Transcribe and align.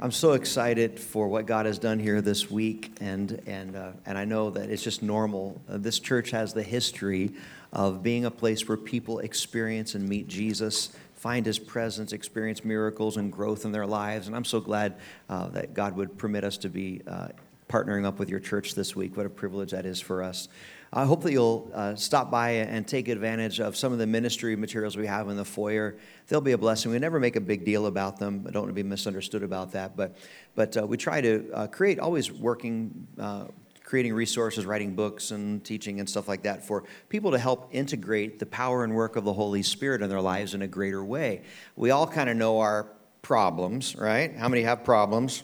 I'm 0.00 0.12
so 0.12 0.34
excited 0.34 1.00
for 1.00 1.26
what 1.26 1.46
God 1.46 1.66
has 1.66 1.76
done 1.76 1.98
here 1.98 2.20
this 2.20 2.48
week, 2.48 2.92
and 3.00 3.42
and 3.46 3.74
uh, 3.74 3.90
and 4.06 4.16
I 4.16 4.24
know 4.24 4.48
that 4.50 4.70
it's 4.70 4.84
just 4.84 5.02
normal. 5.02 5.60
Uh, 5.68 5.76
this 5.76 5.98
church 5.98 6.30
has 6.30 6.54
the 6.54 6.62
history 6.62 7.32
of 7.72 8.00
being 8.00 8.24
a 8.24 8.30
place 8.30 8.68
where 8.68 8.76
people 8.76 9.18
experience 9.18 9.96
and 9.96 10.08
meet 10.08 10.28
Jesus, 10.28 10.90
find 11.16 11.44
His 11.44 11.58
presence, 11.58 12.12
experience 12.12 12.64
miracles 12.64 13.16
and 13.16 13.32
growth 13.32 13.64
in 13.64 13.72
their 13.72 13.86
lives. 13.86 14.28
And 14.28 14.36
I'm 14.36 14.44
so 14.44 14.60
glad 14.60 14.94
uh, 15.28 15.48
that 15.48 15.74
God 15.74 15.96
would 15.96 16.16
permit 16.16 16.44
us 16.44 16.58
to 16.58 16.68
be 16.68 17.02
uh, 17.04 17.30
partnering 17.68 18.04
up 18.04 18.18
with 18.18 18.28
your 18.28 18.40
church 18.40 18.74
this 18.74 18.96
week. 18.96 19.16
What 19.16 19.26
a 19.26 19.30
privilege 19.30 19.72
that 19.72 19.86
is 19.86 20.00
for 20.00 20.22
us. 20.22 20.48
I 20.92 21.04
hope 21.04 21.22
that 21.24 21.32
you'll 21.32 21.70
uh, 21.74 21.94
stop 21.96 22.30
by 22.30 22.50
and 22.50 22.88
take 22.88 23.08
advantage 23.08 23.60
of 23.60 23.76
some 23.76 23.92
of 23.92 23.98
the 23.98 24.06
ministry 24.06 24.56
materials 24.56 24.96
we 24.96 25.06
have 25.06 25.28
in 25.28 25.36
the 25.36 25.44
foyer. 25.44 25.98
They'll 26.28 26.40
be 26.40 26.52
a 26.52 26.58
blessing. 26.58 26.90
We 26.90 26.98
never 26.98 27.20
make 27.20 27.36
a 27.36 27.42
big 27.42 27.64
deal 27.64 27.86
about 27.86 28.18
them. 28.18 28.46
I 28.48 28.52
don't 28.52 28.62
want 28.62 28.70
to 28.70 28.82
be 28.82 28.88
misunderstood 28.88 29.42
about 29.42 29.72
that. 29.72 29.96
But, 29.96 30.16
but 30.54 30.76
uh, 30.78 30.86
we 30.86 30.96
try 30.96 31.20
to 31.20 31.50
uh, 31.52 31.66
create, 31.66 31.98
always 31.98 32.32
working, 32.32 33.06
uh, 33.18 33.44
creating 33.84 34.14
resources, 34.14 34.64
writing 34.64 34.94
books 34.94 35.30
and 35.30 35.62
teaching 35.62 36.00
and 36.00 36.08
stuff 36.08 36.26
like 36.26 36.42
that 36.44 36.66
for 36.66 36.84
people 37.10 37.32
to 37.32 37.38
help 37.38 37.68
integrate 37.72 38.38
the 38.38 38.46
power 38.46 38.82
and 38.82 38.94
work 38.94 39.16
of 39.16 39.24
the 39.24 39.32
Holy 39.32 39.62
Spirit 39.62 40.00
in 40.00 40.08
their 40.08 40.22
lives 40.22 40.54
in 40.54 40.62
a 40.62 40.68
greater 40.68 41.04
way. 41.04 41.42
We 41.76 41.90
all 41.90 42.06
kind 42.06 42.30
of 42.30 42.36
know 42.38 42.60
our 42.60 42.88
problems, 43.20 43.94
right? 43.94 44.34
How 44.34 44.48
many 44.48 44.62
have 44.62 44.84
problems? 44.84 45.42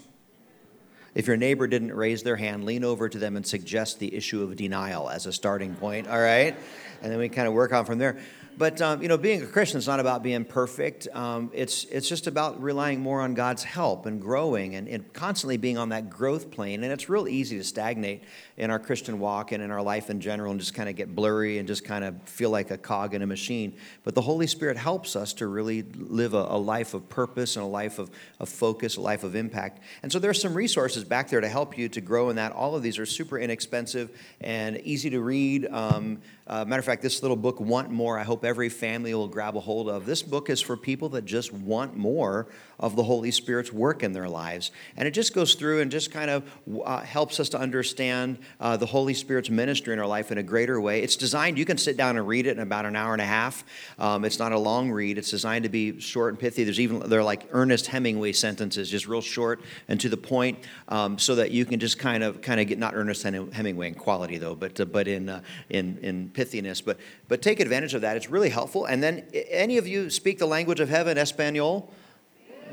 If 1.15 1.29
your 1.29 1.37
neighbor 1.37 1.67
didn't 1.67 1.95
raise 1.95 2.23
their 2.23 2.37
hand, 2.37 2.65
lean 2.65 2.85
over 2.85 3.09
to 3.09 3.19
them 3.19 3.37
and 3.37 3.47
suggest 3.47 4.01
the 4.01 4.15
issue 4.15 4.43
of 4.43 4.57
denial 4.57 5.09
as 5.09 5.27
a 5.27 5.33
starting 5.33 5.75
point, 5.77 6.09
all 6.09 6.21
right? 6.21 6.57
And 7.03 7.13
then 7.13 7.19
we 7.19 7.29
kind 7.29 7.47
of 7.47 7.55
work 7.55 7.73
on 7.73 7.85
from 7.85 7.99
there. 7.99 8.19
But 8.57 8.81
um, 8.81 9.03
you 9.03 9.09
know, 9.09 9.19
being 9.19 9.43
a 9.43 9.47
Christian 9.47 9.79
is 9.79 9.87
not 9.89 9.99
about 9.99 10.23
being 10.23 10.45
perfect. 10.45 11.09
Um, 11.13 11.51
it's 11.53 11.85
it's 11.85 12.09
just 12.09 12.29
about 12.29 12.63
relying 12.63 13.01
more 13.01 13.21
on 13.21 13.35
God's 13.35 13.65
help 13.65 14.07
and 14.07 14.21
growing 14.21 14.77
and, 14.77 14.87
and, 14.87 15.13
constantly 15.13 15.57
being 15.57 15.77
on 15.77 15.89
that 15.89 16.09
growth 16.09 16.51
plane. 16.53 16.85
And 16.85 16.93
it's 16.93 17.09
real 17.09 17.27
easy 17.27 17.59
to 17.59 17.65
stagnate 17.65 18.23
in 18.57 18.71
our 18.71 18.79
Christian 18.79 19.19
walk 19.19 19.51
and 19.51 19.63
in 19.63 19.73
our 19.73 19.83
life 19.83 20.09
in 20.09 20.21
general, 20.21 20.53
and 20.53 20.61
just 20.61 20.75
kind 20.75 20.89
of 20.89 20.95
get 20.95 21.15
blurry 21.15 21.59
and 21.59 21.67
just 21.67 21.85
kind 21.85 22.05
of 22.05 22.21
feel 22.23 22.51
like 22.51 22.71
a 22.71 22.79
cog 22.79 23.15
in 23.15 23.23
a 23.23 23.27
machine. 23.27 23.75
But 24.05 24.15
the 24.15 24.21
Holy 24.21 24.47
Spirit 24.47 24.77
helps 24.77 25.17
us 25.17 25.33
to 25.35 25.49
really 25.49 25.83
live 25.83 26.35
a, 26.35 26.47
a 26.49 26.59
life 26.59 26.95
of 26.95 27.09
purpose 27.09 27.57
and 27.57 27.65
a 27.65 27.69
life 27.69 27.99
of, 27.99 28.11
of 28.39 28.49
focus, 28.49 28.97
a 28.97 29.01
life 29.01 29.25
of 29.25 29.35
impact. 29.35 29.81
And 30.03 30.13
so 30.13 30.21
there's 30.21 30.41
some 30.41 30.55
resources 30.55 31.03
back 31.03 31.29
there 31.29 31.41
to 31.41 31.49
help 31.49 31.77
you 31.77 31.89
to 31.89 32.01
grow 32.01 32.31
in 32.31 32.37
that. 32.37 32.53
All 32.53 32.77
of 32.77 32.83
these 32.83 32.99
are 33.01 33.07
super 33.07 33.39
inexpensive 33.39 34.11
and 34.41 34.81
easy 34.83 35.11
to 35.11 35.21
read. 35.21 35.67
Um, 35.67 36.21
uh, 36.47 36.65
matter 36.65 36.81
of 36.81 36.85
fact, 36.85 37.01
this 37.01 37.23
little 37.23 37.37
book, 37.37 37.59
Want 37.59 37.91
More, 37.91 38.19
I 38.19 38.23
hope 38.23 38.45
every 38.45 38.69
family 38.69 39.15
will 39.15 39.29
grab 39.29 39.57
a 39.57 39.61
hold 39.61 39.89
of. 39.89 40.05
This 40.05 40.23
book 40.23 40.51
is 40.51 40.61
for 40.61 40.77
people 40.77 41.09
that 41.11 41.25
just 41.25 41.53
want 41.53 41.97
more 41.97 42.49
of 42.79 42.97
the 42.97 43.03
Holy 43.03 43.31
Spirit's 43.31 43.73
work 43.73 44.03
in 44.03 44.13
their 44.13 44.29
lives. 44.29 44.71
And 44.97 45.07
it 45.07 45.13
just 45.13 45.35
goes 45.35 45.55
through 45.55 45.81
and 45.81 45.91
just 45.91 46.11
kind 46.11 46.31
of 46.31 46.43
uh, 46.85 47.01
helps 47.01 47.41
us 47.41 47.49
to 47.51 47.59
understand 47.59 48.39
uh, 48.61 48.77
the 48.77 48.87
Holy 48.87 49.15
Spirit's 49.15 49.51
ministry 49.51 49.93
in 49.93 49.99
our 49.99 50.07
life 50.07 50.33
in 50.33 50.39
a 50.39 50.43
greater 50.43 50.81
way. 50.81 51.03
It's 51.03 51.17
designed, 51.17 51.59
you 51.59 51.65
can 51.65 51.79
sit 51.79 51.97
down 51.97 52.17
and 52.17 52.27
read 52.27 52.47
it 52.47 52.57
in 52.57 52.61
about 52.61 52.87
an 52.87 52.97
hour 52.97 53.13
and 53.13 53.23
a 53.23 53.27
half. 53.27 53.65
Um, 53.99 54.25
it's 54.25 54.39
not 54.39 54.53
a 54.53 54.59
long 54.59 54.91
read, 54.91 55.19
it's 55.19 55.31
designed 55.31 55.65
to 55.65 55.69
be 55.69 56.01
short 56.01 56.33
and 56.33 56.39
pithy. 56.39 56.65
There's 56.65 56.81
even, 56.81 57.09
they're 57.09 57.23
like 57.23 57.49
Ernest 57.53 57.87
Hemingway 57.87 58.33
sentences, 58.33 58.91
just 58.91 59.07
real 59.07 59.21
short 59.21 59.61
and 59.89 60.01
to 60.01 60.09
the 60.09 60.17
point, 60.17 60.59
um, 60.89 61.19
so 61.19 61.35
that 61.37 61.51
you 61.51 61.65
can 61.65 61.81
just 61.81 61.99
kind 61.99 62.23
of, 62.23 62.43
kind 62.43 62.61
of 62.61 62.67
get, 62.67 62.79
not 62.79 62.95
Ernest 62.95 63.23
Hemingway 63.23 63.89
in 63.89 63.95
quality 63.95 64.39
though, 64.39 64.55
but, 64.55 64.81
uh, 64.81 64.85
but 64.85 65.09
in, 65.09 65.29
uh, 65.29 65.41
in, 65.71 65.99
in 66.03 66.31
pithiness. 66.31 66.85
But, 66.85 66.99
but 67.29 67.43
take 67.43 67.61
advantage 67.61 67.95
of 67.95 68.03
that. 68.03 68.17
It's 68.17 68.31
really 68.31 68.51
helpful. 68.51 68.87
And 68.87 69.03
then, 69.03 69.25
any 69.51 69.79
of 69.79 69.87
you 69.87 70.11
speak 70.11 70.39
the 70.39 70.47
language 70.47 70.81
of 70.81 70.89
heaven, 70.89 71.19
Espanol? 71.19 71.93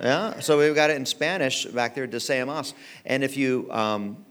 Yeah, 0.02 0.40
so 0.40 0.58
we've 0.58 0.74
got 0.74 0.90
it 0.90 0.96
in 0.96 1.06
Spanish 1.06 1.66
back 1.66 1.94
there, 1.94 2.08
Deseamos. 2.08 2.74
And 3.06 3.24
if 3.24 3.38
you 3.38 3.68
um, 3.72 4.26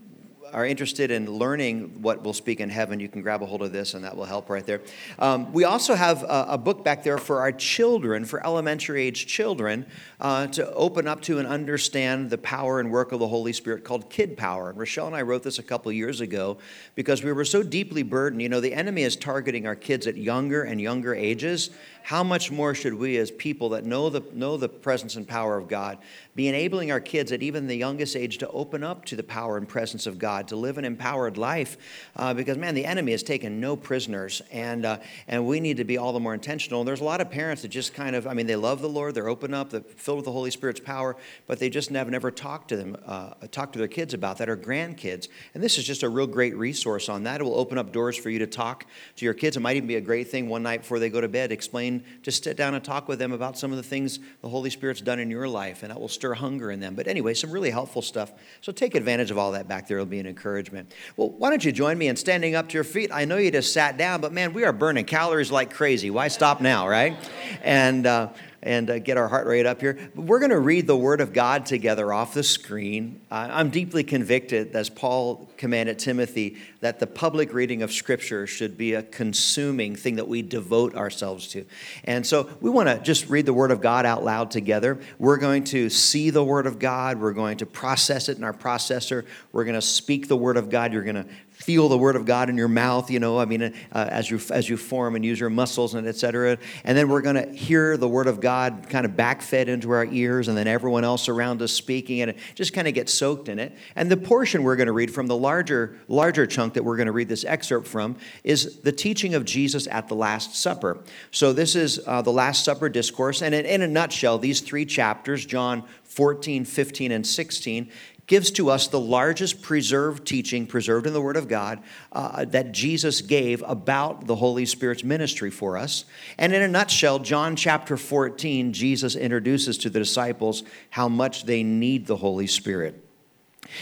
are 0.53 0.67
interested 0.67 1.11
in 1.11 1.31
learning 1.31 2.03
what 2.03 2.23
we'll 2.23 2.33
speak 2.33 2.61
in 2.61 2.69
heaven, 2.69 3.01
you 3.01 3.09
can 3.09 3.23
grab 3.23 3.43
a 3.43 3.47
hold 3.47 3.63
of 3.63 3.73
this, 3.73 3.95
and 3.95 4.05
that 4.05 4.17
will 4.17 4.25
help 4.25 4.51
right 4.51 4.65
there. 4.65 4.81
Um, 5.19 5.53
we 5.53 5.65
also 5.65 5.95
have 5.95 6.23
a, 6.23 6.47
a, 6.51 6.59
book 6.59 6.85
back 6.85 7.03
there 7.03 7.19
for 7.19 7.41
our 7.41 7.53
children, 7.53 8.25
for 8.25 8.45
elementary 8.45 9.03
age 9.03 9.27
children, 9.27 9.87
uh, 10.21 10.47
to 10.49 10.73
open 10.75 11.09
up 11.09 11.21
to 11.23 11.39
and 11.39 11.49
understand 11.49 12.31
the 12.31 12.39
power 12.39 12.81
and 12.81 12.91
work 12.91 13.13
of 13.13 13.21
the 13.21 13.29
Holy 13.29 13.53
Spirit 13.53 13.85
called 13.85 14.11
Kid 14.11 14.37
Power. 14.37 14.71
And 14.71 14.79
Rochelle 14.79 15.07
and 15.07 15.17
I 15.17 15.23
wrote 15.23 15.43
this 15.43 15.59
a 15.59 15.63
couple 15.63 15.91
years 15.93 16.21
ago 16.21 16.59
because 16.95 17.23
we 17.23 17.33
were 17.33 17.45
so 17.45 17.63
deeply 17.63 18.03
burdened. 18.03 18.43
You 18.43 18.49
know, 18.49 18.61
the 18.61 18.75
enemy 18.75 19.03
is 19.03 19.17
targeting 19.17 19.67
our 19.67 19.77
kids 19.77 20.07
at 20.07 20.17
younger 20.17 20.63
and 20.63 20.81
younger 20.81 21.15
ages 21.15 21.71
how 22.03 22.23
much 22.23 22.51
more 22.51 22.75
should 22.75 22.95
we, 22.95 23.17
as 23.19 23.31
people 23.31 23.71
that 23.71 23.85
know 23.85 24.09
the, 24.09 24.23
know 24.33 24.57
the 24.57 24.69
presence 24.69 25.17
and 25.17 25.27
power 25.27 25.57
of 25.57 25.69
God, 25.69 25.99
be 26.35 26.49
enabling 26.49 26.91
our 26.91 27.01
kids 27.01 27.33
at 27.33 27.43
even 27.43 27.67
the 27.67 27.77
youngest 27.77 28.17
age 28.17 28.39
to 28.39 28.49
open 28.49 28.83
up 28.83 29.05
to 29.07 29.17
the 29.17 29.23
power 29.23 29.57
and 29.57 29.69
presence 29.69 30.07
of 30.07 30.19
God, 30.19 30.49
to 30.49 30.57
live 30.57 30.79
an 30.79 30.85
empowered 30.85 31.37
life? 31.37 31.77
Uh, 32.17 32.35
because, 32.35 32.57
man, 32.57 32.75
the 32.75 32.87
enemy 32.87 33.13
has 33.13 33.23
taken 33.23 33.61
no 33.61 33.77
prisoners, 33.77 34.43
and, 34.51 34.85
uh, 34.85 34.99
and 35.29 35.47
we 35.47 35.61
need 35.61 35.77
to 35.79 35.85
be 35.85 35.99
all 35.99 36.13
the 36.13 36.21
more 36.21 36.35
intentional. 36.35 36.81
And 36.81 36.89
there's 36.89 37.01
a 37.01 37.05
lot 37.05 37.21
of 37.21 37.31
parents 37.31 37.63
that 37.63 37.69
just 37.69 37.95
kind 37.95 38.17
of, 38.17 38.27
I 38.27 38.35
mean, 38.35 38.47
they 38.47 38.57
love 38.57 38.81
the 38.81 38.89
Lord, 38.89 39.15
they're 39.15 39.29
open 39.29 39.55
up, 39.55 39.71
they're 39.71 39.81
filled 39.81 40.19
with 40.19 40.27
the 40.27 40.33
Holy 40.33 40.51
Spirit's 40.51 40.81
power, 40.81 41.17
but 41.47 41.59
they 41.59 41.71
just 41.71 41.91
never, 41.91 42.11
never 42.11 42.31
talk 42.31 42.69
to 42.69 42.77
them, 42.77 42.97
uh, 43.07 43.35
talk 43.51 43.73
to 43.73 43.79
their 43.79 43.89
kids 43.89 44.15
about 44.15 44.39
that, 44.39 44.49
or 44.49 44.57
grandkids. 44.57 45.29
And 45.55 45.63
this 45.63 45.79
is 45.79 45.85
just 45.85 46.03
a 46.03 46.09
real 46.09 46.27
great 46.27 46.57
resource 46.57 47.09
on 47.09 47.25
that. 47.25 47.41
It 47.41 47.45
will 47.45 47.59
open 47.59 47.79
up 47.79 47.93
doors 47.93 48.17
for 48.17 48.31
you 48.31 48.39
to 48.41 48.47
talk 48.47 48.87
to 49.17 49.25
your 49.25 49.35
kids. 49.35 49.57
It 49.57 49.61
might 49.61 49.77
even 49.77 49.89
be 49.89 49.97
a 49.97 50.01
great 50.01 50.29
thing 50.29 50.49
one 50.49 50.63
night 50.63 50.83
before 50.83 50.99
they 50.99 51.11
go 51.11 51.21
to 51.21 51.29
bed, 51.29 51.53
explain 51.53 52.05
just 52.23 52.45
sit 52.45 52.57
down 52.57 52.75
and 52.75 52.85
talk 52.85 53.09
with 53.09 53.19
them 53.19 53.33
about 53.33 53.59
some 53.59 53.71
of 53.71 53.77
the 53.77 53.83
things 53.83 54.19
the 54.43 54.49
Holy 54.49 54.71
Spirit's 54.71 55.01
done 55.01 55.19
in 55.19 55.31
your 55.31 55.49
life, 55.49 55.83
and 55.83 55.91
that 55.91 56.01
will 56.01 56.09
stir 56.21 56.35
hunger 56.35 56.71
in 56.71 56.81
them. 56.81 56.95
But 56.95 57.09
anyway, 57.09 57.33
some 57.33 57.51
really 57.51 57.71
helpful 57.71 58.03
stuff. 58.03 58.31
So 58.61 58.73
take 58.73 58.95
advantage 58.95 59.31
of 59.31 59.39
all 59.39 59.53
that 59.53 59.67
back 59.67 59.89
there. 59.89 59.97
It'll 59.97 60.07
be 60.07 60.19
an 60.19 60.27
encouragement. 60.27 60.93
Well, 61.17 61.31
why 61.31 61.49
don't 61.49 61.65
you 61.65 61.73
join 61.73 61.97
me 61.97 62.09
in 62.09 62.17
standing 62.17 62.55
up 62.55 62.69
to 62.69 62.75
your 62.75 62.85
feet? 62.85 63.09
I 63.11 63.25
know 63.25 63.39
you 63.39 63.51
just 63.51 63.73
sat 63.73 63.97
down, 63.97 64.21
but 64.21 64.31
man, 64.31 64.53
we 64.53 64.65
are 64.65 64.73
burning 64.73 65.07
calories 65.07 65.51
like 65.51 65.73
crazy. 65.73 66.11
Why 66.11 66.29
stop 66.29 66.61
now, 66.61 66.87
right? 66.87 67.17
And 67.63 68.07
uh, 68.07 68.29
and 68.63 68.91
uh, 68.91 68.99
get 68.99 69.17
our 69.17 69.29
heart 69.29 69.47
rate 69.47 69.67
up 69.67 69.81
here. 69.81 69.99
We're 70.15 70.39
going 70.39 70.51
to 70.51 70.59
read 70.59 70.87
the 70.87 70.97
Word 70.97 71.21
of 71.21 71.33
God 71.33 71.67
together 71.67 72.13
off 72.13 72.35
the 72.35 72.43
screen. 72.43 73.21
Uh, 73.31 73.49
I'm 73.51 73.71
deeply 73.71 74.05
convicted, 74.05 74.75
as 74.77 74.91
Paul 74.91 75.49
commanded 75.57 75.99
Timothy, 75.99 76.57
that 76.81 76.99
the 76.99 77.07
public 77.07 77.53
reading 77.53 77.83
of 77.83 77.93
Scripture 77.93 78.47
should 78.47 78.77
be 78.77 78.95
a 78.95 79.03
consuming 79.03 79.97
thing 79.97 80.17
that 80.17 80.29
we 80.29 80.43
devote 80.43 80.95
ourselves 80.95 81.49
to. 81.49 81.65
And 82.05 82.27
so 82.27 82.51
we 82.61 82.71
want 82.71 82.89
to 82.89 82.99
just 82.99 83.29
read 83.29 83.47
the 83.47 83.55
Word 83.55 83.71
of 83.71 83.81
God 83.81 84.05
out 84.05 84.25
loud 84.25 84.51
together. 84.51 85.01
We're 85.19 85.39
going 85.39 85.65
to 85.65 85.89
see 85.89 86.31
the 86.31 86.45
Word 86.45 86.67
of 86.67 86.79
God, 86.79 87.19
we're 87.19 87.33
going 87.33 87.59
to 87.59 87.67
process 87.67 88.29
it 88.29 88.37
in 88.37 88.45
our 88.45 88.53
processor, 88.53 89.25
we're 89.53 89.65
going 89.65 89.75
to 89.75 89.83
speak 89.83 90.29
the 90.29 90.37
Word 90.37 90.57
of 90.57 90.71
God. 90.71 90.93
You're 90.93 91.03
going 91.03 91.17
to 91.17 91.27
feel 91.61 91.91
the 91.91 91.99
word 91.99 92.17
of 92.17 92.25
God 92.25 92.49
in 92.49 92.57
your 92.57 92.69
mouth, 92.69 93.11
you 93.11 93.21
know, 93.21 93.39
I 93.39 93.45
mean, 93.45 93.63
uh, 93.63 93.71
as, 93.93 94.31
you, 94.31 94.41
as 94.51 94.69
you 94.69 94.79
form 94.79 95.15
and 95.15 95.25
use 95.25 95.39
your 95.39 95.51
muscles 95.51 95.95
and 95.95 96.07
etc. 96.07 96.57
And 96.85 96.97
then 96.97 97.11
we're 97.11 97.21
going 97.21 97.37
to 97.37 97.53
hear 97.53 97.99
the 97.99 98.09
word 98.09 98.29
of 98.29 98.41
God 98.41 98.87
kind 98.89 99.05
of 99.05 99.13
backfed 99.13 99.67
into 99.67 99.91
our 99.91 100.07
ears 100.07 100.49
and 100.49 100.57
then 100.57 100.67
everyone 100.67 101.05
else 101.05 101.29
around 101.29 101.61
us 101.61 101.71
speaking 101.73 102.23
and 102.23 102.35
just 102.55 102.73
kind 102.73 102.89
of 102.89 102.95
get 102.95 103.11
soaked 103.11 103.51
in 103.51 103.59
it. 103.59 103.77
And 103.95 104.11
the 104.11 104.17
portion 104.17 104.63
we're 104.63 104.77
going 104.77 104.87
to 104.87 104.93
read 104.93 105.13
from 105.13 105.27
the 105.27 105.37
larger, 105.37 105.99
larger 106.09 106.47
chunk 106.47 106.75
that 106.75 106.85
we're 106.85 106.97
going 106.97 107.07
to 107.07 107.13
read 107.13 107.29
this 107.29 107.45
excerpt 107.45 107.87
from 107.87 108.17
is 108.43 108.81
the 108.81 108.93
teaching 108.93 109.35
of 109.35 109.45
Jesus 109.45 109.87
at 109.89 110.09
the 110.09 110.15
Last 110.15 110.55
Supper. 110.55 111.05
So 111.31 111.53
this 111.53 111.77
is 111.77 112.01
uh, 112.07 112.23
the 112.23 112.33
Last 112.33 112.65
Supper 112.65 112.89
discourse. 112.89 113.43
And 113.43 113.55
in, 113.55 113.67
in 113.67 113.83
a 113.83 113.89
nutshell, 113.89 114.39
these 114.39 114.63
three 114.63 114.87
chapters, 114.87 115.45
John 115.45 115.85
14, 116.05 116.65
15, 116.65 117.13
and 117.13 117.27
16, 117.27 117.91
gives 118.31 118.53
to 118.53 118.71
us 118.71 118.87
the 118.87 119.01
largest 119.01 119.61
preserved 119.61 120.25
teaching, 120.25 120.65
preserved 120.65 121.05
in 121.05 121.13
the 121.13 121.21
Word 121.21 121.37
of 121.37 121.49
God, 121.49 121.83
uh, 122.13 122.45
that 122.45 122.71
Jesus 122.71 123.23
gave 123.23 123.61
about 123.67 124.29
the 124.29 124.37
Holy 124.37 124.65
Spirit's 124.65 125.03
ministry 125.03 125.51
for 125.51 125.77
us. 125.77 126.05
And 126.39 126.55
in 126.55 126.63
a 126.63 126.69
nutshell, 126.69 127.19
John 127.19 127.57
chapter 127.57 127.97
14, 127.97 128.73
Jesus 128.73 129.17
introduces 129.17 129.77
to 129.79 129.91
the 129.91 129.99
disciples 129.99 130.63
how 130.91 131.09
much 131.09 131.45
they 131.45 131.65
need 131.65 132.07
the 132.07 132.19
Holy 132.19 132.47
Spirit. 132.47 133.05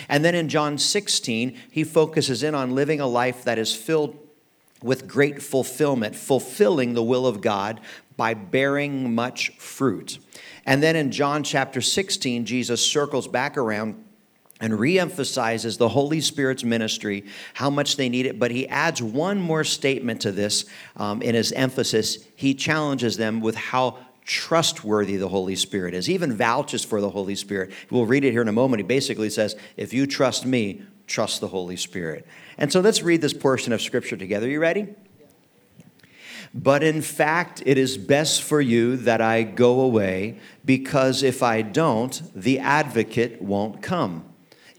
And 0.09 0.25
then 0.25 0.35
in 0.35 0.49
John 0.49 0.79
16, 0.79 1.55
he 1.71 1.85
focuses 1.85 2.43
in 2.43 2.55
on 2.55 2.75
living 2.75 3.01
a 3.01 3.07
life 3.07 3.45
that 3.45 3.59
is 3.59 3.77
filled 3.77 4.17
with 4.83 5.07
great 5.07 5.43
fulfillment, 5.43 6.17
fulfilling 6.17 6.95
the 6.95 7.03
will 7.03 7.27
of 7.27 7.43
God 7.43 7.83
by 8.17 8.33
bearing 8.33 9.15
much 9.15 9.51
fruit. 9.59 10.19
And 10.65 10.83
then 10.83 10.97
in 10.97 11.13
John 11.13 11.43
chapter 11.43 11.83
16, 11.83 12.47
Jesus 12.47 12.81
circles 12.81 13.29
back 13.29 13.59
around 13.59 14.07
and 14.61 14.75
reemphasizes 14.75 15.79
the 15.79 15.89
Holy 15.89 16.21
Spirit's 16.21 16.65
ministry, 16.65 17.25
how 17.55 17.71
much 17.71 17.97
they 17.97 18.09
need 18.09 18.27
it. 18.27 18.39
But 18.39 18.51
he 18.51 18.67
adds 18.69 19.03
one 19.03 19.41
more 19.41 19.65
statement 19.65 20.21
to 20.23 20.33
this 20.33 20.65
um, 20.97 21.23
in 21.23 21.35
his 21.35 21.53
emphasis. 21.53 22.19
He 22.35 22.55
challenges 22.55 23.17
them 23.17 23.41
with 23.41 23.55
how 23.55 23.99
trustworthy 24.29 25.17
the 25.17 25.29
Holy 25.29 25.57
Spirit 25.57 25.95
is, 25.95 26.07
he 26.07 26.15
even 26.15 26.35
vouches 26.35 26.85
for 26.85 27.01
the 27.01 27.09
Holy 27.09 27.35
Spirit. 27.35 27.73
We'll 27.91 28.05
read 28.05 28.25
it 28.25 28.33
here 28.33 28.43
in 28.43 28.49
a 28.49 28.53
moment. 28.53 28.81
He 28.81 28.87
basically 28.87 29.31
says, 29.31 29.57
If 29.77 29.95
you 29.95 30.07
trust 30.07 30.45
me, 30.45 30.83
trust 31.07 31.41
the 31.41 31.49
Holy 31.49 31.77
Spirit. 31.77 32.27
And 32.59 32.71
so 32.71 32.81
let's 32.81 33.03
read 33.03 33.23
this 33.23 33.33
portion 33.33 33.73
of 33.73 33.81
Scripture 33.81 34.19
together. 34.19 34.47
You 34.47 34.61
ready? 34.61 34.89
But 36.53 36.83
in 36.83 37.01
fact, 37.01 37.63
it 37.65 37.79
is 37.79 37.97
best 37.97 38.43
for 38.43 38.61
you 38.61 38.97
that 38.99 39.21
I 39.21 39.43
go 39.43 39.81
away, 39.81 40.39
because 40.65 41.23
if 41.23 41.43
I 41.43 41.63
don't, 41.63 42.23
the 42.35 42.59
advocate 42.59 43.41
won't 43.41 43.83
come. 43.83 44.28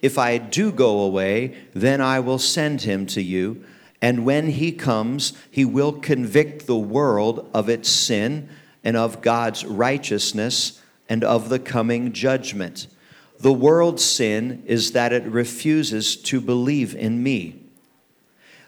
If 0.01 0.17
I 0.17 0.37
do 0.37 0.71
go 0.71 1.01
away, 1.01 1.55
then 1.73 2.01
I 2.01 2.19
will 2.19 2.39
send 2.39 2.81
him 2.81 3.05
to 3.07 3.21
you. 3.21 3.63
And 4.01 4.25
when 4.25 4.47
he 4.51 4.71
comes, 4.71 5.33
he 5.51 5.65
will 5.65 5.93
convict 5.93 6.67
the 6.67 6.77
world 6.77 7.49
of 7.53 7.67
its 7.67 7.89
sin 7.89 8.49
and 8.83 8.95
of 8.95 9.21
God's 9.21 9.65
righteousness 9.65 10.81
and 11.09 11.23
of 11.23 11.49
the 11.49 11.59
coming 11.59 12.13
judgment. 12.13 12.87
The 13.39 13.53
world's 13.53 14.03
sin 14.03 14.63
is 14.65 14.91
that 14.93 15.11
it 15.11 15.23
refuses 15.23 16.15
to 16.15 16.39
believe 16.39 16.95
in 16.95 17.21
me. 17.21 17.61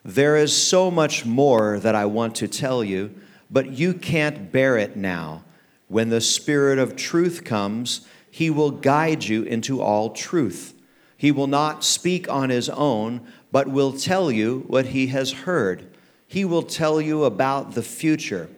There 0.03 0.35
is 0.35 0.55
so 0.55 0.89
much 0.89 1.25
more 1.25 1.79
that 1.79 1.95
I 1.95 2.05
want 2.05 2.35
to 2.35 2.47
tell 2.47 2.83
you, 2.83 3.13
but 3.49 3.71
you 3.71 3.93
can't 3.93 4.51
bear 4.51 4.77
it 4.77 4.97
now. 4.97 5.43
When 5.87 6.09
the 6.09 6.21
Spirit 6.21 6.79
of 6.79 6.95
truth 6.95 7.43
comes, 7.43 8.07
he 8.29 8.49
will 8.49 8.71
guide 8.71 9.25
you 9.25 9.43
into 9.43 9.81
all 9.81 10.11
truth. 10.11 10.73
He 11.21 11.31
will 11.31 11.45
not 11.45 11.83
speak 11.83 12.27
on 12.31 12.49
his 12.49 12.67
own, 12.67 13.21
but 13.51 13.67
will 13.67 13.93
tell 13.93 14.31
you 14.31 14.63
what 14.65 14.87
he 14.87 15.05
has 15.09 15.31
heard. 15.31 15.85
He 16.25 16.43
will 16.43 16.63
tell 16.63 16.99
you 16.99 17.25
about 17.25 17.75
the 17.75 17.83
future. 17.83 18.49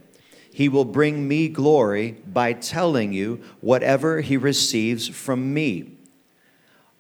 He 0.50 0.70
will 0.70 0.86
bring 0.86 1.28
me 1.28 1.50
glory 1.50 2.12
by 2.26 2.54
telling 2.54 3.12
you 3.12 3.42
whatever 3.60 4.22
he 4.22 4.38
receives 4.38 5.10
from 5.10 5.54
me. 5.54 5.98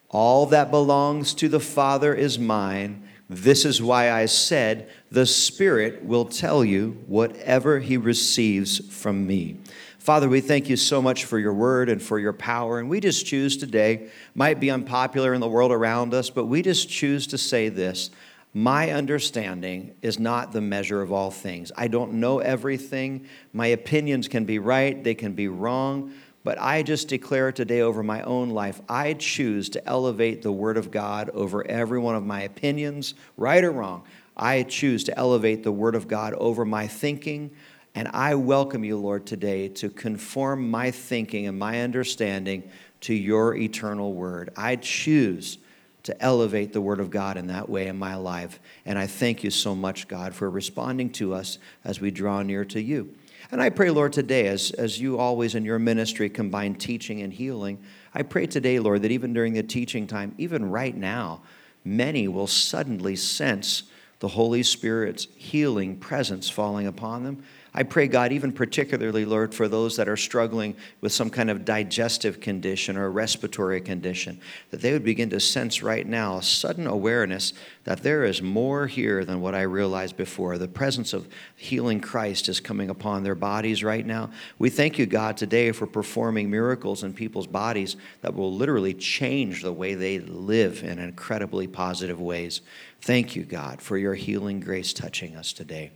All 0.09 0.47
that 0.47 0.69
belongs 0.69 1.33
to 1.35 1.47
the 1.47 1.61
Father 1.61 2.13
is 2.13 2.37
mine. 2.37 3.07
This 3.29 3.63
is 3.63 3.81
why 3.81 4.11
I 4.11 4.25
said, 4.25 4.89
The 5.11 5.25
Spirit 5.25 6.03
will 6.03 6.25
tell 6.25 6.65
you 6.65 7.01
whatever 7.07 7.79
He 7.79 7.95
receives 7.95 8.79
from 8.93 9.25
me. 9.25 9.59
Father, 10.03 10.27
we 10.27 10.41
thank 10.41 10.67
you 10.67 10.75
so 10.75 11.01
much 11.01 11.23
for 11.23 11.39
your 11.39 11.53
word 11.53 11.87
and 11.87 12.01
for 12.01 12.19
your 12.19 12.33
power. 12.33 12.77
And 12.77 12.89
we 12.89 12.99
just 12.99 13.25
choose 13.25 13.55
today, 13.55 14.09
might 14.35 14.59
be 14.59 14.69
unpopular 14.69 15.33
in 15.33 15.39
the 15.39 15.47
world 15.47 15.71
around 15.71 16.13
us, 16.13 16.29
but 16.29 16.47
we 16.47 16.61
just 16.61 16.89
choose 16.89 17.25
to 17.27 17.37
say 17.37 17.69
this 17.69 18.09
My 18.53 18.91
understanding 18.91 19.95
is 20.01 20.19
not 20.19 20.51
the 20.51 20.59
measure 20.59 21.01
of 21.01 21.13
all 21.13 21.31
things. 21.31 21.71
I 21.77 21.87
don't 21.87 22.15
know 22.15 22.39
everything. 22.39 23.29
My 23.53 23.67
opinions 23.67 24.27
can 24.27 24.43
be 24.43 24.59
right, 24.59 25.01
they 25.01 25.15
can 25.15 25.35
be 25.35 25.47
wrong. 25.47 26.11
But 26.43 26.59
I 26.59 26.83
just 26.83 27.07
declare 27.07 27.53
today 27.53 27.79
over 27.79 28.03
my 28.03 28.23
own 28.23 28.49
life, 28.49 28.81
I 28.89 29.13
choose 29.13 29.69
to 29.69 29.87
elevate 29.87 30.41
the 30.41 30.51
Word 30.51 30.75
of 30.75 30.91
God 30.91 31.29
over 31.29 31.65
every 31.65 31.99
one 31.99 32.15
of 32.15 32.25
my 32.25 32.41
opinions, 32.41 33.13
right 33.37 33.63
or 33.63 33.71
wrong. 33.71 34.03
I 34.35 34.63
choose 34.63 35.05
to 35.05 35.17
elevate 35.17 35.63
the 35.63 35.71
Word 35.71 35.95
of 35.95 36.09
God 36.09 36.33
over 36.33 36.65
my 36.65 36.87
thinking. 36.87 37.51
And 37.95 38.07
I 38.07 38.33
welcome 38.35 38.83
you, 38.83 38.97
Lord, 38.97 39.27
today 39.27 39.67
to 39.69 39.89
conform 39.89 40.69
my 40.71 40.89
thinking 40.89 41.45
and 41.45 41.59
my 41.59 41.81
understanding 41.81 42.63
to 43.01 43.13
your 43.13 43.55
eternal 43.55 44.13
Word. 44.13 44.51
I 44.57 44.77
choose 44.77 45.59
to 46.03 46.19
elevate 46.21 46.73
the 46.73 46.81
Word 46.81 46.99
of 46.99 47.11
God 47.11 47.37
in 47.37 47.47
that 47.47 47.69
way 47.69 47.87
in 47.87 47.97
my 47.97 48.15
life. 48.15 48.59
And 48.85 48.97
I 48.97 49.05
thank 49.05 49.43
you 49.43 49.51
so 49.51 49.75
much, 49.75 50.07
God, 50.07 50.33
for 50.33 50.49
responding 50.49 51.11
to 51.11 51.35
us 51.35 51.59
as 51.85 52.01
we 52.01 52.09
draw 52.09 52.41
near 52.41 52.65
to 52.65 52.81
you. 52.81 53.13
And 53.51 53.61
I 53.61 53.69
pray, 53.69 53.91
Lord, 53.91 54.13
today, 54.13 54.47
as, 54.47 54.71
as 54.71 54.99
you 54.99 55.19
always 55.19 55.53
in 55.53 55.63
your 55.63 55.77
ministry 55.77 56.29
combine 56.29 56.73
teaching 56.75 57.21
and 57.21 57.31
healing, 57.31 57.77
I 58.13 58.23
pray 58.23 58.47
today, 58.47 58.79
Lord, 58.79 59.03
that 59.03 59.11
even 59.11 59.33
during 59.33 59.53
the 59.53 59.61
teaching 59.61 60.07
time, 60.07 60.33
even 60.39 60.71
right 60.71 60.95
now, 60.95 61.41
many 61.85 62.27
will 62.27 62.47
suddenly 62.47 63.15
sense 63.15 63.83
the 64.19 64.29
Holy 64.29 64.63
Spirit's 64.63 65.27
healing 65.35 65.97
presence 65.97 66.49
falling 66.49 66.87
upon 66.87 67.23
them. 67.23 67.43
I 67.75 67.81
pray, 67.81 68.07
God, 68.07 68.31
even 68.31 68.51
particularly, 68.51 69.25
Lord, 69.25 69.55
for 69.55 69.67
those 69.67 69.95
that 69.97 70.07
are 70.07 70.15
struggling 70.15 70.75
with 71.01 71.11
some 71.11 71.31
kind 71.31 71.49
of 71.49 71.65
digestive 71.65 72.39
condition 72.39 72.97
or 72.97 73.09
respiratory 73.09 73.81
condition, 73.81 74.39
that 74.69 74.81
they 74.81 74.93
would 74.93 75.03
begin 75.03 75.31
to 75.31 75.39
sense 75.39 75.81
right 75.81 76.05
now 76.05 76.37
a 76.37 76.43
sudden 76.43 76.85
awareness 76.85 77.53
that 77.85 78.03
there 78.03 78.25
is 78.25 78.43
more 78.43 78.85
here 78.85 79.25
than 79.25 79.41
what 79.41 79.55
I 79.55 79.63
realized 79.63 80.15
before. 80.17 80.59
The 80.59 80.67
presence 80.67 81.13
of 81.13 81.27
healing 81.55 81.99
Christ 81.99 82.47
is 82.47 82.59
coming 82.59 82.91
upon 82.91 83.23
their 83.23 83.33
bodies 83.33 83.83
right 83.83 84.05
now. 84.05 84.29
We 84.59 84.69
thank 84.69 84.99
you, 84.99 85.07
God, 85.07 85.35
today 85.35 85.71
for 85.71 85.87
performing 85.87 86.51
miracles 86.51 87.03
in 87.03 87.11
people's 87.13 87.47
bodies 87.47 87.95
that 88.21 88.35
will 88.35 88.53
literally 88.53 88.93
change 88.93 89.63
the 89.63 89.73
way 89.73 89.95
they 89.95 90.19
live 90.19 90.83
in 90.83 90.99
incredibly 90.99 91.65
positive 91.65 92.21
ways. 92.21 92.61
Thank 93.01 93.35
you, 93.35 93.43
God, 93.43 93.81
for 93.81 93.97
your 93.97 94.13
healing 94.13 94.59
grace 94.59 94.93
touching 94.93 95.35
us 95.35 95.53
today. 95.53 95.89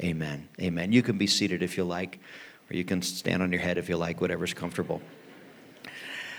Amen. 0.00 0.48
Amen. 0.60 0.92
You 0.92 1.02
can 1.02 1.16
be 1.16 1.26
seated 1.26 1.62
if 1.62 1.76
you 1.76 1.84
like, 1.84 2.18
or 2.70 2.76
you 2.76 2.84
can 2.84 3.00
stand 3.02 3.42
on 3.42 3.50
your 3.50 3.60
head 3.60 3.78
if 3.78 3.88
you 3.88 3.96
like, 3.96 4.20
whatever's 4.20 4.52
comfortable. 4.52 5.00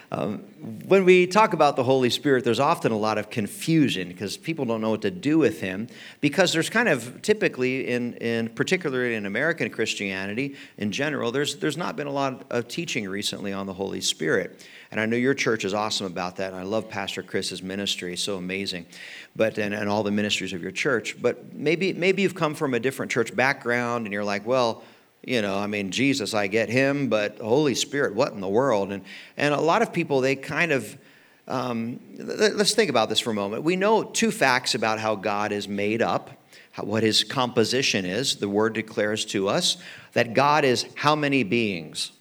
Um, 0.10 0.40
when 0.86 1.04
we 1.04 1.28
talk 1.28 1.52
about 1.52 1.76
the 1.76 1.84
Holy 1.84 2.10
Spirit, 2.10 2.46
there's 2.46 2.62
often 2.62 2.94
a 2.94 2.98
lot 2.98 3.18
of 3.18 3.30
confusion 3.30 4.08
because 4.08 4.38
people 4.38 4.64
don't 4.64 4.80
know 4.80 4.92
what 4.92 5.02
to 5.02 5.12
do 5.12 5.38
with 5.38 5.60
him. 5.60 5.88
Because 6.22 6.54
there's 6.54 6.70
kind 6.70 6.88
of 6.88 7.22
typically, 7.22 7.90
in, 7.90 8.14
in 8.16 8.50
particularly 8.50 9.16
in 9.16 9.26
American 9.26 9.70
Christianity 9.70 10.56
in 10.78 10.94
general, 10.94 11.32
there's, 11.32 11.58
there's 11.58 11.76
not 11.76 11.98
been 11.98 12.08
a 12.08 12.12
lot 12.12 12.46
of 12.52 12.70
teaching 12.70 13.10
recently 13.10 13.52
on 13.52 13.66
the 13.66 13.74
Holy 13.74 14.00
Spirit. 14.00 14.66
And 14.92 15.00
I 15.00 15.06
know 15.06 15.18
your 15.18 15.34
church 15.34 15.66
is 15.66 15.74
awesome 15.74 16.08
about 16.08 16.38
that. 16.38 16.54
And 16.54 16.60
I 16.60 16.64
love 16.64 16.90
Pastor 16.90 17.22
Chris's 17.22 17.62
ministry, 17.62 18.14
it's 18.14 18.22
so 18.22 18.38
amazing. 18.38 18.86
But 19.36 19.58
and, 19.58 19.74
and 19.74 19.90
all 19.90 20.04
the 20.04 20.12
ministries 20.12 20.54
of 20.54 20.62
your 20.62 20.72
church. 20.72 21.22
But 21.22 21.54
maybe 21.54 21.94
maybe 21.94 22.22
you've 22.22 22.36
come 22.36 22.56
from 22.56 22.74
a 22.74 22.80
different 22.80 23.12
church 23.12 23.36
background 23.36 24.06
and 24.06 24.14
you're 24.14 24.24
like, 24.24 24.46
well, 24.46 24.84
you 25.24 25.42
know, 25.42 25.58
I 25.58 25.68
mean, 25.68 25.92
Jesus, 25.92 26.34
I 26.34 26.48
get 26.48 26.70
him, 26.70 27.10
but 27.10 27.40
Holy 27.40 27.76
Spirit, 27.76 28.16
what 28.16 28.32
in 28.32 28.40
the 28.40 28.48
world? 28.48 28.92
And 28.92 29.04
and 29.36 29.54
a 29.54 29.60
lot 29.60 29.82
of 29.82 29.92
people 29.92 30.22
they 30.22 30.36
kind 30.36 30.72
of 30.72 30.98
um, 31.48 32.00
let's 32.18 32.74
think 32.74 32.90
about 32.90 33.08
this 33.08 33.20
for 33.20 33.32
a 33.32 33.34
moment. 33.34 33.64
We 33.64 33.78
know 33.78 34.04
two 34.04 34.32
facts 34.32 34.76
about 34.76 35.00
how 35.00 35.16
God 35.16 35.54
is 35.54 35.68
made 35.68 36.02
up, 36.02 36.30
how, 36.72 36.84
what 36.84 37.04
his 37.04 37.24
composition 37.24 38.06
is. 38.06 38.36
The 38.36 38.50
word 38.50 38.74
declares 38.74 39.24
to 39.26 39.48
us 39.48 39.78
that 40.12 40.34
God 40.34 40.66
is 40.66 40.86
how 40.96 41.16
many 41.16 41.44
beings? 41.44 42.12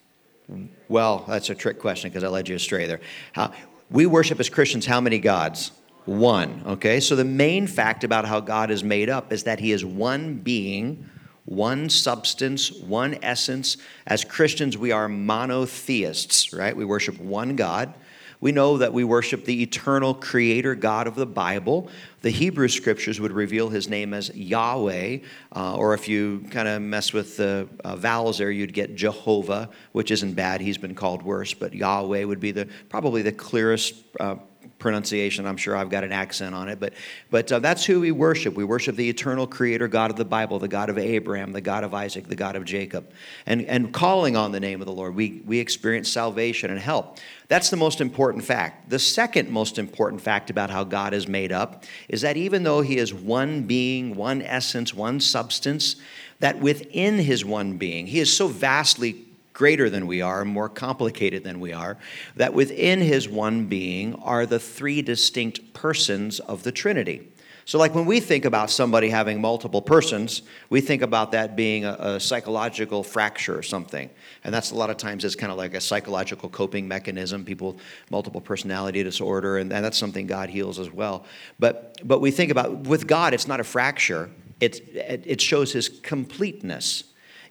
Well, 0.89 1.25
that's 1.29 1.51
a 1.51 1.55
trick 1.55 1.79
question 1.81 2.11
because 2.11 2.25
I 2.25 2.29
led 2.29 2.49
you 2.49 2.57
astray 2.57 2.87
there. 2.87 3.01
How, 3.33 3.53
we 3.91 4.07
worship 4.07 4.39
as 4.41 4.49
Christians 4.49 4.87
how 4.87 5.01
many 5.01 5.19
gods? 5.19 5.73
One. 6.05 6.63
Okay, 6.67 7.01
so 7.01 7.17
the 7.17 7.25
main 7.25 7.67
fact 7.67 8.05
about 8.05 8.27
how 8.27 8.41
God 8.41 8.71
is 8.71 8.85
made 8.85 9.11
up 9.11 9.33
is 9.33 9.43
that 9.45 9.59
He 9.59 9.73
is 9.73 9.85
one 9.85 10.37
being, 10.37 11.09
one 11.45 11.89
substance, 11.91 12.71
one 12.71 13.19
essence. 13.23 13.77
As 14.07 14.25
Christians, 14.25 14.79
we 14.79 14.93
are 14.93 15.09
monotheists, 15.09 16.53
right? 16.53 16.77
We 16.77 16.85
worship 16.85 17.19
one 17.21 17.57
God. 17.57 17.93
We 18.41 18.53
know 18.53 18.79
that 18.79 18.93
we 18.93 19.05
worship 19.05 19.45
the 19.45 19.63
eternal 19.63 20.15
creator 20.15 20.75
God 20.75 21.07
of 21.07 21.15
the 21.15 21.27
Bible. 21.27 21.89
The 22.23 22.31
Hebrew 22.31 22.69
scriptures 22.69 23.21
would 23.21 23.33
reveal 23.33 23.69
his 23.69 23.89
name 23.89 24.13
as 24.13 24.35
Yahweh, 24.35 25.19
uh, 25.55 25.77
or 25.77 25.95
if 25.95 26.09
you 26.09 26.45
kind 26.51 26.69
of 26.69 26.83
mess 26.83 27.13
with 27.13 27.37
the 27.37 27.69
uh, 27.85 27.97
vowels 27.97 28.39
there, 28.39 28.51
you'd 28.51 28.75
get 28.75 28.95
Jehovah, 28.95 29.71
which 29.93 30.11
isn't 30.11 30.35
bad. 30.35 30.61
He's 30.61 30.79
been 30.79 30.95
called 30.95 31.23
worse, 31.23 31.55
but 31.55 31.73
Yahweh 31.73 32.25
would 32.25 32.41
be 32.41 32.51
the 32.51 32.69
probably 32.89 33.23
the 33.23 33.33
clearest 33.33 33.95
uh, 34.21 34.37
pronunciation. 34.79 35.47
I'm 35.47 35.57
sure 35.57 35.77
I've 35.77 35.89
got 35.89 36.05
an 36.05 36.13
accent 36.13 36.55
on 36.55 36.69
it, 36.69 36.79
but, 36.79 36.93
but 37.31 37.51
uh, 37.51 37.59
that's 37.61 37.85
who 37.85 38.01
we 38.01 38.13
worship. 38.13 38.55
We 38.55 38.65
worship 38.65 38.95
the 38.97 39.09
eternal 39.09 39.47
creator 39.47 39.89
God 39.89 40.11
of 40.11 40.17
the 40.17 40.25
Bible, 40.25 40.59
the 40.59 40.69
God 40.69 40.91
of 40.91 40.99
Abraham, 40.99 41.53
the 41.53 41.61
God 41.61 41.83
of 41.83 41.95
Isaac, 41.95 42.29
the 42.29 42.37
God 42.37 42.57
of 42.57 42.65
Jacob. 42.65 43.11
And, 43.47 43.63
and 43.63 43.93
calling 43.93 44.37
on 44.37 44.53
the 44.53 44.61
name 44.61 44.81
of 44.83 44.87
the 44.87 44.93
Lord, 44.93 45.15
we, 45.15 45.43
we 45.47 45.59
experience 45.59 46.11
salvation 46.11 46.71
and 46.71 46.79
help. 46.79 47.19
That's 47.49 47.71
the 47.71 47.77
most 47.77 48.01
important 48.01 48.45
fact. 48.45 48.91
The 48.91 48.99
second 48.99 49.51
most 49.51 49.79
important 49.79 50.21
fact 50.21 50.51
about 50.51 50.69
how 50.69 50.85
God 50.85 51.15
is 51.15 51.27
made 51.27 51.53
up 51.53 51.85
is 52.09 52.21
that 52.23 52.37
even 52.37 52.63
though 52.63 52.81
He 52.83 52.99
is 52.99 53.15
one 53.15 53.63
being, 53.63 54.15
one 54.15 54.43
essence, 54.43 54.93
one 54.93 55.21
substance, 55.21 55.97
that 56.41 56.61
within 56.61 57.19
His 57.19 57.45
one 57.45 57.79
being, 57.79 58.07
He 58.07 58.19
is 58.19 58.37
so 58.37 58.49
vastly 58.49 59.26
greater 59.57 59.89
than 59.89 60.07
we 60.07 60.21
are, 60.21 60.45
more 60.45 60.69
complicated 60.69 61.43
than 61.43 61.59
we 61.61 61.73
are, 61.73 61.97
that 62.37 62.53
within 62.53 63.01
his 63.01 63.27
one 63.27 63.65
being 63.65 64.15
are 64.17 64.45
the 64.45 64.59
three 64.59 65.01
distinct 65.01 65.73
persons 65.73 66.39
of 66.41 66.63
the 66.63 66.71
Trinity. 66.71 67.27
So, 67.65 67.79
like 67.79 67.95
when 67.95 68.05
we 68.05 68.21
think 68.21 68.45
about 68.45 68.71
somebody 68.71 69.09
having 69.09 69.41
multiple 69.41 69.81
persons, 69.81 70.43
we 70.69 70.83
think 70.83 71.01
about 71.01 71.33
that 71.33 71.57
being 71.57 71.87
a, 71.87 71.97
a, 71.99 72.21
psychological 72.21 73.03
fracture 73.03 73.59
or 73.59 73.63
something. 73.63 74.11
And 74.45 74.55
that's 74.55 74.73
a 74.73 74.75
lot 74.75 74.91
of 74.91 74.99
times 74.99 75.25
it's 75.25 75.35
kind 75.35 75.51
of 75.51 75.57
like 75.57 75.73
a 75.75 75.81
psychological 75.81 76.51
coping 76.51 76.87
mechanism, 76.87 77.43
people 77.43 77.79
multiple 78.11 78.43
personality 78.43 79.03
disorder, 79.03 79.57
and, 79.57 79.73
and 79.73 79.83
that's 79.83 79.99
something 79.99 80.27
God 80.27 80.51
heals 80.51 80.79
as 80.79 80.93
well. 80.93 81.25
But, 81.59 81.99
but 82.05 82.21
we 82.21 82.31
think 82.31 82.53
about 82.53 82.87
with 82.87 83.07
God, 83.07 83.33
it's 83.33 83.49
not 83.49 83.59
a 83.59 83.65
fracture, 83.65 84.31
it, 84.61 84.81
it 84.95 85.41
shows 85.41 85.73
his 85.73 85.89
completeness 85.89 87.05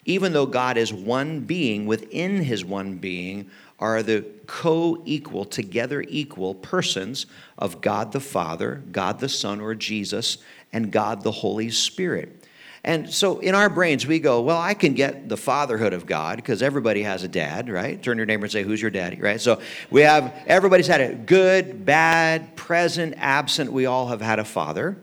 even 0.05 0.33
though 0.33 0.45
God 0.45 0.77
is 0.77 0.93
one 0.93 1.41
being, 1.41 1.85
within 1.85 2.43
his 2.43 2.63
one 2.63 2.95
being 2.95 3.49
are 3.79 4.01
the 4.01 4.25
co 4.47 5.01
equal, 5.05 5.43
together 5.45 6.05
equal 6.07 6.53
persons 6.55 7.25
of 7.57 7.81
God 7.81 8.11
the 8.11 8.19
Father, 8.19 8.81
God 8.91 9.19
the 9.19 9.27
Son, 9.29 9.59
or 9.59 9.75
Jesus, 9.75 10.37
and 10.71 10.91
God 10.91 11.23
the 11.23 11.31
Holy 11.31 11.69
Spirit. 11.71 12.45
And 12.85 13.11
so 13.11 13.39
in 13.39 13.55
our 13.55 13.67
brains, 13.67 14.05
we 14.05 14.19
go, 14.19 14.41
well, 14.41 14.61
I 14.61 14.75
can 14.75 14.93
get 14.93 15.27
the 15.27 15.35
fatherhood 15.35 15.91
of 15.91 16.05
God 16.05 16.35
because 16.35 16.61
everybody 16.61 17.01
has 17.01 17.23
a 17.23 17.27
dad, 17.27 17.67
right? 17.67 18.01
Turn 18.01 18.17
to 18.17 18.19
your 18.19 18.27
neighbor 18.27 18.45
and 18.45 18.51
say, 18.51 18.61
who's 18.61 18.79
your 18.79 18.91
daddy, 18.91 19.19
right? 19.19 19.41
So 19.41 19.59
we 19.89 20.01
have, 20.01 20.31
everybody's 20.45 20.85
had 20.85 21.01
a 21.01 21.15
good, 21.15 21.83
bad, 21.83 22.55
present, 22.55 23.15
absent. 23.17 23.73
We 23.73 23.87
all 23.87 24.09
have 24.09 24.21
had 24.21 24.37
a 24.37 24.45
father. 24.45 24.97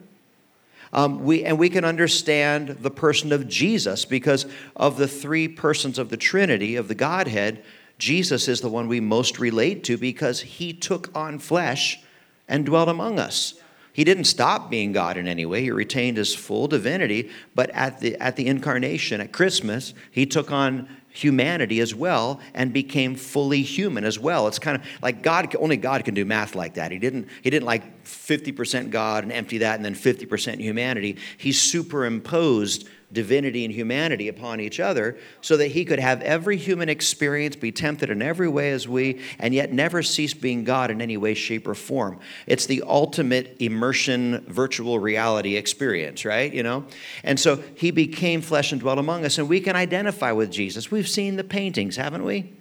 Um, 0.93 1.25
we, 1.25 1.45
and 1.45 1.59
we 1.59 1.71
can 1.71 1.85
understand 1.85 2.69
the 2.81 2.91
person 2.91 3.33
of 3.33 3.49
Jesus 3.49 4.05
because 4.05 4.47
of 4.77 4.99
the 4.99 5.09
three 5.09 5.49
persons 5.49 5.99
of 5.99 6.11
the 6.11 6.17
Trinity, 6.17 6.77
of 6.77 6.89
the 6.89 6.95
Godhead, 6.95 7.65
Jesus 7.99 8.49
is 8.49 8.61
the 8.61 8.69
one 8.69 8.89
we 8.89 9.01
most 9.01 9.39
relate 9.39 9.85
to 9.85 9.97
because 9.97 10.41
he 10.41 10.73
took 10.73 11.15
on 11.17 11.39
flesh 11.39 12.01
and 12.49 12.67
dwelt 12.67 12.89
among 12.89 13.19
us. 13.19 13.55
He 13.93 14.05
didn't 14.05 14.25
stop 14.25 14.71
being 14.71 14.93
God 14.93 15.17
in 15.17 15.29
any 15.29 15.47
way. 15.47 15.63
He 15.63 15.71
retained 15.71 16.17
his 16.17 16.35
full 16.35 16.67
divinity, 16.67 17.31
but 17.55 17.71
at 17.71 18.01
the, 18.01 18.17
at 18.17 18.37
the 18.37 18.47
incarnation, 18.47 19.21
at 19.21 19.33
Christmas, 19.33 19.95
he 20.11 20.27
took 20.27 20.51
on 20.51 20.89
humanity 21.13 21.81
as 21.81 21.95
well 21.95 22.41
and 22.55 22.73
became 22.73 23.15
fully 23.15 23.63
human 23.63 24.05
as 24.05 24.19
well. 24.19 24.49
It's 24.49 24.59
kind 24.59 24.81
of 24.81 24.87
like 25.03 25.23
God 25.23 25.55
only 25.59 25.77
God 25.77 26.05
can 26.05 26.15
do 26.15 26.25
math 26.25 26.55
like 26.55 26.75
that. 26.75 26.91
He 26.91 26.99
didn't 26.99 27.29
he 27.43 27.51
didn't 27.51 27.67
like 27.67 28.05
50% 28.05 28.91
God 28.91 29.25
and 29.25 29.33
empty 29.33 29.59
that 29.59 29.77
and 29.77 29.85
then 29.85 29.95
50% 29.95 30.59
humanity. 30.59 31.19
He 31.37 31.53
superimposed 31.53 32.89
divinity 33.13 33.65
and 33.65 33.75
humanity 33.75 34.29
upon 34.29 34.61
each 34.61 34.81
other 34.81 35.17
so 35.41 35.57
that 35.57 35.69
he 35.69 35.85
could 35.85 35.99
have 35.99 36.23
every 36.23 36.57
human 36.57 36.89
experience, 36.89 37.57
be 37.57 37.73
tempted 37.73 38.11
in 38.11 38.23
every 38.23 38.49
way 38.49 38.73
as 38.73 38.89
we, 38.89 39.21
and 39.39 39.55
yet 39.55 39.73
never 39.73 40.03
cease 40.03 40.35
being 40.35 40.65
God 40.65 40.91
in 40.91 41.01
any 41.01 41.17
way, 41.17 41.35
shape, 41.35 41.67
or 41.67 41.75
form. 41.75 42.19
It's 42.47 42.67
the 42.67 42.83
ultimate 42.87 43.57
immersion 43.61 44.45
virtual 44.49 44.99
reality 44.99 45.57
experience, 45.57 46.25
right? 46.25 46.53
You 46.53 46.63
know? 46.63 46.85
And 47.23 47.39
so 47.39 47.63
he 47.75 47.91
became 47.91 48.41
flesh 48.41 48.73
and 48.73 48.81
dwelt 48.81 48.99
among 48.99 49.25
us, 49.25 49.39
and 49.39 49.49
we 49.49 49.61
can 49.61 49.77
identify 49.77 50.33
with 50.33 50.51
Jesus. 50.51 50.91
We've 50.91 51.09
seen 51.09 51.37
the 51.37 51.45
paintings, 51.45 51.97
haven't 51.97 52.25
we? 52.25 52.53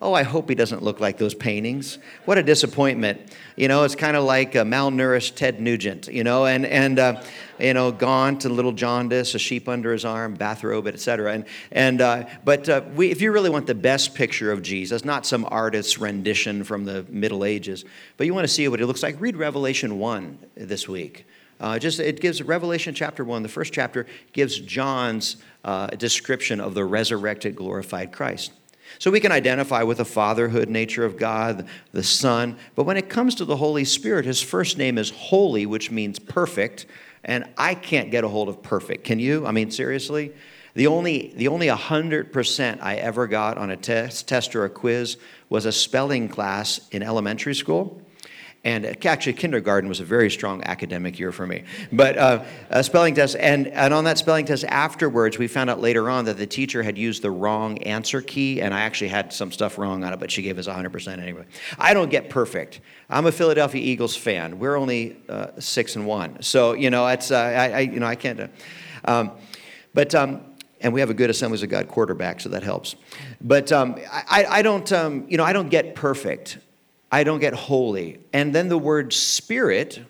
Oh, 0.00 0.12
I 0.12 0.22
hope 0.22 0.48
he 0.48 0.54
doesn't 0.54 0.84
look 0.84 1.00
like 1.00 1.18
those 1.18 1.34
paintings. 1.34 1.98
What 2.24 2.38
a 2.38 2.42
disappointment. 2.44 3.20
You 3.56 3.66
know, 3.66 3.82
it's 3.82 3.96
kind 3.96 4.16
of 4.16 4.22
like 4.22 4.54
a 4.54 4.58
malnourished 4.58 5.34
Ted 5.34 5.60
Nugent, 5.60 6.06
you 6.06 6.22
know, 6.22 6.46
and, 6.46 6.64
and 6.64 7.00
uh, 7.00 7.22
you 7.58 7.74
know, 7.74 7.90
gaunt 7.90 8.44
and 8.44 8.54
little 8.54 8.70
jaundice, 8.70 9.34
a 9.34 9.40
sheep 9.40 9.68
under 9.68 9.92
his 9.92 10.04
arm, 10.04 10.34
bathrobe, 10.34 10.86
etc. 10.86 11.32
And, 11.32 11.44
and, 11.72 12.00
uh, 12.00 12.28
but 12.44 12.68
uh, 12.68 12.82
we, 12.94 13.10
if 13.10 13.20
you 13.20 13.32
really 13.32 13.50
want 13.50 13.66
the 13.66 13.74
best 13.74 14.14
picture 14.14 14.52
of 14.52 14.62
Jesus, 14.62 15.04
not 15.04 15.26
some 15.26 15.44
artist's 15.50 15.98
rendition 15.98 16.62
from 16.62 16.84
the 16.84 17.04
Middle 17.08 17.44
Ages, 17.44 17.84
but 18.16 18.26
you 18.26 18.34
want 18.34 18.46
to 18.46 18.52
see 18.52 18.68
what 18.68 18.78
he 18.78 18.84
looks 18.84 19.02
like, 19.02 19.20
read 19.20 19.36
Revelation 19.36 19.98
1 19.98 20.38
this 20.54 20.88
week. 20.88 21.26
Uh, 21.60 21.76
just 21.76 21.98
it 21.98 22.20
gives 22.20 22.40
Revelation 22.40 22.94
chapter 22.94 23.24
one. 23.24 23.42
The 23.42 23.48
first 23.48 23.72
chapter 23.72 24.06
gives 24.32 24.60
John's 24.60 25.38
uh, 25.64 25.88
description 25.88 26.60
of 26.60 26.74
the 26.74 26.84
resurrected, 26.84 27.56
glorified 27.56 28.12
Christ. 28.12 28.52
So 28.98 29.10
we 29.10 29.20
can 29.20 29.32
identify 29.32 29.82
with 29.82 29.98
the 29.98 30.04
fatherhood 30.04 30.68
nature 30.68 31.04
of 31.04 31.16
God, 31.16 31.68
the 31.92 32.02
Son. 32.02 32.56
But 32.74 32.84
when 32.84 32.96
it 32.96 33.08
comes 33.08 33.34
to 33.36 33.44
the 33.44 33.56
Holy 33.56 33.84
Spirit, 33.84 34.24
his 34.24 34.42
first 34.42 34.78
name 34.78 34.98
is 34.98 35.10
holy, 35.10 35.66
which 35.66 35.90
means 35.90 36.18
perfect. 36.18 36.86
And 37.24 37.44
I 37.56 37.74
can't 37.74 38.10
get 38.10 38.24
a 38.24 38.28
hold 38.28 38.48
of 38.48 38.62
perfect. 38.62 39.04
Can 39.04 39.18
you? 39.18 39.46
I 39.46 39.52
mean, 39.52 39.70
seriously? 39.70 40.32
The 40.74 40.86
only, 40.86 41.32
the 41.36 41.48
only 41.48 41.66
100% 41.66 42.78
I 42.80 42.96
ever 42.96 43.26
got 43.26 43.58
on 43.58 43.70
a 43.70 43.76
test, 43.76 44.28
test 44.28 44.54
or 44.54 44.64
a 44.64 44.70
quiz 44.70 45.16
was 45.48 45.66
a 45.66 45.72
spelling 45.72 46.28
class 46.28 46.80
in 46.90 47.02
elementary 47.02 47.54
school. 47.54 48.00
And 48.68 49.06
actually, 49.06 49.32
kindergarten 49.32 49.88
was 49.88 50.00
a 50.00 50.04
very 50.04 50.30
strong 50.30 50.62
academic 50.62 51.18
year 51.18 51.32
for 51.32 51.46
me. 51.46 51.64
But 51.90 52.18
uh, 52.18 52.44
a 52.68 52.84
spelling 52.84 53.14
test, 53.14 53.34
and, 53.40 53.68
and 53.68 53.94
on 53.94 54.04
that 54.04 54.18
spelling 54.18 54.44
test 54.44 54.64
afterwards, 54.64 55.38
we 55.38 55.48
found 55.48 55.70
out 55.70 55.80
later 55.80 56.10
on 56.10 56.26
that 56.26 56.36
the 56.36 56.46
teacher 56.46 56.82
had 56.82 56.98
used 56.98 57.22
the 57.22 57.30
wrong 57.30 57.78
answer 57.84 58.20
key, 58.20 58.60
and 58.60 58.74
I 58.74 58.80
actually 58.80 59.08
had 59.08 59.32
some 59.32 59.50
stuff 59.52 59.78
wrong 59.78 60.04
on 60.04 60.12
it, 60.12 60.20
but 60.20 60.30
she 60.30 60.42
gave 60.42 60.58
us 60.58 60.68
100% 60.68 61.18
anyway. 61.18 61.46
I 61.78 61.94
don't 61.94 62.10
get 62.10 62.28
perfect. 62.28 62.80
I'm 63.08 63.24
a 63.24 63.32
Philadelphia 63.32 63.80
Eagles 63.80 64.14
fan. 64.14 64.58
We're 64.58 64.76
only 64.76 65.16
uh, 65.30 65.58
six 65.58 65.96
and 65.96 66.06
one, 66.06 66.42
so 66.42 66.74
you 66.74 66.90
know, 66.90 67.06
it's 67.06 67.30
uh, 67.30 67.38
I, 67.38 67.68
I, 67.70 67.78
you 67.80 68.00
know 68.00 68.06
I 68.06 68.16
can't. 68.16 68.38
Uh, 68.38 68.48
um, 69.06 69.30
but 69.94 70.14
um, 70.14 70.42
and 70.82 70.92
we 70.92 71.00
have 71.00 71.08
a 71.08 71.14
good 71.14 71.30
Assemblies 71.30 71.62
of 71.62 71.70
God 71.70 71.88
quarterback, 71.88 72.42
so 72.42 72.50
that 72.50 72.62
helps. 72.62 72.96
But 73.40 73.72
um, 73.72 73.96
I, 74.12 74.44
I, 74.48 74.62
don't, 74.62 74.92
um, 74.92 75.24
you 75.28 75.38
know, 75.38 75.44
I 75.44 75.52
don't 75.52 75.70
get 75.70 75.94
perfect. 75.94 76.58
I 77.10 77.24
don't 77.24 77.40
get 77.40 77.54
holy. 77.54 78.20
And 78.32 78.54
then 78.54 78.68
the 78.68 78.78
word 78.78 79.12
spirit 79.12 80.00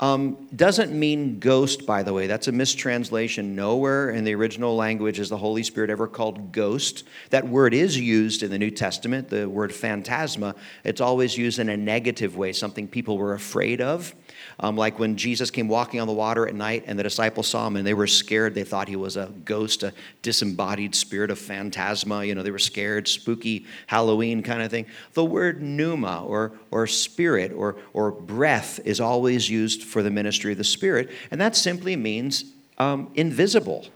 um, 0.00 0.48
doesn't 0.54 0.92
mean 0.92 1.38
ghost, 1.38 1.86
by 1.86 2.02
the 2.02 2.12
way. 2.12 2.26
That's 2.26 2.48
a 2.48 2.52
mistranslation. 2.52 3.54
Nowhere 3.54 4.10
in 4.10 4.24
the 4.24 4.34
original 4.34 4.76
language 4.76 5.20
is 5.20 5.28
the 5.28 5.38
Holy 5.38 5.62
Spirit 5.62 5.88
ever 5.88 6.06
called 6.06 6.52
ghost. 6.52 7.04
That 7.30 7.48
word 7.48 7.72
is 7.72 7.98
used 7.98 8.42
in 8.42 8.50
the 8.50 8.58
New 8.58 8.70
Testament, 8.70 9.28
the 9.28 9.48
word 9.48 9.72
phantasma. 9.72 10.56
It's 10.82 11.00
always 11.00 11.38
used 11.38 11.58
in 11.58 11.68
a 11.68 11.76
negative 11.76 12.36
way, 12.36 12.52
something 12.52 12.88
people 12.88 13.16
were 13.16 13.34
afraid 13.34 13.80
of. 13.80 14.14
Um, 14.60 14.76
like 14.76 14.98
when 14.98 15.16
Jesus 15.16 15.50
came 15.50 15.68
walking 15.68 16.00
on 16.00 16.06
the 16.06 16.12
water 16.12 16.46
at 16.46 16.54
night 16.54 16.84
and 16.86 16.98
the 16.98 17.02
disciples 17.02 17.48
saw 17.48 17.66
him 17.66 17.76
and 17.76 17.86
they 17.86 17.94
were 17.94 18.06
scared. 18.06 18.54
They 18.54 18.64
thought 18.64 18.88
he 18.88 18.96
was 18.96 19.16
a 19.16 19.32
ghost, 19.44 19.82
a 19.82 19.92
disembodied 20.22 20.94
spirit 20.94 21.30
of 21.30 21.38
phantasma. 21.38 22.24
You 22.24 22.34
know, 22.34 22.42
they 22.42 22.50
were 22.50 22.58
scared, 22.58 23.08
spooky 23.08 23.66
Halloween 23.86 24.42
kind 24.42 24.62
of 24.62 24.70
thing. 24.70 24.86
The 25.14 25.24
word 25.24 25.60
pneuma 25.60 26.24
or, 26.24 26.52
or 26.70 26.86
spirit 26.86 27.52
or, 27.52 27.76
or 27.92 28.12
breath 28.12 28.80
is 28.84 29.00
always 29.00 29.48
used 29.50 29.82
for 29.82 30.02
the 30.02 30.10
ministry 30.10 30.52
of 30.52 30.58
the 30.58 30.64
Spirit, 30.64 31.10
and 31.30 31.40
that 31.40 31.56
simply 31.56 31.96
means 31.96 32.44
um, 32.78 33.10
invisible. 33.14 33.86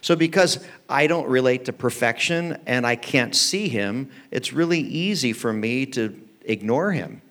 So, 0.00 0.14
because 0.14 0.64
I 0.88 1.06
don't 1.06 1.28
relate 1.28 1.64
to 1.64 1.72
perfection 1.72 2.60
and 2.66 2.86
I 2.86 2.96
can't 2.96 3.34
see 3.34 3.68
him, 3.68 4.10
it's 4.30 4.52
really 4.52 4.80
easy 4.80 5.32
for 5.32 5.52
me 5.52 5.86
to 5.86 6.20
ignore 6.44 6.92
him. 6.92 7.22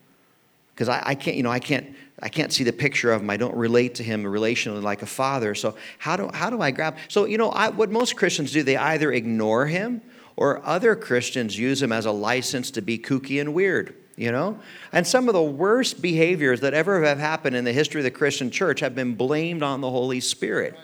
Because 0.73 0.89
I, 0.89 1.01
I, 1.05 1.15
can't, 1.15 1.37
you 1.37 1.43
know, 1.43 1.51
I 1.51 1.59
can't 1.59 1.95
I 2.25 2.27
can't 2.27 2.51
see 2.51 2.63
the 2.63 2.73
picture 2.73 3.11
of 3.11 3.21
him. 3.21 3.29
I 3.29 3.37
don't 3.37 3.55
relate 3.55 3.93
to 3.95 4.03
him 4.03 4.23
relationally 4.23 4.81
like 4.81 5.03
a 5.03 5.05
father. 5.05 5.53
So 5.53 5.75
how 5.99 6.17
do, 6.17 6.27
how 6.33 6.49
do 6.49 6.59
I 6.59 6.71
grab? 6.71 6.97
So, 7.07 7.25
you 7.25 7.37
know, 7.37 7.51
I, 7.51 7.69
what 7.69 7.91
most 7.91 8.15
Christians 8.15 8.51
do, 8.51 8.63
they 8.63 8.77
either 8.77 9.11
ignore 9.11 9.67
him 9.67 10.01
or 10.35 10.65
other 10.65 10.95
Christians 10.95 11.55
use 11.55 11.83
him 11.83 11.91
as 11.91 12.07
a 12.07 12.11
license 12.11 12.71
to 12.71 12.81
be 12.81 12.97
kooky 12.97 13.39
and 13.39 13.53
weird, 13.53 13.95
you 14.15 14.31
know? 14.31 14.59
And 14.91 15.05
some 15.05 15.29
of 15.29 15.35
the 15.35 15.43
worst 15.43 16.01
behaviors 16.01 16.61
that 16.61 16.73
ever 16.73 17.03
have 17.03 17.19
happened 17.19 17.55
in 17.55 17.63
the 17.63 17.71
history 17.71 18.01
of 18.01 18.05
the 18.05 18.09
Christian 18.11 18.49
church 18.49 18.79
have 18.79 18.95
been 18.95 19.13
blamed 19.13 19.61
on 19.61 19.81
the 19.81 19.91
Holy 19.91 20.19
Spirit. 20.19 20.75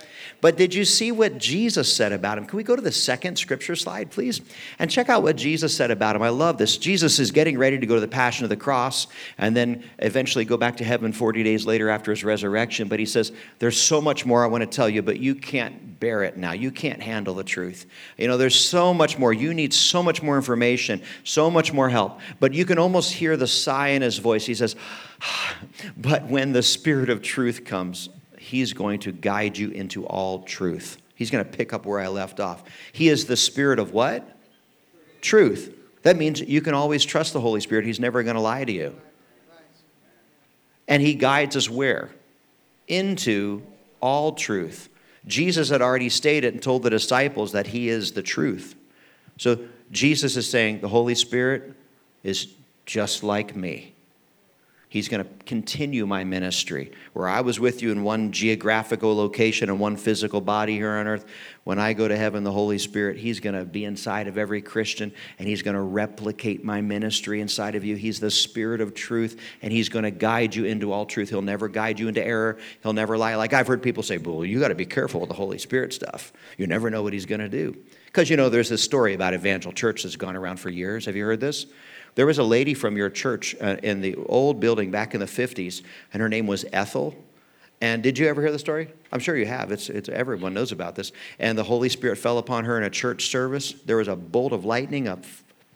But 0.41 0.57
did 0.57 0.73
you 0.73 0.85
see 0.85 1.11
what 1.11 1.37
Jesus 1.37 1.93
said 1.93 2.11
about 2.11 2.39
him? 2.39 2.45
Can 2.45 2.57
we 2.57 2.63
go 2.63 2.75
to 2.75 2.81
the 2.81 2.91
second 2.91 3.37
scripture 3.37 3.75
slide, 3.75 4.09
please? 4.09 4.41
And 4.79 4.89
check 4.89 5.07
out 5.07 5.21
what 5.21 5.35
Jesus 5.35 5.75
said 5.75 5.91
about 5.91 6.15
him. 6.15 6.23
I 6.23 6.29
love 6.29 6.57
this. 6.57 6.77
Jesus 6.77 7.19
is 7.19 7.29
getting 7.29 7.59
ready 7.59 7.77
to 7.77 7.85
go 7.85 7.93
to 7.93 8.01
the 8.01 8.07
Passion 8.07 8.43
of 8.43 8.49
the 8.49 8.57
Cross 8.57 9.07
and 9.37 9.55
then 9.55 9.83
eventually 9.99 10.43
go 10.43 10.57
back 10.57 10.77
to 10.77 10.83
heaven 10.83 11.13
40 11.13 11.43
days 11.43 11.67
later 11.67 11.89
after 11.89 12.09
his 12.09 12.23
resurrection. 12.23 12.87
But 12.87 12.99
he 12.99 13.05
says, 13.05 13.31
There's 13.59 13.79
so 13.79 14.01
much 14.01 14.25
more 14.25 14.43
I 14.43 14.47
want 14.47 14.61
to 14.63 14.67
tell 14.67 14.89
you, 14.89 15.03
but 15.03 15.19
you 15.19 15.35
can't 15.35 15.99
bear 15.99 16.23
it 16.23 16.37
now. 16.37 16.53
You 16.53 16.71
can't 16.71 17.01
handle 17.01 17.35
the 17.35 17.43
truth. 17.43 17.85
You 18.17 18.27
know, 18.27 18.37
there's 18.37 18.59
so 18.59 18.95
much 18.95 19.19
more. 19.19 19.31
You 19.31 19.53
need 19.53 19.75
so 19.75 20.01
much 20.01 20.23
more 20.23 20.37
information, 20.37 21.03
so 21.23 21.51
much 21.51 21.71
more 21.71 21.87
help. 21.87 22.19
But 22.39 22.55
you 22.55 22.65
can 22.65 22.79
almost 22.79 23.13
hear 23.13 23.37
the 23.37 23.45
sigh 23.45 23.89
in 23.89 24.01
his 24.01 24.17
voice. 24.17 24.47
He 24.47 24.55
says, 24.55 24.75
But 25.97 26.25
when 26.25 26.51
the 26.51 26.63
Spirit 26.63 27.11
of 27.11 27.21
truth 27.21 27.63
comes, 27.63 28.09
He's 28.51 28.73
going 28.73 28.99
to 28.99 29.13
guide 29.13 29.57
you 29.57 29.69
into 29.69 30.05
all 30.05 30.43
truth. 30.43 30.97
He's 31.15 31.31
going 31.31 31.45
to 31.45 31.49
pick 31.49 31.71
up 31.71 31.85
where 31.85 32.01
I 32.01 32.09
left 32.09 32.41
off. 32.41 32.63
He 32.91 33.07
is 33.07 33.25
the 33.25 33.37
Spirit 33.37 33.79
of 33.79 33.93
what? 33.93 34.37
Truth. 35.21 35.73
That 36.01 36.17
means 36.17 36.41
you 36.41 36.59
can 36.59 36.73
always 36.73 37.05
trust 37.05 37.31
the 37.31 37.39
Holy 37.39 37.61
Spirit. 37.61 37.85
He's 37.85 38.01
never 38.01 38.23
going 38.23 38.35
to 38.35 38.41
lie 38.41 38.65
to 38.65 38.71
you. 38.73 38.99
And 40.89 41.01
He 41.01 41.13
guides 41.15 41.55
us 41.55 41.69
where? 41.69 42.09
Into 42.89 43.63
all 44.01 44.33
truth. 44.33 44.89
Jesus 45.25 45.69
had 45.69 45.81
already 45.81 46.09
stated 46.09 46.53
and 46.53 46.61
told 46.61 46.83
the 46.83 46.89
disciples 46.89 47.53
that 47.53 47.67
He 47.67 47.87
is 47.87 48.11
the 48.11 48.21
truth. 48.21 48.75
So 49.37 49.59
Jesus 49.93 50.35
is 50.35 50.49
saying 50.49 50.81
the 50.81 50.89
Holy 50.89 51.15
Spirit 51.15 51.73
is 52.21 52.49
just 52.85 53.23
like 53.23 53.55
me. 53.55 53.90
He's 54.91 55.07
going 55.07 55.23
to 55.23 55.29
continue 55.45 56.05
my 56.05 56.25
ministry. 56.25 56.91
Where 57.13 57.29
I 57.29 57.39
was 57.39 57.61
with 57.61 57.81
you 57.81 57.93
in 57.93 58.03
one 58.03 58.33
geographical 58.33 59.15
location 59.15 59.69
and 59.69 59.79
one 59.79 59.95
physical 59.95 60.41
body 60.41 60.75
here 60.75 60.91
on 60.91 61.07
earth, 61.07 61.23
when 61.63 61.79
I 61.79 61.93
go 61.93 62.09
to 62.09 62.17
heaven, 62.17 62.43
the 62.43 62.51
Holy 62.51 62.77
Spirit, 62.77 63.15
He's 63.15 63.39
going 63.39 63.55
to 63.55 63.63
be 63.63 63.85
inside 63.85 64.27
of 64.27 64.37
every 64.37 64.61
Christian 64.61 65.13
and 65.39 65.47
He's 65.47 65.61
going 65.61 65.77
to 65.77 65.81
replicate 65.81 66.65
my 66.65 66.81
ministry 66.81 67.39
inside 67.39 67.75
of 67.75 67.85
you. 67.85 67.95
He's 67.95 68.19
the 68.19 68.29
Spirit 68.29 68.81
of 68.81 68.93
truth 68.93 69.39
and 69.61 69.71
He's 69.71 69.87
going 69.87 70.03
to 70.03 70.11
guide 70.11 70.53
you 70.53 70.65
into 70.65 70.91
all 70.91 71.05
truth. 71.05 71.29
He'll 71.29 71.41
never 71.41 71.69
guide 71.69 71.97
you 71.97 72.09
into 72.09 72.21
error. 72.21 72.57
He'll 72.83 72.91
never 72.91 73.17
lie. 73.17 73.35
Like 73.35 73.53
I've 73.53 73.67
heard 73.67 73.81
people 73.81 74.03
say, 74.03 74.17
well, 74.17 74.43
you 74.43 74.59
got 74.59 74.67
to 74.67 74.75
be 74.75 74.85
careful 74.85 75.21
with 75.21 75.29
the 75.29 75.35
Holy 75.35 75.57
Spirit 75.57 75.93
stuff. 75.93 76.33
You 76.57 76.67
never 76.67 76.89
know 76.89 77.01
what 77.01 77.13
He's 77.13 77.25
going 77.25 77.39
to 77.39 77.47
do. 77.47 77.77
Because, 78.07 78.29
you 78.29 78.35
know, 78.35 78.49
there's 78.49 78.67
this 78.67 78.83
story 78.83 79.13
about 79.13 79.33
Evangel 79.33 79.71
Church 79.71 80.03
that's 80.03 80.17
gone 80.17 80.35
around 80.35 80.57
for 80.57 80.69
years. 80.69 81.05
Have 81.05 81.15
you 81.15 81.23
heard 81.23 81.39
this? 81.39 81.67
There 82.15 82.25
was 82.25 82.37
a 82.37 82.43
lady 82.43 82.73
from 82.73 82.97
your 82.97 83.09
church 83.09 83.55
uh, 83.61 83.77
in 83.83 84.01
the 84.01 84.15
old 84.15 84.59
building 84.59 84.91
back 84.91 85.13
in 85.13 85.19
the 85.19 85.25
50s, 85.25 85.81
and 86.13 86.21
her 86.21 86.29
name 86.29 86.47
was 86.47 86.65
Ethel. 86.73 87.15
And 87.79 88.03
did 88.03 88.17
you 88.17 88.27
ever 88.27 88.41
hear 88.41 88.51
the 88.51 88.59
story? 88.59 88.93
I'm 89.11 89.19
sure 89.19 89.35
you 89.35 89.47
have. 89.47 89.71
It's, 89.71 89.89
it's 89.89 90.07
everyone 90.07 90.53
knows 90.53 90.71
about 90.71 90.95
this. 90.95 91.11
And 91.39 91.57
the 91.57 91.63
Holy 91.63 91.89
Spirit 91.89 92.17
fell 92.17 92.37
upon 92.37 92.65
her 92.65 92.77
in 92.77 92.83
a 92.83 92.89
church 92.89 93.27
service. 93.27 93.73
There 93.85 93.97
was 93.97 94.07
a 94.07 94.15
bolt 94.15 94.53
of 94.53 94.65
lightning, 94.65 95.07
a 95.07 95.19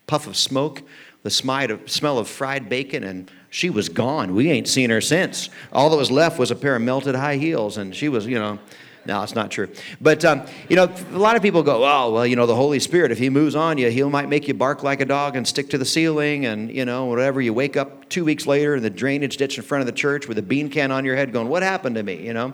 puff 0.06 0.28
of 0.28 0.38
smoke, 0.38 0.84
the 1.24 1.32
smell 1.32 2.20
of 2.20 2.28
fried 2.28 2.70
bacon, 2.70 3.04
and 3.04 3.32
she 3.50 3.72
was 3.72 3.90
gone. 3.90 4.36
We 4.36 4.52
ain't 4.52 4.68
seen 4.68 4.92
her 4.92 5.02
since. 5.02 5.50
All 5.74 5.90
that 5.90 5.98
was 5.98 6.12
left 6.12 6.38
was 6.38 6.52
a 6.52 6.56
pair 6.56 6.76
of 6.76 6.84
melted 6.84 7.16
high 7.16 7.38
heels, 7.38 7.78
and 7.78 7.96
she 7.96 8.10
was, 8.10 8.28
you 8.28 8.38
know, 8.38 8.60
no, 9.06 9.22
it's 9.22 9.36
not 9.36 9.52
true. 9.52 9.70
But, 10.02 10.26
um, 10.26 10.46
you 10.68 10.76
know, 10.76 10.92
a 11.12 11.18
lot 11.18 11.36
of 11.36 11.42
people 11.42 11.62
go, 11.62 11.86
oh, 11.86 12.12
well, 12.12 12.26
you 12.26 12.36
know, 12.36 12.46
the 12.46 12.56
Holy 12.56 12.80
Spirit, 12.80 13.12
if 13.12 13.20
He 13.20 13.30
moves 13.30 13.56
on 13.56 13.78
you, 13.78 13.90
He 13.90 14.04
might 14.04 14.30
make 14.30 14.48
you 14.48 14.54
bark 14.54 14.84
like 14.84 15.02
a 15.02 15.06
dog 15.06 15.36
and 15.36 15.48
stick 15.48 15.70
to 15.70 15.78
the 15.78 15.86
ceiling 15.86 16.46
and, 16.46 16.72
you 16.72 16.86
know, 16.86 17.06
whatever. 17.06 17.40
You 17.40 17.54
wake 17.54 17.78
up 17.78 18.10
two 18.10 18.26
weeks 18.26 18.48
later 18.48 18.76
in 18.76 18.84
the 18.84 18.90
drainage 18.90 19.38
ditch 19.38 19.58
in 19.58 19.64
front 19.64 19.82
of 19.82 19.86
the 19.86 19.92
church 19.92 20.28
with 20.28 20.38
a 20.38 20.42
bean 20.42 20.70
can 20.70 20.92
on 20.92 21.06
your 21.06 21.16
head 21.16 21.32
going, 21.32 21.48
what 21.48 21.64
happened 21.64 21.96
to 21.96 22.04
me, 22.04 22.26
you 22.26 22.34
know? 22.34 22.54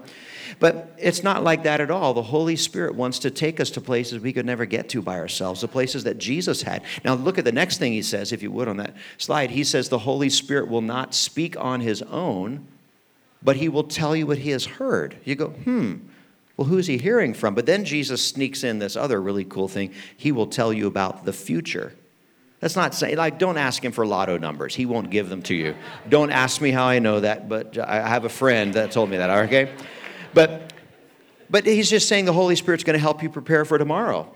But 0.60 0.93
it's 0.98 1.24
not 1.24 1.43
like 1.43 1.63
that 1.63 1.81
at 1.81 1.89
all. 1.89 2.13
The 2.13 2.22
Holy 2.22 2.55
Spirit 2.55 2.96
wants 2.96 3.20
to 3.20 3.31
take 3.31 3.60
us 3.60 3.70
to 3.72 3.81
places 3.81 4.20
we 4.20 4.34
could 4.34 4.46
never 4.46 4.65
get 4.65 4.89
to 4.89 5.01
by 5.01 5.17
ourselves, 5.17 5.62
the 5.62 5.67
places 5.67 6.03
that 6.03 6.17
Jesus 6.17 6.62
had. 6.62 6.84
Now, 7.05 7.15
look 7.15 7.38
at 7.38 7.46
the 7.46 7.51
next 7.51 7.77
thing 7.77 7.93
He 7.93 8.01
says, 8.01 8.31
if 8.31 8.43
you 8.43 8.51
would, 8.51 8.67
on 8.67 8.77
that 8.77 8.96
slide. 9.17 9.51
He 9.51 9.63
says 9.63 9.89
the 9.89 10.00
Holy 10.00 10.29
Spirit 10.29 10.67
will 10.67 10.81
not 10.81 11.15
speak 11.15 11.58
on 11.58 11.79
His 11.79 12.01
own, 12.03 12.67
but 13.41 13.55
He 13.55 13.70
will 13.70 13.86
tell 13.86 14.15
you 14.15 14.27
what 14.27 14.39
He 14.39 14.51
has 14.51 14.65
heard. 14.65 15.15
You 15.24 15.36
go, 15.36 15.48
hmm 15.50 15.96
well, 16.62 16.70
who's 16.70 16.86
he 16.86 17.00
hearing 17.00 17.34
from? 17.34 17.56
But 17.56 17.65
then 17.65 17.86
Jesus 17.86 18.24
sneaks 18.24 18.63
in 18.63 18.77
this 18.77 18.96
other 18.96 19.20
really 19.20 19.46
cool 19.46 19.68
thing. 19.68 19.96
He 20.15 20.32
will 20.32 20.46
tell 20.46 20.72
you 20.72 20.86
about 20.86 21.25
the 21.25 21.34
future. 21.34 21.96
That's 22.60 22.75
not 22.75 22.94
saying, 22.94 23.18
like, 23.18 23.39
don't 23.39 23.58
ask 23.58 23.84
him 23.84 23.91
for 23.91 24.06
lotto 24.06 24.38
numbers. 24.38 24.75
He 24.75 24.86
won't 24.86 25.10
give 25.10 25.27
them 25.27 25.41
to 25.44 25.56
you. 25.56 25.74
Don't 26.08 26.30
ask 26.30 26.62
me 26.62 26.70
how 26.70 26.86
I 26.86 27.00
know 27.00 27.22
that, 27.22 27.50
but 27.50 27.80
I 27.80 28.08
have 28.08 28.25
a 28.25 28.30
friend 28.30 28.75
that 28.75 28.91
told 28.91 29.10
me 29.10 29.18
that, 29.18 29.32
okay? 29.46 29.74
But, 30.36 30.72
but 31.50 31.65
he's 31.65 31.89
just 31.89 32.08
saying 32.08 32.25
the 32.25 32.34
Holy 32.34 32.56
Spirit's 32.56 32.84
going 32.84 32.94
to 32.94 33.00
help 33.00 33.24
you 33.24 33.32
prepare 33.32 33.65
for 33.65 33.80
tomorrow 33.80 34.32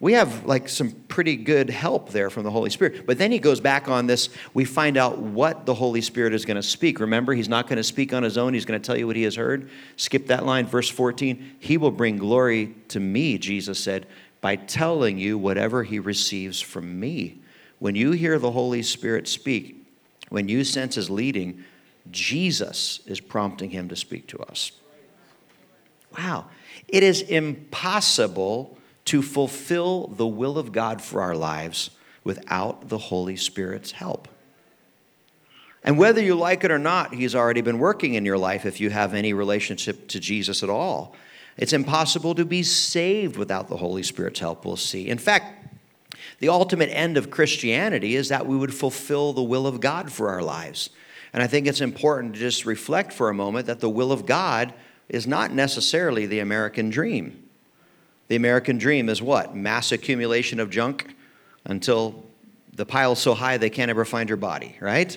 we 0.00 0.12
have 0.12 0.46
like 0.46 0.68
some 0.68 0.92
pretty 1.08 1.34
good 1.34 1.70
help 1.70 2.10
there 2.10 2.30
from 2.30 2.44
the 2.44 2.50
Holy 2.50 2.70
Spirit. 2.70 3.04
But 3.04 3.18
then 3.18 3.32
he 3.32 3.40
goes 3.40 3.58
back 3.58 3.88
on 3.88 4.06
this. 4.06 4.28
We 4.54 4.64
find 4.64 4.96
out 4.96 5.18
what 5.18 5.66
the 5.66 5.74
Holy 5.74 6.00
Spirit 6.00 6.34
is 6.34 6.44
going 6.44 6.56
to 6.56 6.62
speak. 6.62 7.00
Remember, 7.00 7.34
he's 7.34 7.48
not 7.48 7.66
going 7.66 7.78
to 7.78 7.84
speak 7.84 8.12
on 8.12 8.22
his 8.22 8.38
own. 8.38 8.54
He's 8.54 8.64
going 8.64 8.80
to 8.80 8.86
tell 8.86 8.96
you 8.96 9.08
what 9.08 9.16
he 9.16 9.24
has 9.24 9.34
heard. 9.34 9.70
Skip 9.96 10.28
that 10.28 10.46
line, 10.46 10.66
verse 10.66 10.88
14. 10.88 11.56
He 11.58 11.76
will 11.76 11.90
bring 11.90 12.16
glory 12.16 12.76
to 12.88 13.00
me, 13.00 13.38
Jesus 13.38 13.82
said, 13.82 14.06
by 14.40 14.54
telling 14.54 15.18
you 15.18 15.36
whatever 15.36 15.82
he 15.82 15.98
receives 15.98 16.60
from 16.60 17.00
me. 17.00 17.40
When 17.80 17.96
you 17.96 18.12
hear 18.12 18.38
the 18.38 18.52
Holy 18.52 18.84
Spirit 18.84 19.26
speak, 19.26 19.84
when 20.28 20.48
you 20.48 20.62
sense 20.62 20.94
his 20.94 21.10
leading, 21.10 21.64
Jesus 22.12 23.00
is 23.06 23.18
prompting 23.18 23.70
him 23.70 23.88
to 23.88 23.96
speak 23.96 24.28
to 24.28 24.38
us. 24.38 24.70
Wow. 26.16 26.46
It 26.86 27.02
is 27.02 27.22
impossible 27.22 28.77
to 29.08 29.22
fulfill 29.22 30.08
the 30.08 30.26
will 30.26 30.58
of 30.58 30.70
God 30.70 31.00
for 31.00 31.22
our 31.22 31.34
lives 31.34 31.90
without 32.24 32.90
the 32.90 32.98
Holy 32.98 33.36
Spirit's 33.36 33.92
help. 33.92 34.28
And 35.82 35.96
whether 35.96 36.22
you 36.22 36.34
like 36.34 36.62
it 36.62 36.70
or 36.70 36.78
not, 36.78 37.14
He's 37.14 37.34
already 37.34 37.62
been 37.62 37.78
working 37.78 38.14
in 38.14 38.26
your 38.26 38.36
life 38.36 38.66
if 38.66 38.80
you 38.80 38.90
have 38.90 39.14
any 39.14 39.32
relationship 39.32 40.08
to 40.08 40.20
Jesus 40.20 40.62
at 40.62 40.68
all. 40.68 41.16
It's 41.56 41.72
impossible 41.72 42.34
to 42.34 42.44
be 42.44 42.62
saved 42.62 43.38
without 43.38 43.68
the 43.68 43.78
Holy 43.78 44.02
Spirit's 44.02 44.40
help, 44.40 44.66
we'll 44.66 44.76
see. 44.76 45.08
In 45.08 45.16
fact, 45.16 45.74
the 46.40 46.50
ultimate 46.50 46.90
end 46.90 47.16
of 47.16 47.30
Christianity 47.30 48.14
is 48.14 48.28
that 48.28 48.46
we 48.46 48.58
would 48.58 48.74
fulfill 48.74 49.32
the 49.32 49.42
will 49.42 49.66
of 49.66 49.80
God 49.80 50.12
for 50.12 50.28
our 50.28 50.42
lives. 50.42 50.90
And 51.32 51.42
I 51.42 51.46
think 51.46 51.66
it's 51.66 51.80
important 51.80 52.34
to 52.34 52.40
just 52.40 52.66
reflect 52.66 53.10
for 53.10 53.30
a 53.30 53.34
moment 53.34 53.66
that 53.66 53.80
the 53.80 53.88
will 53.88 54.12
of 54.12 54.26
God 54.26 54.74
is 55.08 55.26
not 55.26 55.50
necessarily 55.50 56.26
the 56.26 56.40
American 56.40 56.90
dream. 56.90 57.47
The 58.28 58.36
American 58.36 58.78
dream 58.78 59.08
is 59.08 59.20
what? 59.20 59.56
Mass 59.56 59.90
accumulation 59.92 60.60
of 60.60 60.70
junk 60.70 61.14
until 61.64 62.24
the 62.74 62.86
pile's 62.86 63.18
so 63.18 63.34
high 63.34 63.56
they 63.56 63.70
can't 63.70 63.90
ever 63.90 64.04
find 64.04 64.28
your 64.28 64.36
body, 64.36 64.76
right? 64.80 65.16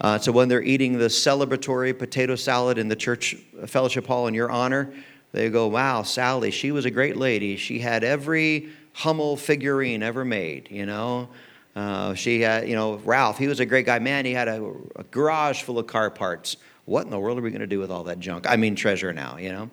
Uh, 0.00 0.18
so 0.18 0.30
when 0.30 0.48
they're 0.48 0.62
eating 0.62 0.98
the 0.98 1.06
celebratory 1.06 1.98
potato 1.98 2.36
salad 2.36 2.78
in 2.78 2.88
the 2.88 2.94
church 2.94 3.34
fellowship 3.66 4.06
hall 4.06 4.28
in 4.28 4.34
your 4.34 4.50
honor, 4.50 4.92
they 5.32 5.50
go, 5.50 5.66
wow, 5.66 6.02
Sally, 6.02 6.50
she 6.50 6.70
was 6.70 6.84
a 6.84 6.90
great 6.90 7.16
lady. 7.16 7.56
She 7.56 7.80
had 7.80 8.04
every 8.04 8.70
Hummel 8.92 9.36
figurine 9.36 10.02
ever 10.02 10.24
made, 10.24 10.68
you 10.70 10.86
know. 10.86 11.28
Uh, 11.74 12.14
she 12.14 12.40
had, 12.40 12.68
you 12.68 12.74
know, 12.74 12.96
Ralph, 13.04 13.38
he 13.38 13.46
was 13.46 13.60
a 13.60 13.66
great 13.66 13.86
guy. 13.86 13.98
Man, 13.98 14.24
he 14.24 14.32
had 14.32 14.48
a, 14.48 14.72
a 14.96 15.04
garage 15.04 15.62
full 15.62 15.78
of 15.78 15.86
car 15.86 16.10
parts. 16.10 16.56
What 16.84 17.04
in 17.04 17.10
the 17.10 17.18
world 17.18 17.38
are 17.38 17.42
we 17.42 17.50
going 17.50 17.60
to 17.60 17.66
do 17.66 17.78
with 17.78 17.90
all 17.90 18.04
that 18.04 18.20
junk? 18.20 18.46
I 18.48 18.56
mean, 18.56 18.74
treasure 18.74 19.12
now, 19.12 19.36
you 19.36 19.52
know. 19.52 19.70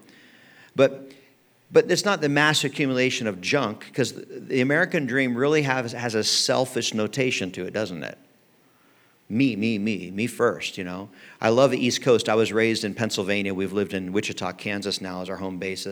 But 0.75 1.11
but 1.71 1.89
it's 1.89 2.05
not 2.05 2.21
the 2.21 2.29
mass 2.29 2.63
accumulation 2.63 3.27
of 3.27 3.41
junk, 3.41 3.85
because 3.87 4.13
the 4.13 4.61
American 4.61 5.05
dream 5.05 5.35
really 5.35 5.63
has, 5.63 5.91
has 5.91 6.15
a 6.15 6.23
selfish 6.23 6.93
notation 6.93 7.51
to 7.51 7.65
it, 7.65 7.73
doesn't 7.73 8.03
it? 8.03 8.17
Me, 9.27 9.55
me, 9.55 9.79
me, 9.79 10.11
me 10.11 10.27
first, 10.27 10.77
you 10.77 10.83
know. 10.83 11.09
I 11.41 11.49
love 11.49 11.71
the 11.71 11.83
East 11.83 12.03
Coast. 12.03 12.29
I 12.29 12.35
was 12.35 12.53
raised 12.53 12.83
in 12.83 12.93
Pennsylvania. 12.93 13.53
We've 13.53 13.73
lived 13.73 13.93
in 13.95 14.13
Wichita, 14.13 14.53
Kansas 14.53 15.01
now 15.01 15.21
as 15.21 15.29
our 15.29 15.37
home 15.37 15.57
base, 15.57 15.87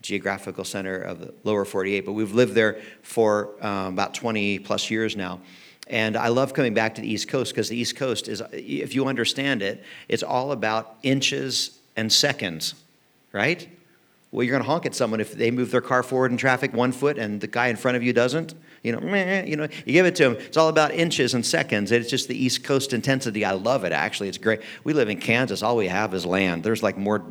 geographical 0.00 0.64
center 0.64 0.98
of 0.98 1.20
the 1.20 1.34
lower 1.44 1.66
48. 1.66 2.06
But 2.06 2.12
we've 2.12 2.32
lived 2.32 2.54
there 2.54 2.80
for 3.02 3.50
um, 3.60 3.92
about 3.92 4.14
20 4.14 4.60
plus 4.60 4.90
years 4.90 5.14
now. 5.14 5.40
And 5.88 6.16
I 6.16 6.28
love 6.28 6.54
coming 6.54 6.72
back 6.72 6.94
to 6.94 7.02
the 7.02 7.08
East 7.08 7.28
Coast 7.28 7.52
because 7.52 7.68
the 7.68 7.76
East 7.76 7.96
Coast 7.96 8.28
is, 8.28 8.42
if 8.52 8.94
you 8.94 9.08
understand 9.08 9.60
it, 9.60 9.82
it's 10.08 10.22
all 10.22 10.52
about 10.52 10.96
inches 11.02 11.78
and 11.96 12.10
seconds, 12.10 12.74
right? 13.32 13.68
Well, 14.32 14.44
you're 14.44 14.52
going 14.52 14.62
to 14.62 14.68
honk 14.68 14.86
at 14.86 14.94
someone 14.94 15.20
if 15.20 15.32
they 15.32 15.50
move 15.50 15.72
their 15.72 15.80
car 15.80 16.04
forward 16.04 16.30
in 16.30 16.36
traffic 16.36 16.72
one 16.72 16.92
foot 16.92 17.18
and 17.18 17.40
the 17.40 17.48
guy 17.48 17.66
in 17.66 17.76
front 17.76 17.96
of 17.96 18.02
you 18.02 18.12
doesn't. 18.12 18.54
You 18.84 18.92
know, 18.92 19.00
meh, 19.00 19.44
you 19.44 19.56
know, 19.56 19.66
you 19.84 19.92
give 19.92 20.06
it 20.06 20.14
to 20.16 20.22
them. 20.24 20.36
It's 20.36 20.56
all 20.56 20.68
about 20.68 20.92
inches 20.92 21.34
and 21.34 21.44
seconds. 21.44 21.90
It's 21.90 22.08
just 22.08 22.28
the 22.28 22.36
East 22.36 22.62
Coast 22.62 22.92
intensity. 22.92 23.44
I 23.44 23.52
love 23.52 23.84
it. 23.84 23.92
Actually, 23.92 24.28
it's 24.28 24.38
great. 24.38 24.60
We 24.84 24.92
live 24.92 25.08
in 25.08 25.18
Kansas. 25.18 25.62
All 25.62 25.76
we 25.76 25.88
have 25.88 26.14
is 26.14 26.24
land. 26.24 26.62
There's 26.62 26.82
like 26.82 26.96
more 26.96 27.24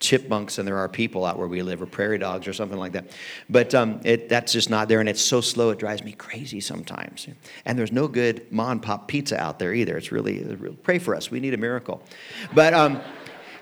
chipmunks 0.00 0.56
than 0.56 0.64
there 0.64 0.78
are 0.78 0.88
people 0.88 1.24
out 1.24 1.38
where 1.38 1.48
we 1.48 1.60
live, 1.60 1.82
or 1.82 1.86
prairie 1.86 2.18
dogs, 2.18 2.46
or 2.46 2.52
something 2.52 2.78
like 2.78 2.92
that. 2.92 3.10
But 3.50 3.74
um, 3.74 4.00
it, 4.04 4.28
that's 4.28 4.52
just 4.52 4.70
not 4.70 4.88
there, 4.88 5.00
and 5.00 5.08
it's 5.08 5.20
so 5.20 5.40
slow 5.40 5.70
it 5.70 5.78
drives 5.80 6.04
me 6.04 6.12
crazy 6.12 6.60
sometimes. 6.60 7.26
And 7.64 7.76
there's 7.76 7.92
no 7.92 8.06
good 8.06 8.50
mom 8.52 8.70
and 8.70 8.82
pop 8.82 9.08
pizza 9.08 9.38
out 9.38 9.58
there 9.58 9.74
either. 9.74 9.96
It's 9.96 10.12
really 10.12 10.74
pray 10.84 11.00
for 11.00 11.16
us. 11.16 11.32
We 11.32 11.40
need 11.40 11.52
a 11.52 11.58
miracle. 11.58 12.00
But 12.54 12.74
um, 12.74 13.00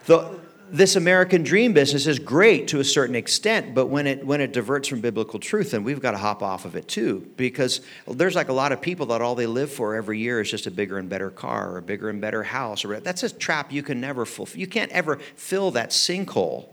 the 0.05 0.39
this 0.71 0.97
American 0.97 1.43
dream 1.43 1.73
business 1.73 2.07
is 2.07 2.19
great 2.19 2.69
to 2.69 2.81
a 2.81 2.85
certain 2.85 3.15
extent, 3.15 3.75
but 3.75 3.87
when 3.87 4.07
it 4.07 4.27
when 4.27 4.41
it 4.41 4.53
diverts 4.53 4.89
from 4.89 5.01
biblical 5.01 5.39
truth, 5.39 5.71
then 5.71 5.85
we've 5.85 6.01
got 6.01 6.13
to 6.13 6.19
hop 6.19 6.43
off 6.43 6.65
of 6.65 6.77
it 6.77 6.89
too. 6.89 7.31
Because 7.37 7.81
there's 8.09 8.35
like 8.35 8.49
a 8.49 8.53
lot 8.53 8.73
of 8.73 8.81
people 8.81 9.07
that 9.07 9.21
all 9.21 9.35
they 9.35 9.47
live 9.47 9.71
for 9.71 9.95
every 9.95 10.19
year 10.19 10.41
is 10.41 10.51
just 10.51 10.67
a 10.67 10.71
bigger 10.71 10.99
and 10.99 11.09
better 11.09 11.31
car 11.31 11.71
or 11.73 11.79
a 11.79 11.83
bigger 11.83 12.09
and 12.09 12.21
better 12.21 12.43
house. 12.43 12.85
Or 12.85 12.99
that's 13.01 13.23
a 13.23 13.33
trap 13.33 13.73
you 13.73 13.83
can 13.83 14.01
never 14.01 14.25
fulfill. 14.25 14.61
You 14.61 14.67
can't 14.67 14.91
ever 14.93 15.17
fill 15.37 15.71
that 15.73 15.91
sinkhole. 15.91 16.69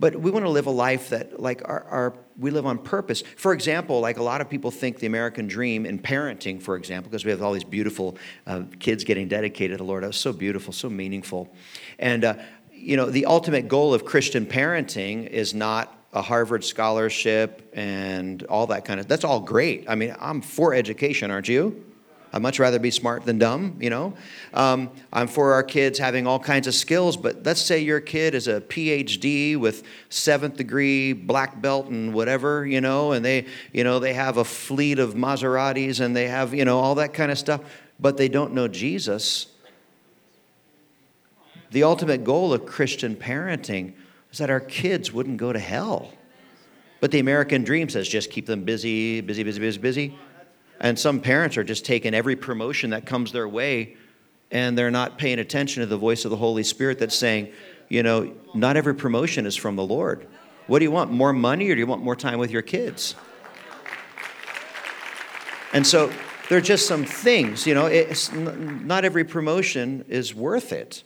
But 0.00 0.14
we 0.14 0.30
want 0.30 0.44
to 0.44 0.50
live 0.50 0.66
a 0.66 0.70
life 0.70 1.08
that, 1.08 1.40
like, 1.40 1.60
our, 1.64 1.82
our, 1.90 2.14
we 2.38 2.52
live 2.52 2.66
on 2.66 2.78
purpose. 2.78 3.24
For 3.36 3.52
example, 3.52 4.00
like 4.00 4.18
a 4.18 4.22
lot 4.22 4.40
of 4.40 4.48
people 4.48 4.70
think 4.70 5.00
the 5.00 5.08
American 5.08 5.48
dream 5.48 5.84
in 5.84 5.98
parenting, 5.98 6.62
for 6.62 6.76
example, 6.76 7.10
because 7.10 7.24
we 7.24 7.32
have 7.32 7.42
all 7.42 7.52
these 7.52 7.64
beautiful 7.64 8.16
uh, 8.46 8.62
kids 8.78 9.02
getting 9.02 9.26
dedicated 9.26 9.76
to 9.76 9.78
the 9.78 9.88
Lord. 9.88 10.04
That 10.04 10.08
was 10.08 10.16
so 10.16 10.32
beautiful, 10.32 10.72
so 10.72 10.88
meaningful. 10.88 11.52
And 11.98 12.24
uh, 12.24 12.34
you 12.78 12.96
know, 12.96 13.06
the 13.06 13.26
ultimate 13.26 13.68
goal 13.68 13.94
of 13.94 14.04
Christian 14.04 14.46
parenting 14.46 15.26
is 15.28 15.54
not 15.54 15.94
a 16.12 16.22
Harvard 16.22 16.64
scholarship 16.64 17.70
and 17.74 18.42
all 18.44 18.66
that 18.68 18.84
kind 18.84 18.98
of 18.98 19.08
that's 19.08 19.24
all 19.24 19.40
great. 19.40 19.84
I 19.88 19.94
mean, 19.94 20.14
I'm 20.18 20.40
for 20.40 20.74
education, 20.74 21.30
aren't 21.30 21.48
you? 21.48 21.84
I'd 22.32 22.42
much 22.42 22.58
rather 22.58 22.78
be 22.78 22.90
smart 22.90 23.24
than 23.24 23.38
dumb, 23.38 23.78
you 23.80 23.88
know. 23.88 24.14
Um, 24.52 24.90
I'm 25.12 25.28
for 25.28 25.54
our 25.54 25.62
kids 25.62 25.98
having 25.98 26.26
all 26.26 26.38
kinds 26.38 26.66
of 26.66 26.74
skills, 26.74 27.16
but 27.16 27.44
let's 27.44 27.60
say 27.60 27.80
your 27.80 28.00
kid 28.00 28.34
is 28.34 28.48
a 28.48 28.60
PhD 28.60 29.56
with 29.56 29.82
seventh 30.10 30.56
degree 30.56 31.14
black 31.14 31.60
belt 31.62 31.86
and 31.86 32.12
whatever, 32.12 32.66
you 32.66 32.82
know, 32.82 33.12
and 33.12 33.24
they, 33.24 33.46
you 33.72 33.82
know, 33.82 33.98
they 33.98 34.12
have 34.12 34.36
a 34.36 34.44
fleet 34.44 34.98
of 34.98 35.14
Maseratis 35.14 36.00
and 36.00 36.14
they 36.14 36.28
have, 36.28 36.52
you 36.52 36.66
know, 36.66 36.78
all 36.78 36.96
that 36.96 37.14
kind 37.14 37.32
of 37.32 37.38
stuff, 37.38 37.62
but 37.98 38.18
they 38.18 38.28
don't 38.28 38.52
know 38.52 38.68
Jesus 38.68 39.46
the 41.70 41.82
ultimate 41.82 42.24
goal 42.24 42.52
of 42.52 42.66
Christian 42.66 43.14
parenting 43.16 43.94
is 44.32 44.38
that 44.38 44.50
our 44.50 44.60
kids 44.60 45.12
wouldn't 45.12 45.36
go 45.36 45.52
to 45.52 45.58
hell. 45.58 46.12
But 47.00 47.10
the 47.10 47.18
American 47.18 47.64
dream 47.64 47.88
says 47.88 48.08
just 48.08 48.30
keep 48.30 48.46
them 48.46 48.64
busy, 48.64 49.20
busy, 49.20 49.42
busy, 49.42 49.60
busy, 49.60 49.78
busy. 49.78 50.18
And 50.80 50.98
some 50.98 51.20
parents 51.20 51.56
are 51.56 51.64
just 51.64 51.84
taking 51.84 52.14
every 52.14 52.36
promotion 52.36 52.90
that 52.90 53.06
comes 53.06 53.32
their 53.32 53.48
way 53.48 53.96
and 54.50 54.78
they're 54.78 54.90
not 54.90 55.18
paying 55.18 55.38
attention 55.38 55.82
to 55.82 55.86
the 55.86 55.96
voice 55.96 56.24
of 56.24 56.30
the 56.30 56.36
Holy 56.36 56.62
Spirit 56.62 56.98
that's 56.98 57.14
saying, 57.14 57.52
you 57.88 58.02
know, 58.02 58.34
not 58.54 58.76
every 58.76 58.94
promotion 58.94 59.46
is 59.46 59.56
from 59.56 59.76
the 59.76 59.84
Lord. 59.84 60.26
What 60.66 60.78
do 60.78 60.84
you 60.84 60.90
want? 60.90 61.10
More 61.10 61.32
money 61.32 61.68
or 61.70 61.74
do 61.74 61.80
you 61.80 61.86
want 61.86 62.02
more 62.02 62.16
time 62.16 62.38
with 62.38 62.50
your 62.50 62.62
kids? 62.62 63.14
And 65.72 65.86
so 65.86 66.10
there 66.48 66.58
are 66.58 66.62
just 66.62 66.86
some 66.86 67.04
things, 67.04 67.66
you 67.66 67.74
know, 67.74 67.86
it's, 67.86 68.32
not 68.32 69.04
every 69.04 69.24
promotion 69.24 70.04
is 70.08 70.34
worth 70.34 70.72
it. 70.72 71.02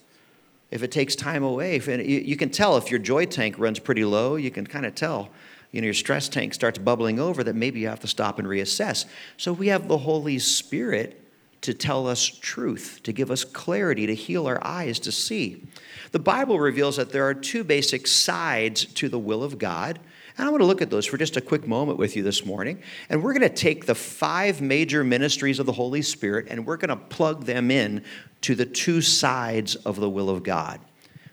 If 0.72 0.82
it 0.82 0.90
takes 0.90 1.14
time 1.14 1.44
away, 1.44 1.76
if 1.76 1.86
you 1.86 2.36
can 2.36 2.50
tell 2.50 2.76
if 2.76 2.90
your 2.90 2.98
joy 2.98 3.26
tank 3.26 3.58
runs 3.58 3.78
pretty 3.78 4.04
low, 4.04 4.36
you 4.36 4.50
can 4.50 4.66
kind 4.66 4.86
of 4.86 4.94
tell 4.94 5.30
you 5.70 5.80
know, 5.80 5.86
your 5.86 5.94
stress 5.94 6.28
tank 6.28 6.52
starts 6.52 6.78
bubbling 6.78 7.18
over, 7.18 7.42
that 7.42 7.56
maybe 7.56 7.80
you 7.80 7.88
have 7.88 8.00
to 8.00 8.06
stop 8.06 8.38
and 8.38 8.46
reassess. 8.46 9.06
So 9.38 9.52
we 9.52 9.68
have 9.68 9.88
the 9.88 9.98
Holy 9.98 10.38
Spirit 10.38 11.18
to 11.62 11.72
tell 11.72 12.06
us 12.06 12.26
truth, 12.26 13.00
to 13.04 13.12
give 13.12 13.30
us 13.30 13.42
clarity, 13.42 14.06
to 14.06 14.14
heal 14.14 14.46
our 14.46 14.62
eyes 14.66 14.98
to 15.00 15.12
see. 15.12 15.62
The 16.10 16.18
Bible 16.18 16.60
reveals 16.60 16.96
that 16.96 17.10
there 17.10 17.26
are 17.26 17.34
two 17.34 17.64
basic 17.64 18.06
sides 18.06 18.84
to 18.84 19.08
the 19.08 19.18
will 19.18 19.42
of 19.42 19.58
God. 19.58 19.98
And 20.38 20.46
I 20.46 20.50
want 20.50 20.62
to 20.62 20.66
look 20.66 20.82
at 20.82 20.90
those 20.90 21.06
for 21.06 21.18
just 21.18 21.36
a 21.36 21.40
quick 21.40 21.66
moment 21.66 21.98
with 21.98 22.16
you 22.16 22.22
this 22.22 22.44
morning. 22.44 22.82
And 23.08 23.22
we're 23.22 23.34
going 23.34 23.48
to 23.48 23.54
take 23.54 23.86
the 23.86 23.94
five 23.94 24.60
major 24.60 25.04
ministries 25.04 25.58
of 25.58 25.66
the 25.66 25.72
Holy 25.72 26.02
Spirit 26.02 26.46
and 26.48 26.66
we're 26.66 26.78
going 26.78 26.88
to 26.88 26.96
plug 26.96 27.44
them 27.44 27.70
in 27.70 28.04
to 28.42 28.54
the 28.54 28.66
two 28.66 29.00
sides 29.00 29.76
of 29.76 29.96
the 29.96 30.08
will 30.08 30.30
of 30.30 30.42
God 30.42 30.80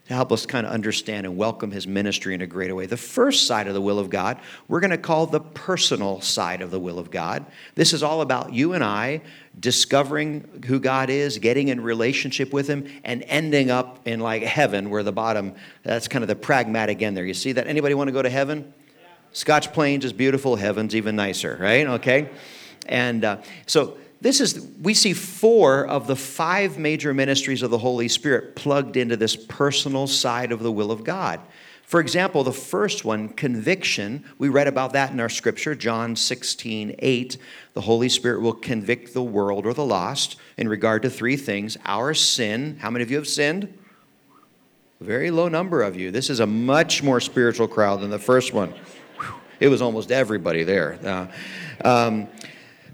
to 0.09 0.15
help 0.15 0.31
us 0.31 0.47
kind 0.47 0.65
of 0.65 0.73
understand 0.73 1.27
and 1.27 1.37
welcome 1.37 1.69
his 1.69 1.85
ministry 1.85 2.33
in 2.33 2.41
a 2.41 2.47
greater 2.47 2.73
way. 2.73 2.87
The 2.87 2.97
first 2.97 3.45
side 3.45 3.67
of 3.67 3.75
the 3.75 3.81
will 3.81 3.99
of 3.99 4.09
God, 4.09 4.39
we're 4.67 4.79
going 4.79 4.89
to 4.89 4.97
call 4.97 5.27
the 5.27 5.39
personal 5.39 6.19
side 6.19 6.63
of 6.63 6.71
the 6.71 6.79
will 6.79 6.97
of 6.97 7.11
God. 7.11 7.45
This 7.75 7.93
is 7.93 8.01
all 8.01 8.21
about 8.21 8.51
you 8.51 8.73
and 8.73 8.83
I 8.83 9.21
discovering 9.59 10.63
who 10.65 10.79
God 10.79 11.11
is, 11.11 11.37
getting 11.37 11.67
in 11.67 11.79
relationship 11.81 12.51
with 12.51 12.67
him, 12.67 12.87
and 13.03 13.23
ending 13.27 13.69
up 13.69 13.99
in 14.07 14.19
like 14.19 14.41
heaven, 14.41 14.89
where 14.89 15.03
the 15.03 15.11
bottom, 15.11 15.53
that's 15.83 16.07
kind 16.07 16.23
of 16.23 16.27
the 16.27 16.35
pragmatic 16.35 17.03
end 17.03 17.15
there. 17.15 17.25
You 17.25 17.35
see 17.35 17.51
that? 17.51 17.67
Anybody 17.67 17.93
want 17.93 18.07
to 18.07 18.11
go 18.11 18.23
to 18.23 18.31
heaven? 18.31 18.73
Scotch 19.31 19.71
Plains 19.73 20.05
is 20.05 20.13
beautiful, 20.13 20.55
heaven's 20.55 20.95
even 20.95 21.15
nicer, 21.15 21.57
right? 21.59 21.87
Okay? 21.87 22.29
And 22.87 23.23
uh, 23.23 23.37
so, 23.65 23.97
this 24.21 24.41
is 24.41 24.67
we 24.81 24.93
see 24.93 25.13
four 25.13 25.87
of 25.87 26.07
the 26.07 26.15
five 26.15 26.77
major 26.77 27.13
ministries 27.13 27.61
of 27.61 27.71
the 27.71 27.77
holy 27.77 28.07
spirit 28.09 28.55
plugged 28.55 28.97
into 28.97 29.15
this 29.15 29.35
personal 29.35 30.07
side 30.07 30.51
of 30.51 30.59
the 30.61 30.71
will 30.71 30.91
of 30.91 31.03
god. 31.03 31.39
For 31.83 31.99
example 32.01 32.43
the 32.43 32.51
first 32.51 33.05
one 33.05 33.29
conviction 33.29 34.25
we 34.37 34.49
read 34.49 34.67
about 34.67 34.93
that 34.93 35.11
in 35.11 35.19
our 35.19 35.29
scripture 35.29 35.73
john 35.73 36.17
16 36.17 36.95
8 36.99 37.37
the 37.73 37.81
holy 37.81 38.09
spirit 38.09 38.41
will 38.41 38.53
convict 38.53 39.13
the 39.13 39.23
world 39.23 39.65
or 39.65 39.73
the 39.73 39.85
lost 39.85 40.35
in 40.57 40.67
regard 40.67 41.01
to 41.03 41.09
three 41.09 41.37
things 41.37 41.77
our 41.85 42.13
sin. 42.13 42.77
How 42.81 42.89
many 42.89 43.03
of 43.03 43.09
you 43.09 43.17
have 43.17 43.27
sinned? 43.27 43.73
Very 44.99 45.31
low 45.31 45.47
number 45.47 45.81
of 45.81 45.95
you. 45.95 46.11
This 46.11 46.29
is 46.29 46.41
a 46.41 46.45
much 46.45 47.01
more 47.01 47.21
spiritual 47.21 47.69
crowd 47.69 48.01
than 48.01 48.09
the 48.09 48.19
first 48.19 48.53
one 48.53 48.73
it 49.59 49.67
was 49.67 49.81
almost 49.81 50.11
everybody 50.11 50.63
there 50.63 50.99
uh, 51.03 51.27
um, 51.87 52.27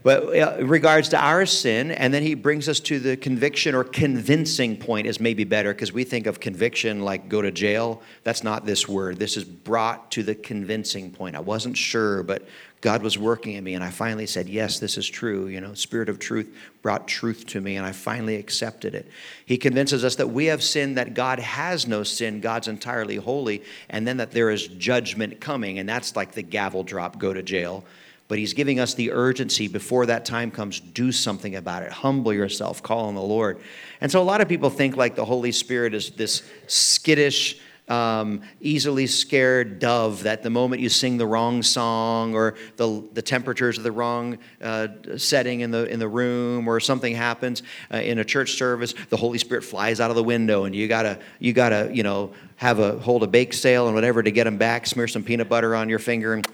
but 0.06 0.36
in 0.36 0.68
regards 0.68 1.10
to 1.10 1.18
our 1.18 1.48
sin, 1.48 1.90
and 1.90 2.14
then 2.14 2.22
he 2.22 2.36
brings 2.36 2.70
us 2.70 2.80
to 2.82 3.00
the 3.00 3.18
conviction 3.18 3.74
or 3.74 3.84
convincing 3.84 4.78
point 4.78 5.08
is 5.08 5.20
maybe 5.20 5.46
better 5.46 5.74
because 5.74 5.92
we 5.92 6.04
think 6.04 6.28
of 6.28 6.40
conviction 6.40 7.02
like 7.02 7.28
go 7.28 7.42
to 7.42 7.50
jail. 7.50 8.04
That's 8.24 8.44
not 8.44 8.68
this 8.68 8.88
word. 8.88 9.18
This 9.18 9.36
is 9.36 9.44
brought 9.44 10.12
to 10.12 10.22
the 10.22 10.36
convincing 10.36 11.10
point. 11.10 11.36
I 11.36 11.40
wasn't 11.40 11.76
sure, 11.76 12.22
but 12.22 12.48
God 12.86 13.02
was 13.02 13.18
working 13.18 13.54
in 13.54 13.64
me, 13.64 13.74
and 13.74 13.84
I 13.84 13.90
finally 13.90 14.28
said, 14.28 14.48
Yes, 14.48 14.78
this 14.78 14.96
is 14.96 15.08
true. 15.08 15.48
You 15.48 15.60
know, 15.60 15.74
Spirit 15.74 16.08
of 16.08 16.20
truth 16.20 16.56
brought 16.84 17.08
truth 17.08 17.48
to 17.48 17.60
me, 17.60 17.78
and 17.78 17.86
I 17.86 17.92
finally 17.92 18.36
accepted 18.36 18.94
it. 18.94 19.08
He 19.44 19.58
convinces 19.58 20.06
us 20.06 20.18
that 20.18 20.28
we 20.28 20.46
have 20.46 20.62
sinned, 20.62 20.96
that 20.96 21.16
God 21.16 21.40
has 21.40 21.88
no 21.88 22.04
sin, 22.04 22.42
God's 22.42 22.68
entirely 22.68 23.16
holy, 23.16 23.64
and 23.90 24.08
then 24.08 24.18
that 24.18 24.34
there 24.34 24.52
is 24.52 24.68
judgment 24.68 25.42
coming, 25.42 25.80
and 25.80 25.90
that's 25.90 26.16
like 26.16 26.34
the 26.34 26.44
gavel 26.44 26.84
drop 26.84 27.18
go 27.18 27.34
to 27.34 27.42
jail 27.42 27.84
but 28.28 28.40
he's 28.40 28.56
giving 28.56 28.80
us 28.80 28.96
the 28.96 29.12
urgency 29.12 29.68
before 29.68 30.08
that 30.08 30.26
time 30.26 30.50
comes 30.50 30.80
do 30.80 31.12
something 31.12 31.56
about 31.56 31.84
it 31.84 31.92
humble 31.92 32.34
yourself 32.34 32.82
call 32.82 33.06
on 33.06 33.14
the 33.14 33.22
lord 33.22 33.60
and 34.02 34.12
so 34.12 34.20
a 34.20 34.24
lot 34.24 34.42
of 34.42 34.48
people 34.48 34.72
think 34.72 34.98
like 34.98 35.16
the 35.16 35.26
holy 35.26 35.52
spirit 35.52 35.94
is 35.94 36.10
this 36.12 36.42
skittish 36.66 37.60
um, 37.88 38.42
easily 38.62 39.08
scared 39.08 39.80
dove 39.80 40.24
that 40.24 40.44
the 40.44 40.50
moment 40.50 40.82
you 40.82 40.90
sing 40.90 41.18
the 41.18 41.26
wrong 41.26 41.62
song 41.62 42.34
or 42.34 42.56
the, 42.78 43.04
the 43.14 43.22
temperatures 43.22 43.78
of 43.78 43.84
the 43.84 43.92
wrong 43.92 44.38
uh, 44.62 44.88
setting 45.18 45.62
in 45.62 45.72
the, 45.72 45.86
in 45.92 46.00
the 46.00 46.08
room 46.08 46.68
or 46.68 46.80
something 46.80 47.14
happens 47.14 47.62
uh, 47.94 47.98
in 47.98 48.20
a 48.20 48.26
church 48.26 48.54
service 48.54 48.94
the 49.10 49.18
holy 49.18 49.38
spirit 49.38 49.64
flies 49.64 50.00
out 50.00 50.10
of 50.10 50.16
the 50.16 50.24
window 50.24 50.66
and 50.66 50.76
you 50.76 50.88
gotta 50.88 51.20
you 51.40 51.54
gotta 51.54 51.90
you 51.94 52.04
know 52.04 52.32
have 52.56 52.80
a 52.80 52.98
hold 53.00 53.22
a 53.24 53.28
bake 53.28 53.54
sale 53.54 53.86
and 53.86 53.96
whatever 53.96 54.24
to 54.24 54.32
get 54.32 54.46
them 54.46 54.58
back 54.58 54.88
smear 54.88 55.08
some 55.08 55.24
peanut 55.24 55.48
butter 55.48 55.76
on 55.76 55.90
your 55.90 56.00
finger 56.00 56.34
and 56.34 56.48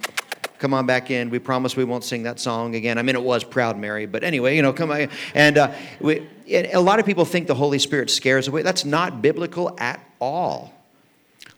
come 0.61 0.75
on 0.75 0.85
back 0.85 1.09
in. 1.09 1.31
We 1.31 1.39
promise 1.39 1.75
we 1.75 1.83
won't 1.83 2.03
sing 2.03 2.21
that 2.23 2.39
song 2.39 2.75
again. 2.75 2.99
I 2.99 3.01
mean, 3.01 3.15
it 3.15 3.23
was 3.23 3.43
Proud 3.43 3.79
Mary, 3.79 4.05
but 4.05 4.23
anyway, 4.23 4.55
you 4.55 4.61
know, 4.61 4.71
come 4.71 4.91
on. 4.91 5.09
And 5.33 5.57
uh, 5.57 5.73
we, 5.99 6.27
a 6.47 6.79
lot 6.79 6.99
of 6.99 7.05
people 7.07 7.25
think 7.25 7.47
the 7.47 7.55
Holy 7.55 7.79
Spirit 7.79 8.11
scares 8.11 8.47
away. 8.47 8.61
That's 8.61 8.85
not 8.85 9.23
biblical 9.23 9.75
at 9.79 9.99
all. 10.19 10.71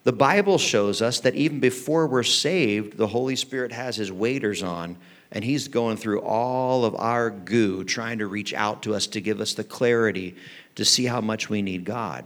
The 0.04 0.12
Bible 0.12 0.58
shows 0.58 1.02
us 1.02 1.22
that 1.22 1.36
even 1.36 1.60
before 1.60 2.08
we're 2.08 2.24
saved, 2.24 2.98
the 2.98 3.08
Holy 3.08 3.36
Spirit 3.36 3.72
has 3.72 3.96
his 3.96 4.12
waders 4.12 4.62
on, 4.62 4.98
and 5.32 5.44
he's 5.44 5.68
going 5.68 5.98
through 5.98 6.22
all 6.22 6.84
of 6.84 6.94
our 6.96 7.30
goo, 7.30 7.84
trying 7.84 8.20
to 8.20 8.28
reach 8.28 8.54
out 8.54 8.84
to 8.84 8.94
us 8.94 9.08
to 9.08 9.22
give 9.22 9.40
us 9.40 9.54
the 9.54 9.64
clarity 9.64 10.36
to 10.76 10.84
see 10.84 11.06
how 11.06 11.22
much 11.22 11.50
we 11.50 11.62
need 11.62 11.86
God. 11.86 12.26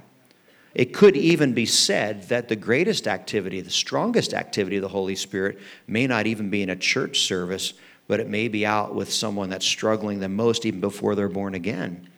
It 0.74 0.94
could 0.94 1.16
even 1.16 1.54
be 1.54 1.66
said 1.66 2.30
that 2.30 2.50
the 2.50 2.56
greatest 2.56 3.08
activity, 3.08 3.62
the 3.62 3.70
strongest 3.70 4.34
activity 4.34 4.78
of 4.78 4.82
the 4.82 4.88
Holy 4.88 5.16
Spirit 5.16 5.60
may 5.88 6.08
not 6.08 6.28
even 6.28 6.50
be 6.50 6.62
in 6.62 6.70
a 6.70 6.76
church 6.76 7.22
service, 7.22 7.74
but 8.08 8.20
it 8.20 8.28
may 8.28 8.48
be 8.48 8.66
out 8.66 8.94
with 8.94 9.12
someone 9.12 9.50
that's 9.50 9.66
struggling 9.66 10.20
the 10.20 10.30
most 10.30 10.66
even 10.66 10.80
before 10.80 11.16
they're 11.16 11.30
born 11.30 11.56
again. 11.56 12.10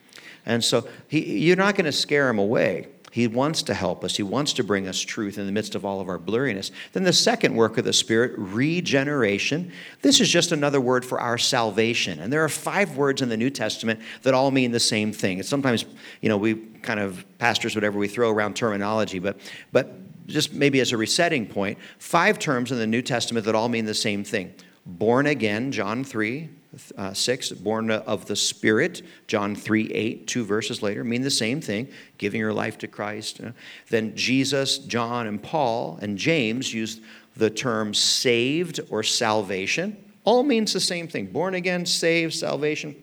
And 0.46 0.64
so 0.64 0.86
he, 1.08 1.38
you're 1.38 1.56
not 1.56 1.74
going 1.74 1.84
to 1.84 1.92
scare 1.92 2.26
them 2.26 2.38
away. 2.38 2.88
He 3.10 3.26
wants 3.26 3.62
to 3.64 3.74
help 3.74 4.04
us. 4.04 4.16
He 4.16 4.22
wants 4.22 4.52
to 4.54 4.64
bring 4.64 4.86
us 4.86 5.00
truth 5.00 5.36
in 5.36 5.46
the 5.46 5.52
midst 5.52 5.74
of 5.74 5.84
all 5.84 6.00
of 6.00 6.08
our 6.08 6.18
blurriness. 6.18 6.70
Then 6.92 7.02
the 7.02 7.12
second 7.12 7.56
work 7.56 7.76
of 7.76 7.84
the 7.84 7.92
Spirit, 7.92 8.32
regeneration. 8.36 9.72
This 10.00 10.20
is 10.20 10.28
just 10.28 10.52
another 10.52 10.80
word 10.80 11.04
for 11.04 11.20
our 11.20 11.36
salvation. 11.36 12.20
And 12.20 12.32
there 12.32 12.44
are 12.44 12.48
five 12.48 12.96
words 12.96 13.20
in 13.20 13.28
the 13.28 13.36
New 13.36 13.50
Testament 13.50 14.00
that 14.22 14.32
all 14.32 14.52
mean 14.52 14.70
the 14.70 14.78
same 14.78 15.12
thing. 15.12 15.40
It's 15.40 15.48
sometimes, 15.48 15.86
you 16.20 16.28
know, 16.28 16.36
we 16.36 16.54
kind 16.54 17.00
of 17.00 17.24
pastors, 17.38 17.74
whatever, 17.74 17.98
we 17.98 18.06
throw 18.06 18.30
around 18.30 18.54
terminology, 18.54 19.18
but 19.18 19.40
but 19.72 19.92
just 20.28 20.52
maybe 20.52 20.78
as 20.78 20.92
a 20.92 20.96
resetting 20.96 21.46
point, 21.46 21.78
five 21.98 22.38
terms 22.38 22.70
in 22.70 22.78
the 22.78 22.86
New 22.86 23.02
Testament 23.02 23.44
that 23.46 23.56
all 23.56 23.68
mean 23.68 23.86
the 23.86 23.94
same 23.94 24.22
thing. 24.22 24.54
Born 24.86 25.26
again, 25.26 25.72
John 25.72 26.04
3, 26.04 26.48
uh, 26.96 27.12
6, 27.12 27.50
born 27.52 27.90
of 27.90 28.26
the 28.26 28.36
Spirit, 28.36 29.02
John 29.26 29.56
3 29.56 29.90
8, 29.92 30.26
two 30.26 30.44
verses 30.44 30.82
later, 30.82 31.02
mean 31.02 31.22
the 31.22 31.30
same 31.30 31.60
thing, 31.60 31.88
giving 32.18 32.40
your 32.40 32.52
life 32.52 32.78
to 32.78 32.88
Christ. 32.88 33.40
Uh, 33.40 33.50
then 33.88 34.14
Jesus, 34.14 34.78
John, 34.78 35.26
and 35.26 35.42
Paul 35.42 35.98
and 36.00 36.16
James 36.16 36.72
used 36.72 37.02
the 37.36 37.50
term 37.50 37.94
saved 37.94 38.80
or 38.90 39.02
salvation. 39.02 39.96
All 40.24 40.42
means 40.42 40.72
the 40.72 40.80
same 40.80 41.08
thing 41.08 41.26
born 41.26 41.54
again, 41.54 41.86
saved, 41.86 42.34
salvation. 42.34 42.94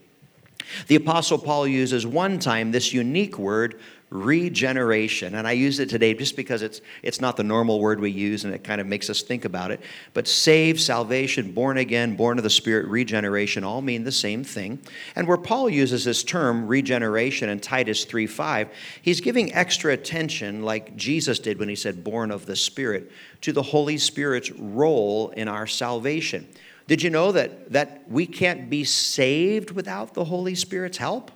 The 0.88 0.96
Apostle 0.96 1.38
Paul 1.38 1.68
uses 1.68 2.06
one 2.06 2.40
time 2.40 2.72
this 2.72 2.94
unique 2.94 3.38
word 3.38 3.80
regeneration. 4.10 5.36
And 5.36 5.46
I 5.46 5.52
use 5.52 5.80
it 5.80 5.90
today 5.90 6.14
just 6.14 6.38
because 6.38 6.62
it's, 6.62 6.80
it's 7.04 7.20
not 7.20 7.36
the 7.36 7.44
normal 7.44 7.82
word 7.82 8.00
we 8.00 8.10
use 8.10 8.46
and 8.46 8.54
it 8.54 8.64
kind 8.64 8.80
of 8.80 8.88
makes 8.88 9.10
us 9.10 9.22
think 9.22 9.44
about 9.44 9.70
it. 9.70 9.82
But 10.14 10.28
save, 10.28 10.80
salvation, 10.80 11.52
born 11.52 11.78
again, 11.78 12.16
born 12.16 12.38
of 12.38 12.44
the 12.44 12.50
Spirit, 12.50 12.88
regeneration 12.88 13.66
all 13.66 13.82
mean 13.82 14.06
the 14.06 14.12
same 14.12 14.46
thing. 14.46 14.80
And 15.16 15.28
where 15.28 15.38
Paul 15.38 15.70
uses 15.70 16.06
this 16.06 16.24
term, 16.24 16.68
regeneration, 16.68 17.50
in 17.50 17.60
Titus 17.60 18.06
3 18.06 18.28
5, 18.28 18.70
he's 19.02 19.20
giving 19.20 19.54
extra 19.54 19.92
attention, 19.92 20.64
like 20.64 20.96
Jesus 20.96 21.40
did 21.40 21.60
when 21.60 21.70
he 21.70 21.76
said 21.76 22.04
born 22.04 22.32
of 22.32 22.46
the 22.46 22.56
Spirit, 22.56 23.12
to 23.42 23.52
the 23.52 23.62
Holy 23.62 23.98
Spirit's 23.98 24.52
role 24.52 25.30
in 25.32 25.50
our 25.50 25.68
salvation. 25.68 26.48
Did 26.88 27.04
you 27.04 27.10
know 27.10 27.34
that, 27.34 27.74
that 27.74 28.10
we 28.10 28.26
can't 28.26 28.70
be 28.70 28.86
saved 28.86 29.72
without 29.72 30.14
the 30.14 30.24
Holy 30.24 30.56
Spirit's 30.56 30.98
help? 30.98 31.32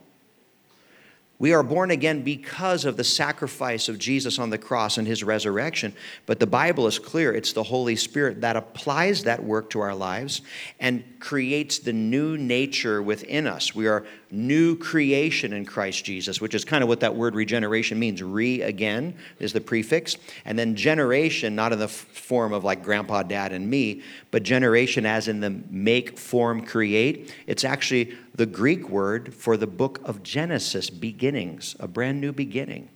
We 1.41 1.53
are 1.53 1.63
born 1.63 1.89
again 1.89 2.21
because 2.21 2.85
of 2.85 2.97
the 2.97 3.03
sacrifice 3.03 3.89
of 3.89 3.97
Jesus 3.97 4.37
on 4.37 4.51
the 4.51 4.59
cross 4.59 4.99
and 4.99 5.07
his 5.07 5.23
resurrection. 5.23 5.91
But 6.27 6.39
the 6.39 6.45
Bible 6.45 6.85
is 6.85 6.99
clear 6.99 7.33
it's 7.33 7.51
the 7.51 7.63
Holy 7.63 7.95
Spirit 7.95 8.41
that 8.41 8.55
applies 8.55 9.23
that 9.23 9.43
work 9.43 9.71
to 9.71 9.79
our 9.79 9.95
lives 9.95 10.43
and 10.79 11.03
creates 11.19 11.79
the 11.79 11.93
new 11.93 12.37
nature 12.37 13.01
within 13.01 13.47
us. 13.47 13.73
We 13.73 13.87
are 13.87 14.05
new 14.29 14.77
creation 14.77 15.51
in 15.51 15.65
Christ 15.65 16.05
Jesus, 16.05 16.39
which 16.39 16.53
is 16.53 16.63
kind 16.63 16.83
of 16.83 16.87
what 16.87 16.99
that 16.99 17.15
word 17.15 17.33
regeneration 17.33 17.97
means. 17.97 18.21
Re 18.21 18.61
again 18.61 19.15
is 19.39 19.51
the 19.51 19.61
prefix. 19.61 20.17
And 20.45 20.59
then 20.59 20.75
generation, 20.75 21.55
not 21.55 21.73
in 21.73 21.79
the 21.79 21.87
form 21.87 22.53
of 22.53 22.63
like 22.63 22.83
grandpa, 22.83 23.23
dad, 23.23 23.51
and 23.51 23.67
me, 23.67 24.03
but 24.29 24.43
generation 24.43 25.07
as 25.07 25.27
in 25.27 25.39
the 25.39 25.59
make, 25.71 26.19
form, 26.19 26.63
create. 26.67 27.33
It's 27.47 27.63
actually 27.63 28.15
the 28.41 28.47
Greek 28.47 28.89
word 28.89 29.35
for 29.35 29.55
the 29.55 29.67
book 29.67 30.01
of 30.03 30.23
Genesis, 30.23 30.89
beginnings, 30.89 31.75
a 31.79 31.87
brand 31.87 32.19
new 32.19 32.31
beginning. 32.31 32.89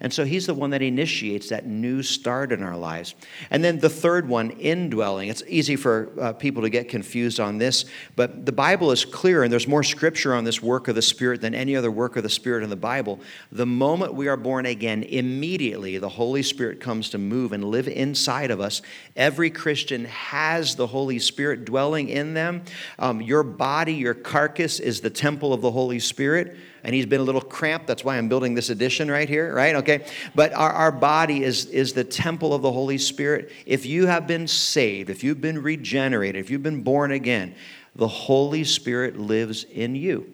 And 0.00 0.12
so 0.12 0.24
he's 0.24 0.46
the 0.46 0.54
one 0.54 0.70
that 0.70 0.82
initiates 0.82 1.48
that 1.50 1.66
new 1.66 2.02
start 2.02 2.52
in 2.52 2.62
our 2.62 2.76
lives. 2.76 3.14
And 3.50 3.62
then 3.62 3.78
the 3.78 3.88
third 3.88 4.28
one, 4.28 4.50
indwelling. 4.50 5.28
It's 5.28 5.42
easy 5.46 5.76
for 5.76 6.12
uh, 6.20 6.32
people 6.32 6.62
to 6.62 6.70
get 6.70 6.88
confused 6.88 7.40
on 7.40 7.58
this, 7.58 7.84
but 8.16 8.44
the 8.44 8.52
Bible 8.52 8.90
is 8.90 9.04
clear, 9.04 9.42
and 9.42 9.52
there's 9.52 9.68
more 9.68 9.82
scripture 9.82 10.34
on 10.34 10.44
this 10.44 10.62
work 10.62 10.88
of 10.88 10.94
the 10.94 11.02
Spirit 11.02 11.40
than 11.40 11.54
any 11.54 11.76
other 11.76 11.90
work 11.90 12.16
of 12.16 12.22
the 12.22 12.28
Spirit 12.28 12.64
in 12.64 12.70
the 12.70 12.76
Bible. 12.76 13.20
The 13.52 13.66
moment 13.66 14.14
we 14.14 14.28
are 14.28 14.36
born 14.36 14.66
again, 14.66 15.02
immediately 15.04 15.98
the 15.98 16.08
Holy 16.08 16.42
Spirit 16.42 16.80
comes 16.80 17.10
to 17.10 17.18
move 17.18 17.52
and 17.52 17.64
live 17.64 17.88
inside 17.88 18.50
of 18.50 18.60
us. 18.60 18.82
Every 19.16 19.50
Christian 19.50 20.04
has 20.06 20.74
the 20.76 20.86
Holy 20.86 21.18
Spirit 21.18 21.64
dwelling 21.64 22.08
in 22.08 22.34
them. 22.34 22.62
Um, 22.98 23.20
your 23.20 23.42
body, 23.42 23.94
your 23.94 24.14
carcass, 24.14 24.80
is 24.80 25.00
the 25.00 25.10
temple 25.10 25.52
of 25.52 25.60
the 25.60 25.70
Holy 25.70 25.98
Spirit 25.98 26.56
and 26.84 26.94
he's 26.94 27.06
been 27.06 27.20
a 27.20 27.24
little 27.24 27.40
cramped. 27.40 27.86
That's 27.86 28.04
why 28.04 28.18
I'm 28.18 28.28
building 28.28 28.54
this 28.54 28.68
addition 28.68 29.10
right 29.10 29.28
here, 29.28 29.54
right? 29.54 29.74
Okay. 29.76 30.06
But 30.34 30.52
our, 30.52 30.70
our 30.70 30.92
body 30.92 31.42
is, 31.42 31.64
is 31.66 31.94
the 31.94 32.04
temple 32.04 32.52
of 32.52 32.60
the 32.60 32.70
Holy 32.70 32.98
Spirit. 32.98 33.50
If 33.64 33.86
you 33.86 34.06
have 34.06 34.26
been 34.26 34.46
saved, 34.46 35.08
if 35.08 35.24
you've 35.24 35.40
been 35.40 35.62
regenerated, 35.62 36.40
if 36.44 36.50
you've 36.50 36.62
been 36.62 36.82
born 36.82 37.10
again, 37.10 37.54
the 37.96 38.06
Holy 38.06 38.64
Spirit 38.64 39.18
lives 39.18 39.64
in 39.64 39.96
you. 39.96 40.30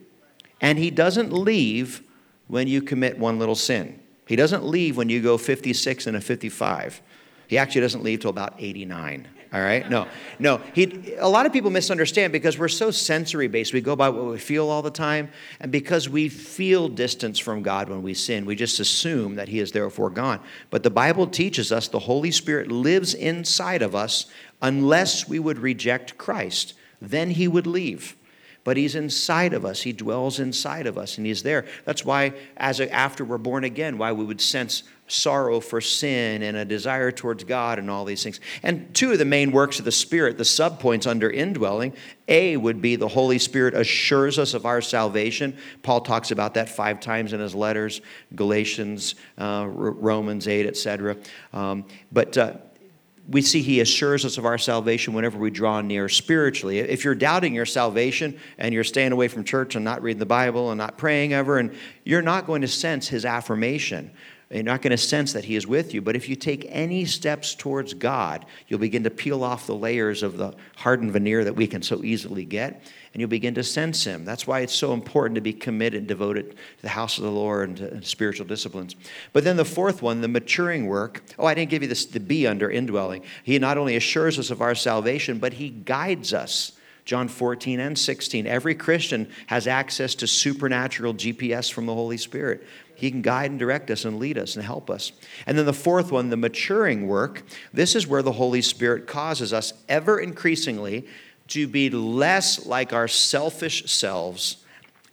And 0.60 0.76
he 0.76 0.90
doesn't 0.90 1.32
leave 1.32 2.02
when 2.48 2.66
you 2.66 2.82
commit 2.82 3.16
one 3.16 3.38
little 3.38 3.54
sin. 3.54 4.00
He 4.26 4.34
doesn't 4.34 4.64
leave 4.64 4.96
when 4.96 5.08
you 5.08 5.22
go 5.22 5.38
56 5.38 6.08
and 6.08 6.16
a 6.16 6.20
55. 6.20 7.00
He 7.46 7.58
actually 7.58 7.80
doesn't 7.82 8.02
leave 8.02 8.20
till 8.20 8.30
about 8.30 8.54
89 8.58 9.28
all 9.52 9.60
right? 9.60 9.88
No. 9.90 10.06
No. 10.38 10.60
He 10.74 11.14
a 11.18 11.28
lot 11.28 11.44
of 11.44 11.52
people 11.52 11.70
misunderstand 11.70 12.32
because 12.32 12.56
we're 12.56 12.68
so 12.68 12.92
sensory 12.92 13.48
based 13.48 13.72
we 13.72 13.80
go 13.80 13.96
by 13.96 14.08
what 14.08 14.26
we 14.26 14.38
feel 14.38 14.68
all 14.68 14.82
the 14.82 14.92
time 14.92 15.28
and 15.58 15.72
because 15.72 16.08
we 16.08 16.28
feel 16.28 16.88
distance 16.88 17.38
from 17.38 17.62
god 17.62 17.88
when 17.88 18.02
we 18.02 18.14
sin 18.14 18.46
we 18.46 18.54
just 18.54 18.78
assume 18.78 19.34
that 19.34 19.48
he 19.48 19.58
is 19.58 19.72
therefore 19.72 20.10
gone. 20.10 20.40
But 20.70 20.84
the 20.84 20.90
bible 20.90 21.26
teaches 21.26 21.72
us 21.72 21.88
the 21.88 21.98
holy 21.98 22.30
spirit 22.30 22.70
lives 22.70 23.12
inside 23.12 23.82
of 23.82 23.94
us 23.94 24.26
unless 24.62 25.28
we 25.28 25.40
would 25.40 25.58
reject 25.58 26.16
christ. 26.16 26.74
Then 27.00 27.30
he 27.30 27.48
would 27.48 27.66
leave. 27.66 28.16
But 28.62 28.76
he's 28.76 28.94
inside 28.94 29.54
of 29.54 29.64
us. 29.64 29.82
He 29.82 29.92
dwells 29.92 30.38
inside 30.38 30.86
of 30.86 30.98
us 30.98 31.16
and 31.16 31.26
he's 31.26 31.42
there. 31.42 31.64
That's 31.86 32.04
why 32.04 32.34
as 32.56 32.78
a, 32.78 32.92
after 32.92 33.24
we're 33.24 33.38
born 33.38 33.64
again 33.64 33.98
why 33.98 34.12
we 34.12 34.24
would 34.24 34.40
sense 34.40 34.82
sorrow 35.10 35.60
for 35.60 35.80
sin 35.80 36.42
and 36.42 36.56
a 36.56 36.64
desire 36.64 37.10
towards 37.10 37.44
God 37.44 37.78
and 37.78 37.90
all 37.90 38.04
these 38.04 38.22
things. 38.22 38.40
And 38.62 38.94
two 38.94 39.12
of 39.12 39.18
the 39.18 39.24
main 39.24 39.50
works 39.50 39.78
of 39.78 39.84
the 39.84 39.92
Spirit, 39.92 40.38
the 40.38 40.44
subpoints 40.44 41.06
under 41.06 41.28
indwelling, 41.28 41.94
A 42.28 42.56
would 42.56 42.80
be 42.80 42.96
the 42.96 43.08
Holy 43.08 43.38
Spirit 43.38 43.74
assures 43.74 44.38
us 44.38 44.54
of 44.54 44.66
our 44.66 44.80
salvation. 44.80 45.56
Paul 45.82 46.00
talks 46.02 46.30
about 46.30 46.54
that 46.54 46.68
five 46.68 47.00
times 47.00 47.32
in 47.32 47.40
his 47.40 47.54
letters, 47.54 48.00
Galatians, 48.34 49.16
uh, 49.38 49.66
Romans 49.68 50.46
8, 50.46 50.66
etc. 50.66 51.16
Um, 51.52 51.84
but 52.12 52.38
uh, 52.38 52.54
we 53.30 53.42
see 53.42 53.62
he 53.62 53.80
assures 53.80 54.24
us 54.24 54.38
of 54.38 54.44
our 54.44 54.58
salvation 54.58 55.14
whenever 55.14 55.38
we 55.38 55.50
draw 55.50 55.80
near 55.80 56.08
spiritually. 56.08 56.80
If 56.80 57.04
you're 57.04 57.14
doubting 57.14 57.54
your 57.54 57.66
salvation 57.66 58.38
and 58.58 58.74
you're 58.74 58.82
staying 58.82 59.12
away 59.12 59.28
from 59.28 59.44
church 59.44 59.76
and 59.76 59.84
not 59.84 60.02
reading 60.02 60.18
the 60.18 60.26
Bible 60.26 60.70
and 60.70 60.78
not 60.78 60.98
praying 60.98 61.32
ever, 61.32 61.58
and 61.58 61.72
you're 62.04 62.22
not 62.22 62.46
going 62.46 62.62
to 62.62 62.68
sense 62.68 63.06
his 63.06 63.24
affirmation. 63.24 64.10
You're 64.52 64.64
not 64.64 64.82
going 64.82 64.90
to 64.90 64.98
sense 64.98 65.32
that 65.34 65.44
He 65.44 65.54
is 65.54 65.64
with 65.64 65.94
you. 65.94 66.02
But 66.02 66.16
if 66.16 66.28
you 66.28 66.34
take 66.34 66.66
any 66.68 67.04
steps 67.04 67.54
towards 67.54 67.94
God, 67.94 68.46
you'll 68.66 68.80
begin 68.80 69.04
to 69.04 69.10
peel 69.10 69.44
off 69.44 69.68
the 69.68 69.76
layers 69.76 70.24
of 70.24 70.38
the 70.38 70.56
hardened 70.74 71.12
veneer 71.12 71.44
that 71.44 71.54
we 71.54 71.68
can 71.68 71.82
so 71.82 72.02
easily 72.02 72.44
get, 72.44 72.82
and 73.12 73.20
you'll 73.20 73.28
begin 73.28 73.54
to 73.54 73.62
sense 73.62 74.02
Him. 74.02 74.24
That's 74.24 74.48
why 74.48 74.60
it's 74.60 74.74
so 74.74 74.92
important 74.92 75.36
to 75.36 75.40
be 75.40 75.52
committed, 75.52 76.08
devoted 76.08 76.50
to 76.50 76.82
the 76.82 76.88
house 76.88 77.16
of 77.16 77.22
the 77.22 77.30
Lord 77.30 77.68
and 77.68 77.78
to 77.78 78.02
spiritual 78.02 78.44
disciplines. 78.44 78.96
But 79.32 79.44
then 79.44 79.56
the 79.56 79.64
fourth 79.64 80.02
one, 80.02 80.20
the 80.20 80.26
maturing 80.26 80.86
work. 80.86 81.22
Oh, 81.38 81.46
I 81.46 81.54
didn't 81.54 81.70
give 81.70 81.82
you 81.82 81.88
this, 81.88 82.06
the 82.06 82.18
B 82.18 82.48
under 82.48 82.68
indwelling. 82.68 83.22
He 83.44 83.56
not 83.60 83.78
only 83.78 83.94
assures 83.94 84.36
us 84.36 84.50
of 84.50 84.60
our 84.60 84.74
salvation, 84.74 85.38
but 85.38 85.52
He 85.52 85.70
guides 85.70 86.34
us. 86.34 86.72
John 87.04 87.28
14 87.28 87.80
and 87.80 87.98
16. 87.98 88.46
Every 88.46 88.74
Christian 88.74 89.30
has 89.46 89.66
access 89.66 90.14
to 90.16 90.26
supernatural 90.26 91.14
GPS 91.14 91.72
from 91.72 91.86
the 91.86 91.94
Holy 91.94 92.16
Spirit. 92.16 92.64
He 93.00 93.10
can 93.10 93.22
guide 93.22 93.50
and 93.50 93.58
direct 93.58 93.90
us 93.90 94.04
and 94.04 94.18
lead 94.18 94.36
us 94.36 94.56
and 94.56 94.64
help 94.64 94.90
us. 94.90 95.12
And 95.46 95.56
then 95.56 95.64
the 95.64 95.72
fourth 95.72 96.12
one, 96.12 96.28
the 96.28 96.36
maturing 96.36 97.08
work. 97.08 97.42
This 97.72 97.96
is 97.96 98.06
where 98.06 98.22
the 98.22 98.32
Holy 98.32 98.60
Spirit 98.60 99.06
causes 99.06 99.54
us 99.54 99.72
ever 99.88 100.18
increasingly 100.18 101.06
to 101.48 101.66
be 101.66 101.88
less 101.88 102.66
like 102.66 102.92
our 102.92 103.08
selfish 103.08 103.90
selves 103.90 104.58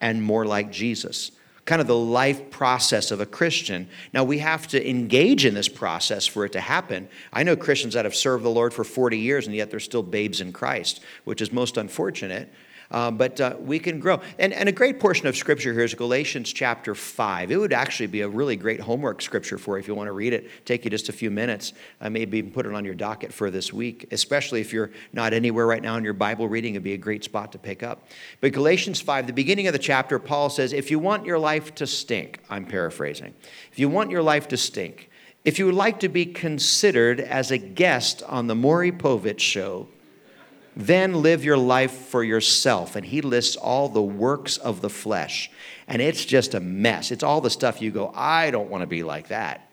and 0.01 0.21
more 0.21 0.45
like 0.45 0.69
Jesus. 0.69 1.31
Kind 1.63 1.79
of 1.79 1.87
the 1.87 1.95
life 1.95 2.51
process 2.51 3.09
of 3.09 3.21
a 3.21 3.25
Christian. 3.25 3.87
Now, 4.13 4.25
we 4.25 4.39
have 4.39 4.67
to 4.67 4.89
engage 4.89 5.45
in 5.45 5.53
this 5.53 5.69
process 5.69 6.27
for 6.27 6.43
it 6.43 6.51
to 6.51 6.59
happen. 6.59 7.07
I 7.31 7.43
know 7.43 7.55
Christians 7.55 7.93
that 7.93 8.03
have 8.03 8.15
served 8.15 8.43
the 8.43 8.49
Lord 8.49 8.73
for 8.73 8.83
40 8.83 9.17
years 9.17 9.47
and 9.47 9.55
yet 9.55 9.71
they're 9.71 9.79
still 9.79 10.03
babes 10.03 10.41
in 10.41 10.51
Christ, 10.51 11.01
which 11.23 11.41
is 11.41 11.53
most 11.53 11.77
unfortunate 11.77 12.51
uh, 12.91 13.11
but 13.11 13.39
uh, 13.41 13.55
we 13.59 13.79
can 13.79 13.99
grow. 13.99 14.21
And, 14.39 14.53
and 14.53 14.69
a 14.69 14.71
great 14.71 14.99
portion 14.99 15.27
of 15.27 15.35
scripture 15.35 15.73
here 15.73 15.83
is 15.83 15.93
Galatians 15.93 16.53
chapter 16.53 16.95
5. 16.95 17.51
It 17.51 17.57
would 17.57 17.73
actually 17.73 18.07
be 18.07 18.21
a 18.21 18.29
really 18.29 18.55
great 18.55 18.79
homework 18.79 19.21
scripture 19.21 19.57
for 19.57 19.77
you 19.77 19.81
if 19.81 19.87
you 19.87 19.95
want 19.95 20.07
to 20.07 20.13
read 20.13 20.33
it. 20.33 20.65
Take 20.65 20.85
you 20.85 20.91
just 20.91 21.09
a 21.09 21.13
few 21.13 21.29
minutes. 21.29 21.73
I 21.99 22.09
maybe 22.09 22.37
even 22.37 22.51
put 22.51 22.65
it 22.65 22.73
on 22.73 22.85
your 22.85 22.93
docket 22.93 23.33
for 23.33 23.51
this 23.51 23.73
week, 23.73 24.07
especially 24.11 24.61
if 24.61 24.71
you're 24.71 24.91
not 25.13 25.33
anywhere 25.33 25.65
right 25.65 25.81
now 25.81 25.97
in 25.97 26.03
your 26.03 26.13
Bible 26.13 26.47
reading. 26.47 26.75
It'd 26.75 26.83
be 26.83 26.93
a 26.93 26.97
great 26.97 27.23
spot 27.23 27.51
to 27.51 27.57
pick 27.57 27.83
up. 27.83 28.07
But 28.41 28.53
Galatians 28.53 29.01
5, 29.01 29.27
the 29.27 29.33
beginning 29.33 29.67
of 29.67 29.73
the 29.73 29.79
chapter, 29.79 30.19
Paul 30.19 30.49
says, 30.49 30.73
If 30.73 30.89
you 30.89 30.99
want 30.99 31.25
your 31.25 31.39
life 31.39 31.75
to 31.75 31.87
stink, 31.87 32.39
I'm 32.49 32.65
paraphrasing, 32.65 33.33
if 33.71 33.79
you 33.79 33.89
want 33.89 34.11
your 34.11 34.23
life 34.23 34.47
to 34.49 34.57
stink, 34.57 35.09
if 35.43 35.59
you 35.59 35.65
would 35.65 35.75
like 35.75 36.01
to 36.01 36.09
be 36.09 36.25
considered 36.25 37.21
as 37.21 37.51
a 37.51 37.57
guest 37.57 38.21
on 38.23 38.47
the 38.47 38.55
Maury 38.55 38.91
Povich 38.91 39.39
show, 39.39 39.87
then 40.77 41.23
live 41.23 41.43
your 41.43 41.57
life 41.57 41.91
for 41.91 42.23
yourself. 42.23 42.95
And 42.95 43.03
he 43.03 43.21
lists 43.21 43.55
all 43.55 43.89
the 43.89 44.01
works 44.01 44.57
of 44.57 44.81
the 44.81 44.89
flesh. 44.89 45.49
And 45.87 46.01
it's 46.01 46.23
just 46.23 46.53
a 46.53 46.59
mess. 46.59 47.11
It's 47.11 47.23
all 47.23 47.41
the 47.41 47.49
stuff 47.49 47.81
you 47.81 47.89
go, 47.89 48.11
I 48.15 48.51
don't 48.51 48.69
want 48.69 48.81
to 48.81 48.87
be 48.87 49.03
like 49.03 49.29
that. 49.29 49.69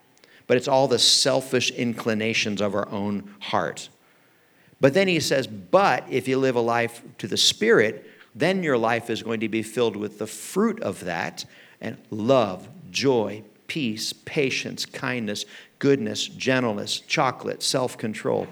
But 0.47 0.57
it's 0.57 0.69
all 0.69 0.89
the 0.89 0.99
selfish 0.99 1.71
inclinations 1.71 2.61
of 2.61 2.75
our 2.75 2.89
own 2.89 3.35
heart. 3.41 3.91
But 4.81 4.95
then 4.95 5.09
he 5.09 5.21
says, 5.21 5.47
But 5.47 6.05
if 6.09 6.27
you 6.27 6.39
live 6.39 6.57
a 6.57 6.61
life 6.61 7.03
to 7.19 7.29
the 7.29 7.37
Spirit, 7.37 8.07
then 8.35 8.63
your 8.63 8.79
life 8.79 9.11
is 9.11 9.23
going 9.23 9.41
to 9.41 9.49
be 9.49 9.63
filled 9.63 9.97
with 9.97 10.19
the 10.19 10.27
fruit 10.27 10.83
of 10.83 11.05
that 11.05 11.45
and 11.81 11.99
love, 12.11 12.69
joy, 12.91 13.43
peace, 13.67 14.13
patience, 14.13 14.87
kindness, 14.87 15.45
goodness, 15.79 16.27
gentleness, 16.27 17.01
chocolate, 17.01 17.63
self 17.63 17.99
control. 17.99 18.47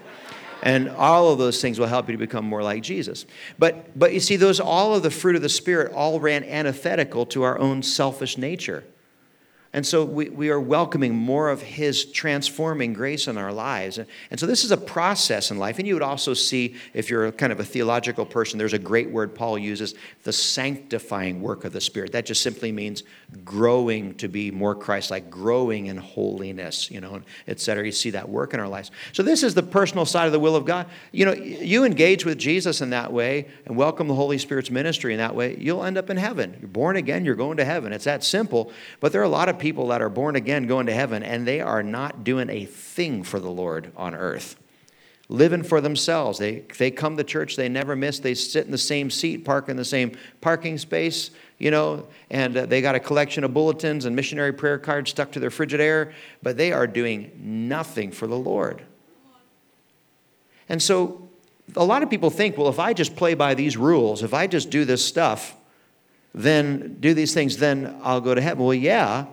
And 0.63 0.89
all 0.89 1.29
of 1.29 1.39
those 1.39 1.61
things 1.61 1.77
will 1.77 1.87
help 1.87 2.07
you 2.07 2.13
to 2.13 2.17
become 2.17 2.45
more 2.45 2.63
like 2.63 2.81
Jesus. 2.81 3.25
But, 3.59 3.99
but 3.99 4.13
you 4.13 4.21
see, 4.21 4.37
those 4.37 4.61
all 4.61 4.95
of 4.95 5.03
the 5.03 5.11
fruit 5.11 5.35
of 5.35 5.41
the 5.41 5.49
Spirit 5.49 5.91
all 5.91 6.21
ran 6.21 6.45
antithetical 6.45 7.25
to 7.27 7.43
our 7.43 7.59
own 7.59 7.83
selfish 7.83 8.37
nature. 8.37 8.85
And 9.75 9.85
so 9.85 10.05
we, 10.05 10.29
we 10.29 10.49
are 10.51 10.59
welcoming 10.59 11.15
more 11.15 11.49
of 11.49 11.61
His 11.63 12.05
transforming 12.05 12.93
grace 12.93 13.27
in 13.27 13.39
our 13.39 13.51
lives. 13.51 13.97
And, 13.97 14.07
and 14.29 14.39
so 14.39 14.45
this 14.45 14.63
is 14.63 14.69
a 14.69 14.77
process 14.77 15.49
in 15.49 15.57
life. 15.57 15.79
And 15.79 15.87
you 15.87 15.95
would 15.95 16.03
also 16.03 16.35
see, 16.35 16.75
if 16.93 17.09
you're 17.09 17.31
kind 17.31 17.51
of 17.51 17.59
a 17.59 17.65
theological 17.65 18.23
person, 18.23 18.59
there's 18.59 18.73
a 18.73 18.79
great 18.79 19.09
word 19.09 19.33
Paul 19.33 19.57
uses 19.57 19.95
the 20.23 20.31
sanctifying 20.31 21.41
work 21.41 21.65
of 21.65 21.73
the 21.73 21.81
Spirit. 21.81 22.11
That 22.11 22.27
just 22.27 22.43
simply 22.43 22.71
means 22.71 23.01
growing 23.43 24.13
to 24.15 24.27
be 24.27 24.51
more 24.51 24.75
Christ 24.75 25.09
like, 25.09 25.31
growing 25.31 25.87
in 25.87 25.97
holiness, 25.97 26.91
you 26.91 27.01
know, 27.01 27.23
et 27.47 27.59
cetera. 27.59 27.83
You 27.83 27.91
see 27.91 28.11
that 28.11 28.29
work 28.29 28.53
in 28.53 28.59
our 28.59 28.67
lives. 28.67 28.91
So 29.11 29.23
this 29.23 29.41
is 29.41 29.55
the 29.55 29.63
personal 29.63 30.05
side 30.05 30.27
of 30.27 30.33
the 30.33 30.39
will 30.39 30.55
of 30.55 30.65
God. 30.65 30.85
You 31.11 31.25
know, 31.25 31.33
you 31.33 31.83
engage 31.83 32.25
with 32.25 32.37
Jesus 32.37 32.79
in 32.81 32.91
that 32.91 33.11
way 33.11 33.47
and 33.65 33.75
welcome 33.75 34.07
the 34.07 34.13
Holy 34.13 34.37
Spirit's 34.37 34.69
ministry 34.69 35.13
in 35.13 35.17
that 35.17 35.35
way, 35.35 35.57
you'll 35.57 35.83
end 35.83 35.97
up 35.97 36.11
in 36.11 36.17
heaven. 36.17 36.57
You're 36.59 36.69
born 36.69 36.95
again, 36.95 37.25
you're 37.25 37.33
going 37.33 37.57
to 37.57 37.65
heaven. 37.65 37.91
It's 37.91 38.05
that 38.05 38.23
simple. 38.23 38.71
But 38.99 39.11
there 39.11 39.21
are 39.21 39.25
a 39.25 39.29
lot 39.29 39.49
of 39.49 39.62
people 39.63 39.87
that 39.87 40.01
are 40.01 40.09
born 40.09 40.35
again 40.35 40.67
going 40.67 40.87
to 40.87 40.93
heaven, 40.93 41.23
and 41.23 41.47
they 41.47 41.61
are 41.61 41.81
not 41.81 42.25
doing 42.25 42.49
a 42.49 42.65
thing 42.65 43.23
for 43.23 43.39
the 43.39 43.49
Lord 43.49 43.93
on 43.95 44.13
earth. 44.13 44.57
Living 45.29 45.63
for 45.63 45.79
themselves. 45.79 46.37
They, 46.37 46.65
they 46.77 46.91
come 46.91 47.15
to 47.15 47.23
church, 47.23 47.55
they 47.55 47.69
never 47.69 47.95
miss. 47.95 48.19
They 48.19 48.33
sit 48.33 48.65
in 48.65 48.71
the 48.71 48.77
same 48.77 49.09
seat, 49.09 49.45
park 49.45 49.69
in 49.69 49.77
the 49.77 49.85
same 49.85 50.17
parking 50.41 50.77
space, 50.77 51.31
you 51.59 51.71
know, 51.71 52.05
and 52.29 52.57
uh, 52.57 52.65
they 52.65 52.81
got 52.81 52.95
a 52.95 52.99
collection 52.99 53.45
of 53.45 53.53
bulletins 53.53 54.03
and 54.03 54.13
missionary 54.17 54.51
prayer 54.51 54.77
cards 54.77 55.11
stuck 55.11 55.31
to 55.31 55.39
their 55.39 55.49
Frigidaire, 55.49 56.11
but 56.41 56.57
they 56.57 56.73
are 56.73 56.85
doing 56.85 57.31
nothing 57.41 58.11
for 58.11 58.27
the 58.27 58.35
Lord. 58.37 58.83
And 60.67 60.83
so 60.83 61.29
a 61.77 61.85
lot 61.85 62.03
of 62.03 62.09
people 62.09 62.29
think, 62.29 62.57
well, 62.57 62.67
if 62.67 62.79
I 62.79 62.91
just 62.91 63.15
play 63.15 63.33
by 63.33 63.53
these 63.53 63.77
rules, 63.77 64.23
if 64.23 64.33
I 64.33 64.45
just 64.45 64.69
do 64.69 64.83
this 64.83 65.05
stuff, 65.05 65.55
then 66.35 66.97
do 66.99 67.13
these 67.13 67.33
things, 67.33 67.55
then 67.55 67.97
I'll 68.03 68.19
go 68.19 68.35
to 68.35 68.41
heaven. 68.41 68.61
Well, 68.61 68.73
yeah, 68.73 69.27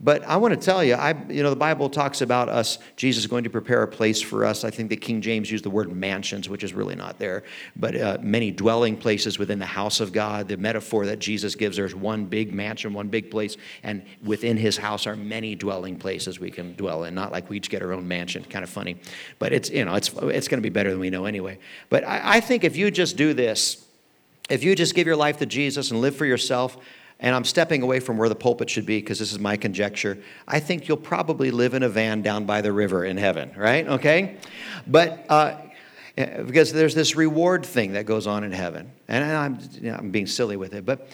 But 0.00 0.22
I 0.24 0.36
want 0.36 0.54
to 0.54 0.64
tell 0.64 0.84
you, 0.84 0.94
I, 0.94 1.10
you 1.28 1.42
know, 1.42 1.50
the 1.50 1.56
Bible 1.56 1.90
talks 1.90 2.20
about 2.20 2.48
us, 2.48 2.78
Jesus 2.94 3.26
going 3.26 3.42
to 3.42 3.50
prepare 3.50 3.82
a 3.82 3.88
place 3.88 4.22
for 4.22 4.44
us. 4.44 4.62
I 4.62 4.70
think 4.70 4.90
that 4.90 5.00
King 5.00 5.20
James 5.20 5.50
used 5.50 5.64
the 5.64 5.70
word 5.70 5.90
mansions, 5.90 6.48
which 6.48 6.62
is 6.62 6.72
really 6.72 6.94
not 6.94 7.18
there, 7.18 7.42
but 7.74 8.00
uh, 8.00 8.18
many 8.20 8.52
dwelling 8.52 8.96
places 8.96 9.40
within 9.40 9.58
the 9.58 9.66
house 9.66 9.98
of 9.98 10.12
God. 10.12 10.46
The 10.46 10.56
metaphor 10.56 11.04
that 11.06 11.18
Jesus 11.18 11.56
gives, 11.56 11.76
there's 11.76 11.96
one 11.96 12.26
big 12.26 12.54
mansion, 12.54 12.92
one 12.92 13.08
big 13.08 13.28
place, 13.28 13.56
and 13.82 14.04
within 14.22 14.56
his 14.56 14.76
house 14.76 15.04
are 15.04 15.16
many 15.16 15.56
dwelling 15.56 15.98
places 15.98 16.38
we 16.38 16.52
can 16.52 16.74
dwell 16.76 17.02
in. 17.02 17.12
Not 17.12 17.32
like 17.32 17.50
we 17.50 17.56
each 17.56 17.68
get 17.68 17.82
our 17.82 17.92
own 17.92 18.06
mansion, 18.06 18.44
kind 18.44 18.62
of 18.62 18.70
funny. 18.70 18.98
But 19.40 19.52
it's, 19.52 19.68
you 19.68 19.84
know, 19.84 19.96
it's, 19.96 20.12
it's 20.14 20.46
going 20.46 20.58
to 20.58 20.62
be 20.62 20.68
better 20.68 20.90
than 20.90 21.00
we 21.00 21.10
know 21.10 21.24
anyway. 21.24 21.58
But 21.90 22.04
I, 22.06 22.36
I 22.36 22.40
think 22.40 22.62
if 22.62 22.76
you 22.76 22.92
just 22.92 23.16
do 23.16 23.34
this, 23.34 23.84
if 24.48 24.62
you 24.62 24.76
just 24.76 24.94
give 24.94 25.08
your 25.08 25.16
life 25.16 25.38
to 25.38 25.46
Jesus 25.46 25.90
and 25.90 26.00
live 26.00 26.14
for 26.14 26.24
yourself, 26.24 26.76
and 27.20 27.34
I'm 27.34 27.44
stepping 27.44 27.82
away 27.82 28.00
from 28.00 28.16
where 28.16 28.28
the 28.28 28.36
pulpit 28.36 28.70
should 28.70 28.86
be 28.86 29.00
because 29.00 29.18
this 29.18 29.32
is 29.32 29.38
my 29.38 29.56
conjecture. 29.56 30.18
I 30.46 30.60
think 30.60 30.86
you'll 30.86 30.96
probably 30.96 31.50
live 31.50 31.74
in 31.74 31.82
a 31.82 31.88
van 31.88 32.22
down 32.22 32.44
by 32.44 32.60
the 32.60 32.72
river 32.72 33.04
in 33.04 33.16
heaven, 33.16 33.52
right? 33.56 33.86
Okay? 33.88 34.36
But 34.86 35.26
uh, 35.28 35.56
because 36.16 36.72
there's 36.72 36.94
this 36.94 37.16
reward 37.16 37.66
thing 37.66 37.92
that 37.92 38.06
goes 38.06 38.26
on 38.26 38.44
in 38.44 38.52
heaven. 38.52 38.90
And 39.08 39.24
I'm, 39.24 39.58
you 39.72 39.90
know, 39.90 39.96
I'm 39.96 40.10
being 40.10 40.26
silly 40.26 40.56
with 40.56 40.74
it. 40.74 40.84
But, 40.84 41.08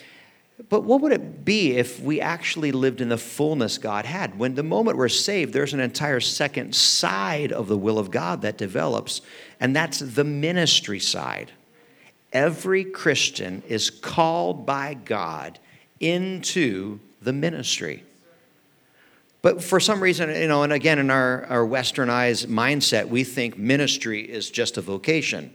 but 0.68 0.82
what 0.82 1.00
would 1.00 1.12
it 1.12 1.44
be 1.44 1.72
if 1.72 2.00
we 2.00 2.20
actually 2.20 2.72
lived 2.72 3.00
in 3.00 3.08
the 3.08 3.18
fullness 3.18 3.78
God 3.78 4.04
had? 4.04 4.38
When 4.38 4.54
the 4.54 4.62
moment 4.62 4.98
we're 4.98 5.08
saved, 5.08 5.52
there's 5.52 5.74
an 5.74 5.80
entire 5.80 6.20
second 6.20 6.74
side 6.74 7.52
of 7.52 7.68
the 7.68 7.78
will 7.78 7.98
of 7.98 8.10
God 8.10 8.42
that 8.42 8.58
develops, 8.58 9.20
and 9.60 9.74
that's 9.74 10.00
the 10.00 10.24
ministry 10.24 11.00
side. 11.00 11.50
Every 12.32 12.84
Christian 12.84 13.62
is 13.68 13.90
called 13.90 14.66
by 14.66 14.94
God 14.94 15.58
into 16.00 17.00
the 17.22 17.32
ministry. 17.32 18.04
But 19.42 19.62
for 19.62 19.78
some 19.78 20.02
reason, 20.02 20.30
you 20.30 20.48
know, 20.48 20.62
and 20.62 20.72
again, 20.72 20.98
in 20.98 21.10
our, 21.10 21.44
our 21.46 21.66
westernized 21.66 22.46
mindset, 22.46 23.08
we 23.08 23.24
think 23.24 23.58
ministry 23.58 24.22
is 24.22 24.50
just 24.50 24.78
a 24.78 24.80
vocation. 24.80 25.54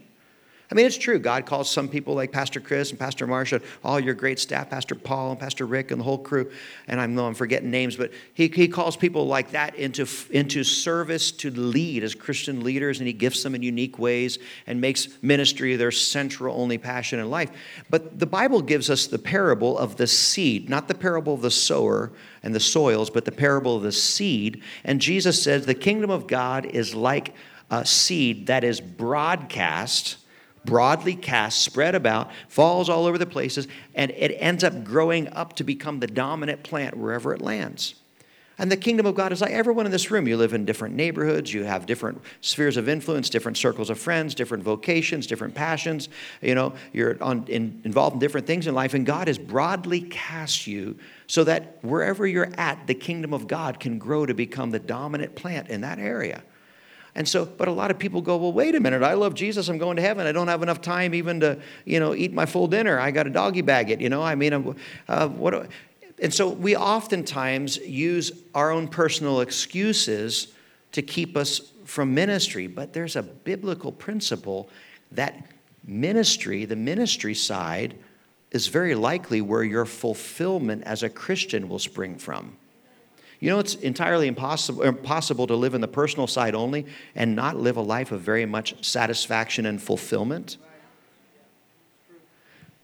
I 0.70 0.76
mean, 0.76 0.86
it's 0.86 0.96
true. 0.96 1.18
God 1.18 1.46
calls 1.46 1.68
some 1.68 1.88
people 1.88 2.14
like 2.14 2.30
Pastor 2.30 2.60
Chris 2.60 2.90
and 2.90 2.98
Pastor 2.98 3.26
Marsha, 3.26 3.60
all 3.82 3.98
your 3.98 4.14
great 4.14 4.38
staff, 4.38 4.70
Pastor 4.70 4.94
Paul 4.94 5.32
and 5.32 5.40
Pastor 5.40 5.66
Rick 5.66 5.90
and 5.90 5.98
the 5.98 6.04
whole 6.04 6.18
crew. 6.18 6.48
And 6.86 7.00
I 7.00 7.06
know 7.06 7.26
I'm 7.26 7.34
forgetting 7.34 7.72
names, 7.72 7.96
but 7.96 8.12
he, 8.34 8.46
he 8.46 8.68
calls 8.68 8.96
people 8.96 9.26
like 9.26 9.50
that 9.50 9.74
into, 9.74 10.06
into 10.30 10.62
service 10.62 11.32
to 11.32 11.50
lead 11.50 12.04
as 12.04 12.14
Christian 12.14 12.62
leaders, 12.62 13.00
and 13.00 13.08
he 13.08 13.12
gifts 13.12 13.42
them 13.42 13.56
in 13.56 13.62
unique 13.62 13.98
ways 13.98 14.38
and 14.68 14.80
makes 14.80 15.08
ministry 15.22 15.74
their 15.74 15.90
central 15.90 16.60
only 16.60 16.78
passion 16.78 17.18
in 17.18 17.28
life. 17.28 17.50
But 17.90 18.20
the 18.20 18.26
Bible 18.26 18.62
gives 18.62 18.90
us 18.90 19.08
the 19.08 19.18
parable 19.18 19.76
of 19.76 19.96
the 19.96 20.06
seed, 20.06 20.70
not 20.70 20.86
the 20.86 20.94
parable 20.94 21.34
of 21.34 21.42
the 21.42 21.50
sower 21.50 22.12
and 22.44 22.54
the 22.54 22.60
soils, 22.60 23.10
but 23.10 23.24
the 23.24 23.32
parable 23.32 23.76
of 23.76 23.82
the 23.82 23.90
seed. 23.90 24.62
And 24.84 25.00
Jesus 25.00 25.42
says 25.42 25.66
the 25.66 25.74
kingdom 25.74 26.10
of 26.10 26.28
God 26.28 26.64
is 26.64 26.94
like 26.94 27.34
a 27.72 27.84
seed 27.84 28.46
that 28.46 28.62
is 28.62 28.80
broadcast 28.80 30.18
broadly 30.64 31.14
cast, 31.14 31.62
spread 31.62 31.94
about, 31.94 32.30
falls 32.48 32.88
all 32.88 33.06
over 33.06 33.18
the 33.18 33.26
places, 33.26 33.68
and 33.94 34.10
it 34.12 34.36
ends 34.38 34.64
up 34.64 34.84
growing 34.84 35.28
up 35.28 35.54
to 35.56 35.64
become 35.64 36.00
the 36.00 36.06
dominant 36.06 36.62
plant 36.62 36.96
wherever 36.96 37.32
it 37.32 37.40
lands. 37.40 37.94
And 38.60 38.70
the 38.70 38.76
kingdom 38.76 39.06
of 39.06 39.14
God 39.14 39.32
is 39.32 39.40
like 39.40 39.52
everyone 39.52 39.86
in 39.86 39.92
this 39.92 40.10
room. 40.10 40.28
You 40.28 40.36
live 40.36 40.52
in 40.52 40.66
different 40.66 40.94
neighborhoods, 40.94 41.52
you 41.54 41.64
have 41.64 41.86
different 41.86 42.20
spheres 42.42 42.76
of 42.76 42.90
influence, 42.90 43.30
different 43.30 43.56
circles 43.56 43.88
of 43.88 43.98
friends, 43.98 44.34
different 44.34 44.62
vocations, 44.62 45.26
different 45.26 45.54
passions. 45.54 46.10
You 46.42 46.54
know, 46.54 46.74
you're 46.92 47.16
on, 47.22 47.46
in, 47.48 47.80
involved 47.84 48.14
in 48.14 48.20
different 48.20 48.46
things 48.46 48.66
in 48.66 48.74
life, 48.74 48.92
and 48.92 49.06
God 49.06 49.28
has 49.28 49.38
broadly 49.38 50.02
cast 50.02 50.66
you 50.66 50.98
so 51.26 51.42
that 51.44 51.78
wherever 51.80 52.26
you're 52.26 52.52
at, 52.58 52.86
the 52.86 52.92
kingdom 52.92 53.32
of 53.32 53.48
God 53.48 53.80
can 53.80 53.98
grow 53.98 54.26
to 54.26 54.34
become 54.34 54.72
the 54.72 54.78
dominant 54.78 55.34
plant 55.34 55.70
in 55.70 55.80
that 55.80 55.98
area. 55.98 56.42
And 57.14 57.28
so, 57.28 57.44
but 57.44 57.68
a 57.68 57.72
lot 57.72 57.90
of 57.90 57.98
people 57.98 58.20
go, 58.22 58.36
well, 58.36 58.52
wait 58.52 58.74
a 58.74 58.80
minute, 58.80 59.02
I 59.02 59.14
love 59.14 59.34
Jesus, 59.34 59.68
I'm 59.68 59.78
going 59.78 59.96
to 59.96 60.02
heaven. 60.02 60.26
I 60.26 60.32
don't 60.32 60.48
have 60.48 60.62
enough 60.62 60.80
time 60.80 61.14
even 61.14 61.40
to, 61.40 61.58
you 61.84 61.98
know, 61.98 62.14
eat 62.14 62.32
my 62.32 62.46
full 62.46 62.68
dinner. 62.68 63.00
I 63.00 63.10
got 63.10 63.24
to 63.24 63.30
doggy 63.30 63.62
bag 63.62 63.90
it, 63.90 64.00
you 64.00 64.08
know. 64.08 64.22
I 64.22 64.34
mean, 64.34 64.76
uh, 65.08 65.28
what? 65.28 65.70
And 66.20 66.32
so 66.32 66.48
we 66.48 66.76
oftentimes 66.76 67.78
use 67.78 68.32
our 68.54 68.70
own 68.70 68.88
personal 68.88 69.40
excuses 69.40 70.48
to 70.92 71.02
keep 71.02 71.36
us 71.36 71.72
from 71.84 72.14
ministry. 72.14 72.66
But 72.66 72.92
there's 72.92 73.16
a 73.16 73.22
biblical 73.22 73.90
principle 73.90 74.68
that 75.12 75.46
ministry, 75.84 76.64
the 76.64 76.76
ministry 76.76 77.34
side, 77.34 77.96
is 78.50 78.66
very 78.66 78.94
likely 78.94 79.40
where 79.40 79.62
your 79.62 79.86
fulfillment 79.86 80.82
as 80.84 81.02
a 81.02 81.08
Christian 81.08 81.68
will 81.68 81.78
spring 81.78 82.18
from. 82.18 82.56
You 83.40 83.48
know, 83.48 83.58
it's 83.58 83.74
entirely 83.74 84.28
impossible, 84.28 84.82
impossible 84.82 85.46
to 85.46 85.56
live 85.56 85.74
in 85.74 85.80
the 85.80 85.88
personal 85.88 86.26
side 86.26 86.54
only 86.54 86.86
and 87.14 87.34
not 87.34 87.56
live 87.56 87.78
a 87.78 87.82
life 87.82 88.12
of 88.12 88.20
very 88.20 88.44
much 88.44 88.84
satisfaction 88.84 89.64
and 89.64 89.82
fulfillment. 89.82 90.58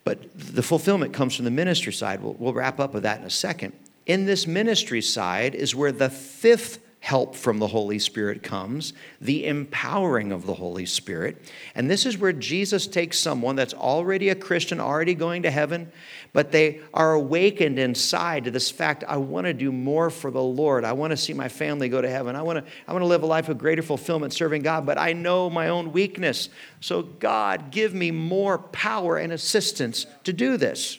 But 0.03 0.27
the 0.35 0.63
fulfillment 0.63 1.13
comes 1.13 1.37
from 1.37 1.45
the 1.45 1.51
ministry 1.51 1.93
side. 1.93 2.23
We'll, 2.23 2.35
we'll 2.35 2.55
wrap 2.55 2.81
up 2.81 2.95
with 2.95 3.03
that 3.03 3.21
in 3.21 3.27
a 3.27 3.31
second. 3.31 3.75
In 4.07 4.25
this 4.25 4.47
ministry 4.47 5.03
side 5.03 5.55
is 5.55 5.75
where 5.75 5.93
the 5.93 6.09
fifth 6.09 6.79
help 7.07 7.37
from 7.37 7.61
the 7.61 7.69
Holy 7.69 8.01
Spirit 8.01 8.43
comes, 8.43 8.93
the 9.21 9.47
empowering 9.47 10.33
of 10.33 10.45
the 10.45 10.55
Holy 10.55 10.85
Spirit. 10.85 11.41
And 11.77 11.89
this 11.89 12.05
is 12.05 12.19
where 12.19 12.33
Jesus 12.33 12.89
takes 12.89 13.17
someone 13.17 13.55
that's 13.55 13.75
already 13.75 14.29
a 14.31 14.35
Christian, 14.35 14.81
already 14.81 15.15
going 15.15 15.45
to 15.45 15.51
heaven, 15.53 15.93
but 16.33 16.51
they 16.51 16.81
are 16.93 17.13
awakened 17.13 17.79
inside 17.79 18.43
to 18.43 18.51
this 18.51 18.73
fact 18.73 19.05
I 19.07 19.19
want 19.19 19.47
to 19.47 19.55
do 19.55 19.71
more 19.71 20.11
for 20.11 20.33
the 20.33 20.43
Lord. 20.43 20.85
I 20.85 20.95
want 20.95 21.13
to 21.13 21.17
see 21.17 21.33
my 21.33 21.49
family 21.49 21.89
go 21.89 22.03
to 22.03 22.11
heaven. 22.11 22.35
I 22.35 22.43
want 22.43 22.67
to, 22.67 22.73
I 22.89 22.93
want 22.93 23.05
to 23.05 23.07
live 23.07 23.23
a 23.23 23.27
life 23.27 23.49
of 23.49 23.57
greater 23.57 23.83
fulfillment 23.83 24.33
serving 24.33 24.63
God, 24.63 24.85
but 24.85 24.99
I 24.99 25.13
know 25.13 25.49
my 25.49 25.69
own 25.69 25.93
weakness. 25.93 26.49
So, 26.81 27.03
God, 27.03 27.71
give 27.71 27.95
me 27.95 28.11
more 28.11 28.59
power 28.59 29.17
and 29.17 29.33
assistance 29.33 30.07
to 30.25 30.33
do 30.33 30.57
this. 30.57 30.99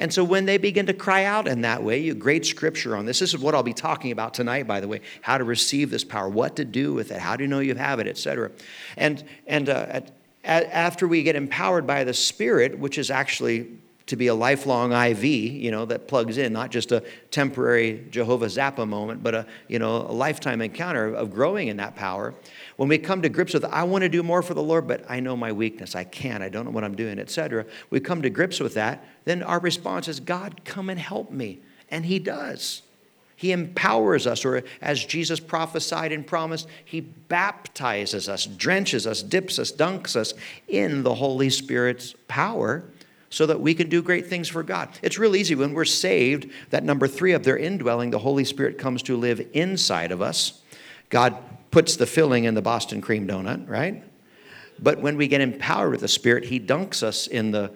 And 0.00 0.10
so 0.10 0.24
when 0.24 0.46
they 0.46 0.56
begin 0.56 0.86
to 0.86 0.94
cry 0.94 1.24
out 1.24 1.46
in 1.46 1.60
that 1.60 1.82
way, 1.82 1.98
you 1.98 2.14
great 2.14 2.46
scripture 2.46 2.96
on 2.96 3.04
this. 3.04 3.18
This 3.18 3.34
is 3.34 3.38
what 3.38 3.54
I'll 3.54 3.62
be 3.62 3.74
talking 3.74 4.12
about 4.12 4.32
tonight, 4.32 4.66
by 4.66 4.80
the 4.80 4.88
way, 4.88 5.02
how 5.20 5.36
to 5.36 5.44
receive 5.44 5.90
this 5.90 6.04
power, 6.04 6.26
what 6.26 6.56
to 6.56 6.64
do 6.64 6.94
with 6.94 7.10
it, 7.10 7.20
how 7.20 7.36
do 7.36 7.44
you 7.44 7.48
know 7.48 7.60
you 7.60 7.74
have 7.74 8.00
it, 8.00 8.06
etc. 8.06 8.50
And 8.96 9.22
and 9.46 9.68
uh, 9.68 9.86
at, 9.90 10.10
at, 10.42 10.64
after 10.70 11.06
we 11.06 11.22
get 11.22 11.36
empowered 11.36 11.86
by 11.86 12.04
the 12.04 12.14
Spirit, 12.14 12.78
which 12.78 12.96
is 12.96 13.10
actually 13.10 13.68
to 14.06 14.16
be 14.16 14.28
a 14.28 14.34
lifelong 14.34 14.92
IV, 14.92 15.22
you 15.22 15.70
know, 15.70 15.84
that 15.84 16.08
plugs 16.08 16.38
in, 16.38 16.52
not 16.52 16.70
just 16.70 16.92
a 16.92 17.04
temporary 17.30 18.06
Jehovah 18.10 18.46
Zappa 18.46 18.88
moment, 18.88 19.22
but 19.22 19.34
a, 19.34 19.46
you 19.68 19.78
know, 19.78 19.98
a 19.98 20.14
lifetime 20.14 20.62
encounter 20.62 21.14
of 21.14 21.30
growing 21.30 21.68
in 21.68 21.76
that 21.76 21.94
power. 21.94 22.34
When 22.80 22.88
we 22.88 22.96
come 22.96 23.20
to 23.20 23.28
grips 23.28 23.52
with, 23.52 23.66
I 23.66 23.82
want 23.82 24.04
to 24.04 24.08
do 24.08 24.22
more 24.22 24.40
for 24.40 24.54
the 24.54 24.62
Lord, 24.62 24.88
but 24.88 25.04
I 25.06 25.20
know 25.20 25.36
my 25.36 25.52
weakness. 25.52 25.94
I 25.94 26.04
can't. 26.04 26.42
I 26.42 26.48
don't 26.48 26.64
know 26.64 26.70
what 26.70 26.82
I'm 26.82 26.96
doing, 26.96 27.18
etc. 27.18 27.66
We 27.90 28.00
come 28.00 28.22
to 28.22 28.30
grips 28.30 28.58
with 28.58 28.72
that. 28.72 29.04
Then 29.26 29.42
our 29.42 29.60
response 29.60 30.08
is, 30.08 30.18
God, 30.18 30.64
come 30.64 30.88
and 30.88 30.98
help 30.98 31.30
me. 31.30 31.60
And 31.90 32.06
He 32.06 32.18
does. 32.18 32.80
He 33.36 33.52
empowers 33.52 34.26
us, 34.26 34.46
or 34.46 34.62
as 34.80 35.04
Jesus 35.04 35.40
prophesied 35.40 36.10
and 36.10 36.26
promised, 36.26 36.68
He 36.82 37.02
baptizes 37.02 38.30
us, 38.30 38.46
drenches 38.46 39.06
us, 39.06 39.22
dips 39.22 39.58
us, 39.58 39.70
dunks 39.70 40.16
us 40.16 40.32
in 40.66 41.02
the 41.02 41.16
Holy 41.16 41.50
Spirit's 41.50 42.14
power 42.28 42.82
so 43.28 43.44
that 43.44 43.60
we 43.60 43.74
can 43.74 43.90
do 43.90 44.00
great 44.00 44.26
things 44.26 44.48
for 44.48 44.62
God. 44.62 44.88
It's 45.02 45.18
real 45.18 45.36
easy 45.36 45.54
when 45.54 45.74
we're 45.74 45.84
saved, 45.84 46.50
that 46.70 46.84
number 46.84 47.06
three 47.06 47.32
of 47.32 47.44
their 47.44 47.58
indwelling, 47.58 48.08
the 48.08 48.18
Holy 48.20 48.46
Spirit 48.46 48.78
comes 48.78 49.02
to 49.02 49.18
live 49.18 49.46
inside 49.52 50.12
of 50.12 50.22
us. 50.22 50.62
God 51.10 51.36
puts 51.70 51.96
the 51.96 52.06
filling 52.06 52.44
in 52.44 52.54
the 52.54 52.62
Boston 52.62 53.00
cream 53.00 53.26
donut, 53.26 53.68
right? 53.68 54.02
But 54.78 55.00
when 55.00 55.16
we 55.16 55.28
get 55.28 55.40
empowered 55.40 55.92
with 55.92 56.00
the 56.00 56.08
Spirit, 56.08 56.44
He 56.44 56.58
dunks 56.58 57.02
us 57.02 57.26
in 57.26 57.50
the 57.50 57.72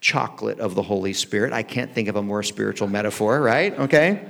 chocolate 0.00 0.60
of 0.60 0.74
the 0.74 0.82
Holy 0.82 1.12
Spirit. 1.12 1.52
I 1.52 1.62
can't 1.62 1.92
think 1.92 2.08
of 2.08 2.16
a 2.16 2.22
more 2.22 2.42
spiritual 2.42 2.88
metaphor, 2.88 3.40
right? 3.40 3.78
Okay? 3.78 4.24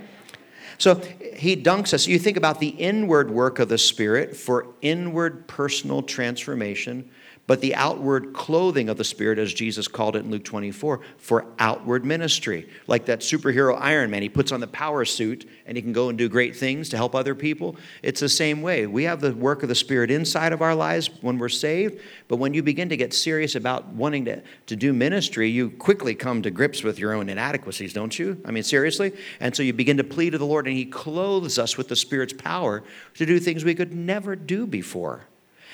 So 0.78 1.00
he 1.34 1.56
dunks 1.56 1.94
us. 1.94 2.06
You 2.06 2.18
think 2.18 2.36
about 2.36 2.60
the 2.60 2.68
inward 2.68 3.30
work 3.30 3.58
of 3.58 3.68
the 3.68 3.78
Spirit 3.78 4.36
for 4.36 4.68
inward 4.82 5.46
personal 5.48 6.02
transformation 6.02 7.10
but 7.46 7.60
the 7.60 7.74
outward 7.76 8.32
clothing 8.32 8.88
of 8.88 8.96
the 8.96 9.04
Spirit, 9.04 9.38
as 9.38 9.54
Jesus 9.54 9.86
called 9.86 10.16
it 10.16 10.24
in 10.24 10.30
Luke 10.30 10.44
24, 10.44 11.00
for 11.16 11.46
outward 11.58 12.04
ministry. 12.04 12.68
Like 12.88 13.06
that 13.06 13.20
superhero 13.20 13.78
Iron 13.80 14.10
Man, 14.10 14.22
he 14.22 14.28
puts 14.28 14.50
on 14.50 14.60
the 14.60 14.66
power 14.66 15.04
suit 15.04 15.48
and 15.64 15.76
he 15.76 15.82
can 15.82 15.92
go 15.92 16.08
and 16.08 16.18
do 16.18 16.28
great 16.28 16.56
things 16.56 16.88
to 16.88 16.96
help 16.96 17.14
other 17.14 17.34
people. 17.34 17.76
It's 18.02 18.20
the 18.20 18.28
same 18.28 18.62
way. 18.62 18.86
We 18.86 19.04
have 19.04 19.20
the 19.20 19.32
work 19.32 19.62
of 19.62 19.68
the 19.68 19.74
Spirit 19.76 20.10
inside 20.10 20.52
of 20.52 20.60
our 20.60 20.74
lives 20.74 21.08
when 21.20 21.38
we're 21.38 21.48
saved, 21.48 22.00
but 22.26 22.36
when 22.36 22.52
you 22.52 22.62
begin 22.62 22.88
to 22.88 22.96
get 22.96 23.14
serious 23.14 23.54
about 23.54 23.86
wanting 23.88 24.24
to, 24.24 24.42
to 24.66 24.76
do 24.76 24.92
ministry, 24.92 25.48
you 25.48 25.70
quickly 25.70 26.14
come 26.16 26.42
to 26.42 26.50
grips 26.50 26.82
with 26.82 26.98
your 26.98 27.12
own 27.12 27.28
inadequacies, 27.28 27.92
don't 27.92 28.18
you? 28.18 28.40
I 28.44 28.50
mean, 28.50 28.64
seriously? 28.64 29.12
And 29.38 29.54
so 29.54 29.62
you 29.62 29.72
begin 29.72 29.98
to 29.98 30.04
plead 30.04 30.30
to 30.30 30.38
the 30.38 30.46
Lord, 30.46 30.66
and 30.66 30.76
he 30.76 30.84
clothes 30.84 31.58
us 31.58 31.76
with 31.76 31.86
the 31.88 31.96
Spirit's 31.96 32.32
power 32.32 32.82
to 33.14 33.26
do 33.26 33.38
things 33.38 33.64
we 33.64 33.74
could 33.74 33.94
never 33.94 34.34
do 34.34 34.66
before. 34.66 35.26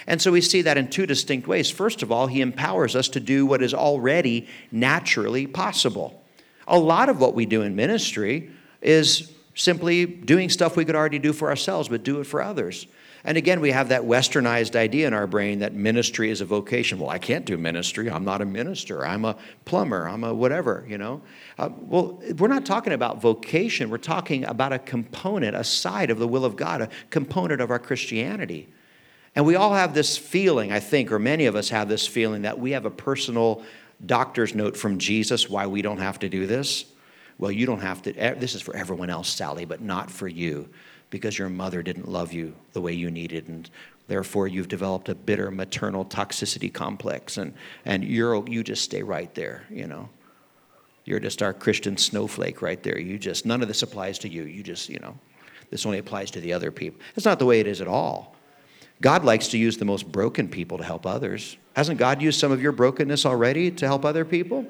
And 0.07 0.21
so 0.21 0.33
we 0.33 0.41
see 0.41 0.63
that 0.63 0.77
in 0.77 0.91
two 0.91 1.07
distinct 1.07 1.47
ways. 1.47 1.71
First 1.71 2.03
of 2.03 2.11
all, 2.11 2.27
he 2.27 2.41
empowers 2.41 2.97
us 2.97 3.09
to 3.11 3.21
do 3.21 3.47
what 3.47 3.63
is 3.63 3.75
already 3.75 4.49
naturally 4.71 5.47
possible. 5.47 6.23
A 6.67 6.79
lot 6.79 7.09
of 7.09 7.21
what 7.21 7.35
we 7.35 7.47
do 7.47 7.63
in 7.63 7.77
ministry 7.77 8.51
is 8.81 9.33
simply 9.55 10.07
doing 10.07 10.49
stuff 10.49 10.77
we 10.77 10.85
could 10.85 10.97
already 10.97 11.19
do 11.19 11.33
for 11.33 11.49
ourselves, 11.49 11.89
but 11.89 12.03
do 12.03 12.21
it 12.21 12.25
for 12.25 12.43
others. 12.43 12.87
And 13.25 13.39
again, 13.39 13.61
we 13.61 13.71
have 13.71 13.91
that 13.91 14.03
westernized 14.03 14.75
idea 14.75 15.07
in 15.07 15.15
our 15.15 15.29
brain 15.29 15.61
that 15.61 15.75
ministry 15.75 16.31
is 16.31 16.41
a 16.41 16.45
vocation. 16.45 16.99
Well, 16.99 17.09
I 17.09 17.19
can't 17.19 17.45
do 17.45 17.57
ministry. 17.57 18.11
I'm 18.11 18.25
not 18.25 18.41
a 18.41 18.45
minister. 18.45 19.07
I'm 19.07 19.25
a 19.25 19.37
plumber. 19.65 20.09
I'm 20.09 20.25
a 20.25 20.35
whatever, 20.35 20.85
you 20.89 20.99
know. 20.99 21.23
Uh, 21.57 21.69
well, 21.79 22.21
we're 22.39 22.49
not 22.49 22.67
talking 22.67 22.93
about 22.93 23.21
vocation. 23.21 23.91
We're 23.91 23.99
talking 23.99 24.45
about 24.45 24.73
a 24.73 24.79
component, 24.81 25.55
a 25.55 25.63
side 25.63 26.11
of 26.11 26.19
the 26.19 26.27
will 26.27 26.45
of 26.45 26.57
God, 26.57 26.83
a 26.83 26.89
component 27.11 27.61
of 27.61 27.71
our 27.71 27.79
Christianity. 27.79 28.69
And 29.35 29.47
we 29.47 29.57
all 29.57 29.73
have 29.73 29.95
this 29.95 30.17
feeling, 30.17 30.73
I 30.73 30.81
think, 30.81 31.11
or 31.11 31.19
many 31.19 31.47
of 31.47 31.57
us 31.57 31.71
have 31.71 31.89
this 31.89 32.07
feeling 32.07 32.43
that 32.43 32.59
we 32.59 32.73
have 32.73 32.85
a 32.85 32.91
personal 32.91 33.63
doctor's 34.05 34.55
note 34.55 34.77
from 34.77 34.99
Jesus 34.99 35.49
why 35.49 35.67
we 35.67 35.81
don't 35.81 35.99
have 35.99 36.19
to 36.21 36.29
do 36.29 36.47
this. 36.47 36.85
Well, 37.39 37.51
you 37.51 37.65
don't 37.67 37.81
have 37.81 38.03
to. 38.03 38.13
This 38.13 38.55
is 38.55 38.63
for 38.63 38.77
everyone 38.77 39.11
else, 39.11 39.29
Sally, 39.29 39.65
but 39.65 39.81
not 39.81 40.11
for 40.11 40.29
you 40.29 40.69
because 41.13 41.39
your 41.39 41.51
mother 41.51 41.83
didn't 41.83 42.09
love 42.09 42.33
you 42.33 42.55
the 42.73 42.81
way 42.81 42.93
you 42.93 43.11
needed 43.11 43.47
and 43.47 43.69
therefore 44.09 44.49
you've 44.49 44.67
developed 44.69 45.11
a 45.11 45.15
bitter 45.15 45.51
maternal 45.51 46.05
toxicity 46.05 46.73
complex 46.73 47.37
and, 47.37 47.55
and 47.85 48.03
you're, 48.03 48.49
you 48.49 48.65
just 48.65 48.83
stay 48.83 49.03
right 49.03 49.33
there 49.35 49.65
you 49.71 49.87
know 49.87 50.09
you're 51.05 51.21
just 51.21 51.43
our 51.43 51.53
christian 51.53 51.97
snowflake 51.97 52.63
right 52.63 52.83
there 52.83 52.99
you 52.99 53.19
just 53.19 53.45
none 53.45 53.61
of 53.61 53.69
this 53.69 53.83
applies 53.83 54.19
to 54.19 54.29
you 54.29 54.45
you 54.45 54.63
just 54.63 54.89
you 54.89 54.99
know 55.01 55.17
this 55.71 55.85
only 55.85 55.99
applies 55.99 56.31
to 56.31 56.41
the 56.41 56.53
other 56.53 56.71
people 56.71 56.99
it's 57.15 57.27
not 57.27 57.39
the 57.39 57.47
way 57.47 57.61
it 57.61 57.67
is 57.67 57.83
at 57.83 57.89
all 57.89 58.32
god 59.03 59.25
likes 59.25 59.49
to 59.49 59.59
use 59.59 59.77
the 59.77 59.85
most 59.85 60.11
broken 60.11 60.49
people 60.49 60.79
to 60.79 60.85
help 60.85 61.05
others 61.05 61.59
hasn't 61.77 61.99
god 61.99 62.23
used 62.23 62.41
some 62.41 62.51
of 62.51 62.63
your 62.63 62.73
brokenness 62.73 63.27
already 63.27 63.71
to 63.71 63.87
help 63.87 64.07
other 64.07 64.25
people 64.25 64.67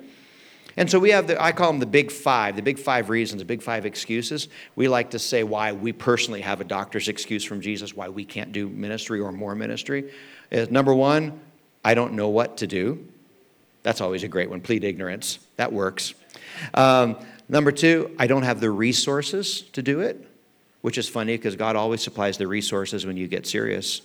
and 0.76 0.90
so 0.90 0.98
we 0.98 1.10
have 1.10 1.26
the, 1.26 1.42
I 1.42 1.52
call 1.52 1.70
them 1.70 1.80
the 1.80 1.86
big 1.86 2.10
five, 2.10 2.56
the 2.56 2.62
big 2.62 2.78
five 2.78 3.10
reasons, 3.10 3.40
the 3.40 3.44
big 3.44 3.62
five 3.62 3.84
excuses. 3.84 4.48
We 4.74 4.88
like 4.88 5.10
to 5.10 5.18
say 5.18 5.44
why 5.44 5.72
we 5.72 5.92
personally 5.92 6.40
have 6.40 6.60
a 6.60 6.64
doctor's 6.64 7.08
excuse 7.08 7.44
from 7.44 7.60
Jesus, 7.60 7.94
why 7.94 8.08
we 8.08 8.24
can't 8.24 8.52
do 8.52 8.68
ministry 8.68 9.20
or 9.20 9.32
more 9.32 9.54
ministry. 9.54 10.10
Is 10.50 10.70
number 10.70 10.94
one, 10.94 11.40
I 11.84 11.94
don't 11.94 12.14
know 12.14 12.28
what 12.28 12.58
to 12.58 12.66
do. 12.66 13.06
That's 13.82 14.00
always 14.00 14.22
a 14.22 14.28
great 14.28 14.48
one. 14.48 14.60
Plead 14.60 14.84
ignorance. 14.84 15.40
That 15.56 15.72
works. 15.72 16.14
Um, 16.74 17.18
number 17.48 17.72
two, 17.72 18.14
I 18.18 18.26
don't 18.26 18.44
have 18.44 18.60
the 18.60 18.70
resources 18.70 19.62
to 19.72 19.82
do 19.82 20.00
it, 20.00 20.26
which 20.80 20.96
is 20.96 21.08
funny 21.08 21.36
because 21.36 21.56
God 21.56 21.76
always 21.76 22.02
supplies 22.02 22.38
the 22.38 22.46
resources 22.46 23.04
when 23.04 23.16
you 23.16 23.28
get 23.28 23.46
serious. 23.46 24.02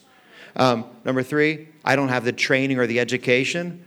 Um, 0.58 0.86
number 1.05 1.24
three, 1.24 1.70
I 1.86 1.95
don't 1.95 2.10
have 2.10 2.26
the 2.26 2.34
training 2.34 2.80
or 2.80 2.88
the 2.88 2.99
education. 2.99 3.86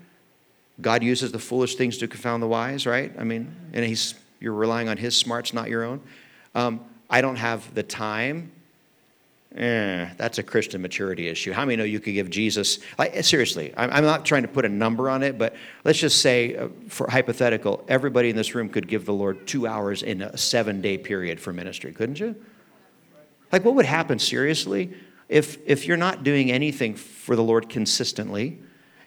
God 0.81 1.03
uses 1.03 1.33
the 1.33 1.39
foolish 1.39 1.75
things 1.75 1.99
to 1.99 2.09
confound 2.09 2.43
the 2.43 2.47
wise, 2.47 2.87
right? 2.87 3.13
I 3.19 3.25
mean, 3.25 3.55
and 3.73 3.85
he's, 3.85 4.15
you're 4.39 4.55
relying 4.55 4.89
on 4.89 4.97
his 4.97 5.17
smarts, 5.17 5.53
not 5.53 5.69
your 5.69 5.85
own. 5.85 6.01
Um, 6.55 6.81
I 7.11 7.21
don't 7.21 7.37
have 7.37 7.75
the 7.75 7.83
time. 7.83 8.53
Eh, 9.57 10.09
that's 10.17 10.39
a 10.39 10.45
Christian 10.45 10.81
maturity 10.81 11.27
issue. 11.27 11.53
How 11.53 11.65
many 11.65 11.75
know 11.75 11.83
you 11.83 11.99
could 11.99 12.15
give 12.15 12.31
Jesus, 12.31 12.79
like, 12.97 13.25
seriously, 13.25 13.75
I'm, 13.77 13.91
I'm 13.91 14.05
not 14.05 14.25
trying 14.25 14.43
to 14.43 14.49
put 14.49 14.65
a 14.65 14.69
number 14.69 15.11
on 15.11 15.25
it, 15.25 15.39
but 15.39 15.57
let's 15.83 15.99
just 15.99 16.23
say, 16.23 16.55
uh, 16.55 16.69
for 16.89 17.11
hypothetical, 17.11 17.85
everybody 17.89 18.31
in 18.31 18.37
this 18.37 18.55
room 18.55 18.69
could 18.69 18.87
give 18.87 19.07
the 19.07 19.13
Lord 19.13 19.49
two 19.49 19.67
hours 19.67 20.05
in 20.05 20.23
a 20.23 20.37
seven 20.37 20.81
day 20.81 20.97
period 20.99 21.41
for 21.41 21.53
ministry, 21.53 21.93
couldn't 21.93 22.21
you? 22.21 22.37
Like, 23.51 23.65
what 23.65 23.75
would 23.75 23.87
happen, 23.87 24.21
seriously, 24.21 24.95
if, 25.31 25.59
if 25.65 25.87
you're 25.87 25.97
not 25.97 26.25
doing 26.25 26.51
anything 26.51 26.95
for 26.95 27.37
the 27.37 27.43
Lord 27.43 27.69
consistently? 27.71 28.59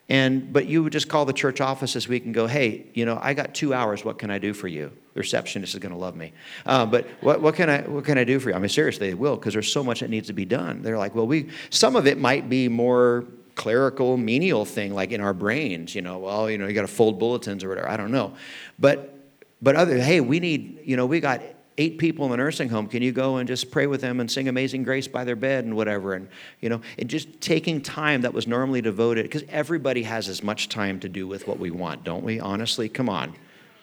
And 0.09 0.51
but 0.51 0.65
you 0.65 0.84
would 0.84 0.91
just 0.91 1.07
call 1.07 1.24
the 1.26 1.34
church 1.34 1.61
office 1.61 1.93
this 1.93 2.07
week 2.09 2.26
and 2.26 2.34
go, 2.34 2.45
hey, 2.45 2.88
you 2.93 3.05
know, 3.05 3.17
I 3.21 3.34
got 3.34 3.55
two 3.55 3.74
hours. 3.74 4.03
What 4.03 4.17
can 4.19 4.30
I 4.30 4.38
do 4.38 4.53
for 4.53 4.67
you? 4.67 4.91
The 5.13 5.19
receptionist 5.21 5.74
is 5.74 5.80
going 5.80 5.93
to 5.93 5.97
love 5.97 6.15
me. 6.15 6.34
Uh, 6.65 6.86
but 6.86 7.07
what, 7.21 7.41
what 7.41 7.55
can 7.55 7.69
I 7.69 7.82
what 7.84 8.03
can 8.03 8.17
I 8.17 8.26
do 8.26 8.38
for 8.39 8.49
you? 8.49 8.55
I 8.55 8.59
mean, 8.59 8.67
seriously, 8.67 9.07
they 9.07 9.13
will 9.13 9.38
because 9.38 9.53
there's 9.53 9.71
so 9.71 9.82
much 9.82 10.01
that 10.01 10.09
needs 10.09 10.28
to 10.28 10.34
be 10.34 10.43
done. 10.43 10.82
They're 10.82 10.97
like, 10.97 11.15
well, 11.15 11.26
we 11.26 11.49
some 11.69 11.95
of 11.95 12.05
it 12.05 12.17
might 12.17 12.49
be 12.49 12.67
more 12.67 13.26
clerical, 13.55 14.17
menial 14.17 14.65
thing, 14.65 14.93
like 14.93 15.11
in 15.11 15.21
our 15.21 15.34
brains. 15.34 15.95
You 15.95 16.01
know, 16.01 16.17
well, 16.17 16.49
you 16.49 16.57
know, 16.57 16.67
you 16.67 16.74
got 16.74 16.82
to 16.82 16.88
fold 16.88 17.17
bulletins 17.17 17.63
or 17.63 17.69
whatever. 17.69 17.88
I 17.89 17.95
don't 17.95 18.11
know, 18.11 18.34
but 18.78 19.13
but 19.61 19.78
other, 19.78 19.97
hey, 19.97 20.19
we 20.19 20.41
need, 20.41 20.82
you 20.84 20.97
know, 20.97 21.05
we 21.05 21.21
got 21.21 21.41
eight 21.78 21.97
people 21.97 22.26
in 22.26 22.32
the 22.32 22.38
nursing 22.38 22.69
home 22.69 22.88
can 22.88 23.01
you 23.01 23.11
go 23.11 23.38
and 23.38 23.47
just 23.47 23.71
pray 23.71 23.88
with 23.88 24.01
them 24.01 24.19
and 24.19 24.30
sing 24.30 24.47
amazing 24.47 24.84
grace 24.84 25.07
by 25.07 25.24
their 25.24 25.36
bed 25.36 25.65
and 25.65 25.76
whatever? 25.76 26.13
And 26.13 26.28
you 26.59 26.69
know 26.69 26.82
and 26.97 27.09
just 27.09 27.41
taking 27.41 27.82
time 27.82 28.21
that 28.21 28.34
was 28.34 28.47
normally 28.47 28.82
devoted 28.82 29.24
because 29.24 29.43
everybody 29.49 30.03
has 30.03 30.28
as 30.30 30.43
much 30.43 30.69
time 30.69 30.99
to 31.01 31.09
do 31.09 31.28
with 31.28 31.47
what 31.47 31.59
we 31.59 31.71
want 31.71 32.03
don't 32.03 32.24
we? 32.24 32.39
Honestly 32.39 32.89
come 32.89 33.09
on. 33.09 33.36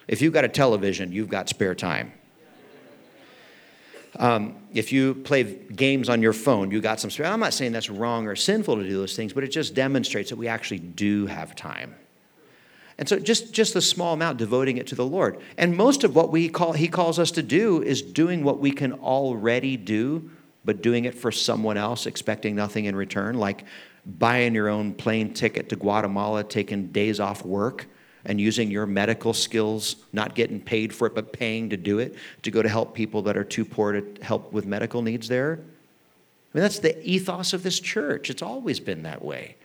If 0.08 0.22
you've 0.22 0.32
got 0.32 0.44
a 0.44 0.48
television 0.48 1.12
you've 1.12 1.28
got 1.28 1.48
spare 1.48 1.74
time. 1.74 2.12
Um, 4.18 4.56
if 4.74 4.90
you 4.90 5.14
play 5.14 5.44
games 5.44 6.08
on 6.08 6.20
your 6.20 6.32
phone 6.32 6.72
you 6.72 6.80
got 6.80 6.98
some 6.98 7.10
spare 7.10 7.26
i'm 7.26 7.38
not 7.38 7.54
saying 7.54 7.70
that's 7.70 7.88
wrong 7.88 8.26
or 8.26 8.34
sinful 8.34 8.74
to 8.76 8.82
do 8.82 8.96
those 8.98 9.14
things 9.14 9.32
but 9.32 9.44
it 9.44 9.48
just 9.48 9.72
demonstrates 9.72 10.30
that 10.30 10.36
we 10.36 10.48
actually 10.48 10.80
do 10.80 11.26
have 11.26 11.54
time 11.54 11.94
and 13.00 13.08
so 13.08 13.18
just, 13.18 13.54
just 13.54 13.74
a 13.76 13.80
small 13.80 14.12
amount, 14.12 14.36
devoting 14.36 14.76
it 14.76 14.86
to 14.88 14.94
the 14.94 15.06
Lord. 15.06 15.40
And 15.56 15.74
most 15.74 16.04
of 16.04 16.14
what 16.14 16.30
we 16.30 16.50
call, 16.50 16.74
he 16.74 16.86
calls 16.86 17.18
us 17.18 17.30
to 17.30 17.42
do 17.42 17.82
is 17.82 18.02
doing 18.02 18.44
what 18.44 18.60
we 18.60 18.72
can 18.72 18.92
already 18.92 19.78
do, 19.78 20.30
but 20.66 20.82
doing 20.82 21.06
it 21.06 21.14
for 21.14 21.32
someone 21.32 21.78
else, 21.78 22.04
expecting 22.04 22.54
nothing 22.54 22.84
in 22.84 22.94
return, 22.94 23.38
like 23.38 23.64
buying 24.04 24.54
your 24.54 24.68
own 24.68 24.92
plane 24.92 25.32
ticket 25.32 25.70
to 25.70 25.76
Guatemala, 25.76 26.44
taking 26.44 26.88
days 26.88 27.20
off 27.20 27.42
work, 27.42 27.86
and 28.26 28.38
using 28.38 28.70
your 28.70 28.84
medical 28.84 29.32
skills, 29.32 29.96
not 30.12 30.34
getting 30.34 30.60
paid 30.60 30.94
for 30.94 31.06
it, 31.06 31.14
but 31.14 31.32
paying 31.32 31.70
to 31.70 31.78
do 31.78 32.00
it, 32.00 32.14
to 32.42 32.50
go 32.50 32.60
to 32.60 32.68
help 32.68 32.94
people 32.94 33.22
that 33.22 33.34
are 33.34 33.44
too 33.44 33.64
poor 33.64 33.92
to 33.92 34.22
help 34.22 34.52
with 34.52 34.66
medical 34.66 35.00
needs 35.00 35.26
there. 35.26 35.58
I 36.52 36.58
mean, 36.58 36.62
that's 36.62 36.80
the 36.80 37.02
ethos 37.02 37.54
of 37.54 37.62
this 37.62 37.80
church. 37.80 38.28
It's 38.28 38.42
always 38.42 38.78
been 38.78 39.04
that 39.04 39.24
way. 39.24 39.56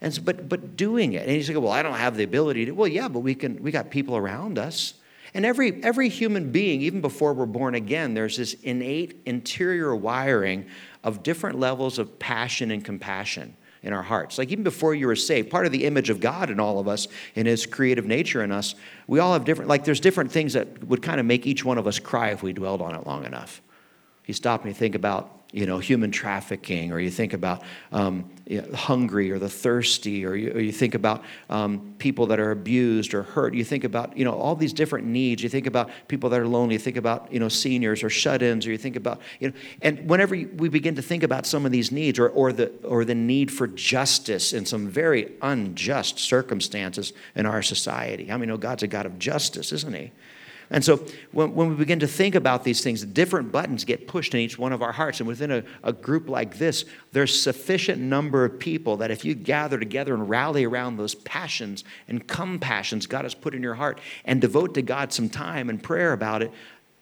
And 0.00 0.14
so, 0.14 0.22
but 0.22 0.48
but 0.48 0.76
doing 0.76 1.12
it. 1.12 1.26
And 1.26 1.36
you 1.36 1.42
say, 1.42 1.54
well, 1.56 1.72
I 1.72 1.82
don't 1.82 1.94
have 1.94 2.16
the 2.16 2.24
ability 2.24 2.66
to. 2.66 2.72
Well, 2.72 2.88
yeah, 2.88 3.08
but 3.08 3.20
we 3.20 3.34
can. 3.34 3.62
We 3.62 3.70
got 3.70 3.90
people 3.90 4.16
around 4.16 4.58
us. 4.58 4.94
And 5.34 5.46
every 5.46 5.82
every 5.84 6.08
human 6.08 6.50
being, 6.50 6.82
even 6.82 7.00
before 7.00 7.34
we're 7.34 7.46
born 7.46 7.74
again, 7.74 8.14
there's 8.14 8.36
this 8.36 8.54
innate 8.54 9.20
interior 9.26 9.94
wiring 9.94 10.66
of 11.04 11.22
different 11.22 11.58
levels 11.58 11.98
of 11.98 12.18
passion 12.18 12.70
and 12.70 12.84
compassion 12.84 13.56
in 13.82 13.92
our 13.92 14.02
hearts. 14.02 14.38
Like 14.38 14.50
even 14.50 14.64
before 14.64 14.94
you 14.94 15.06
were 15.06 15.16
saved, 15.16 15.50
part 15.50 15.66
of 15.66 15.72
the 15.72 15.84
image 15.84 16.10
of 16.10 16.20
God 16.20 16.50
in 16.50 16.60
all 16.60 16.78
of 16.78 16.88
us, 16.88 17.08
in 17.34 17.46
His 17.46 17.66
creative 17.66 18.06
nature 18.06 18.42
in 18.42 18.52
us, 18.52 18.74
we 19.06 19.18
all 19.18 19.32
have 19.32 19.44
different. 19.44 19.68
Like 19.68 19.84
there's 19.84 20.00
different 20.00 20.32
things 20.32 20.54
that 20.54 20.84
would 20.84 21.02
kind 21.02 21.20
of 21.20 21.26
make 21.26 21.46
each 21.46 21.64
one 21.64 21.78
of 21.78 21.86
us 21.86 21.98
cry 21.98 22.30
if 22.30 22.42
we 22.42 22.52
dwelled 22.52 22.82
on 22.82 22.94
it 22.94 23.06
long 23.06 23.24
enough. 23.24 23.62
He 24.22 24.32
stopped 24.32 24.64
and 24.64 24.74
you 24.74 24.78
think 24.78 24.94
about 24.94 25.39
you 25.52 25.66
know, 25.66 25.78
human 25.78 26.10
trafficking, 26.10 26.92
or 26.92 27.00
you 27.00 27.10
think 27.10 27.32
about 27.32 27.62
um, 27.92 28.30
hungry 28.74 29.30
or 29.30 29.38
the 29.38 29.48
thirsty, 29.48 30.24
or 30.24 30.34
you, 30.34 30.52
or 30.52 30.60
you 30.60 30.72
think 30.72 30.94
about 30.94 31.24
um, 31.48 31.94
people 31.98 32.26
that 32.26 32.38
are 32.38 32.52
abused 32.52 33.14
or 33.14 33.22
hurt. 33.22 33.54
You 33.54 33.64
think 33.64 33.84
about, 33.84 34.16
you 34.16 34.24
know, 34.24 34.32
all 34.32 34.54
these 34.54 34.72
different 34.72 35.06
needs. 35.06 35.42
You 35.42 35.48
think 35.48 35.66
about 35.66 35.90
people 36.08 36.30
that 36.30 36.40
are 36.40 36.46
lonely. 36.46 36.74
You 36.74 36.78
think 36.78 36.96
about, 36.96 37.32
you 37.32 37.40
know, 37.40 37.48
seniors 37.48 38.02
or 38.02 38.10
shut-ins, 38.10 38.66
or 38.66 38.70
you 38.70 38.78
think 38.78 38.96
about, 38.96 39.20
you 39.40 39.48
know, 39.48 39.54
and 39.82 40.08
whenever 40.08 40.34
we 40.34 40.68
begin 40.68 40.94
to 40.94 41.02
think 41.02 41.22
about 41.22 41.46
some 41.46 41.66
of 41.66 41.72
these 41.72 41.90
needs, 41.90 42.18
or, 42.18 42.28
or 42.28 42.52
the 42.52 42.72
or 42.84 43.04
the 43.04 43.14
need 43.14 43.50
for 43.50 43.66
justice 43.66 44.52
in 44.52 44.64
some 44.66 44.88
very 44.88 45.32
unjust 45.42 46.18
circumstances 46.18 47.12
in 47.34 47.46
our 47.46 47.62
society. 47.62 48.30
I 48.30 48.36
mean, 48.36 48.50
oh, 48.50 48.56
God's 48.56 48.82
a 48.82 48.88
God 48.88 49.06
of 49.06 49.18
justice, 49.18 49.72
isn't 49.72 49.94
He? 49.94 50.12
And 50.72 50.84
so 50.84 51.04
when, 51.32 51.54
when 51.54 51.68
we 51.68 51.74
begin 51.74 51.98
to 51.98 52.06
think 52.06 52.36
about 52.36 52.62
these 52.62 52.80
things, 52.80 53.04
different 53.04 53.50
buttons 53.50 53.84
get 53.84 54.06
pushed 54.06 54.34
in 54.34 54.40
each 54.40 54.56
one 54.56 54.72
of 54.72 54.82
our 54.82 54.92
hearts. 54.92 55.18
And 55.18 55.26
within 55.26 55.50
a, 55.50 55.64
a 55.82 55.92
group 55.92 56.28
like 56.28 56.58
this, 56.58 56.84
there's 57.12 57.40
sufficient 57.40 58.00
number 58.00 58.44
of 58.44 58.58
people 58.58 58.96
that 58.98 59.10
if 59.10 59.24
you 59.24 59.34
gather 59.34 59.78
together 59.78 60.14
and 60.14 60.28
rally 60.28 60.64
around 60.64 60.96
those 60.96 61.16
passions 61.16 61.82
and 62.06 62.26
compassions 62.26 63.08
God 63.08 63.24
has 63.24 63.34
put 63.34 63.54
in 63.54 63.62
your 63.62 63.74
heart 63.74 64.00
and 64.24 64.40
devote 64.40 64.74
to 64.74 64.82
God 64.82 65.12
some 65.12 65.28
time 65.28 65.68
and 65.68 65.82
prayer 65.82 66.12
about 66.12 66.42
it, 66.42 66.52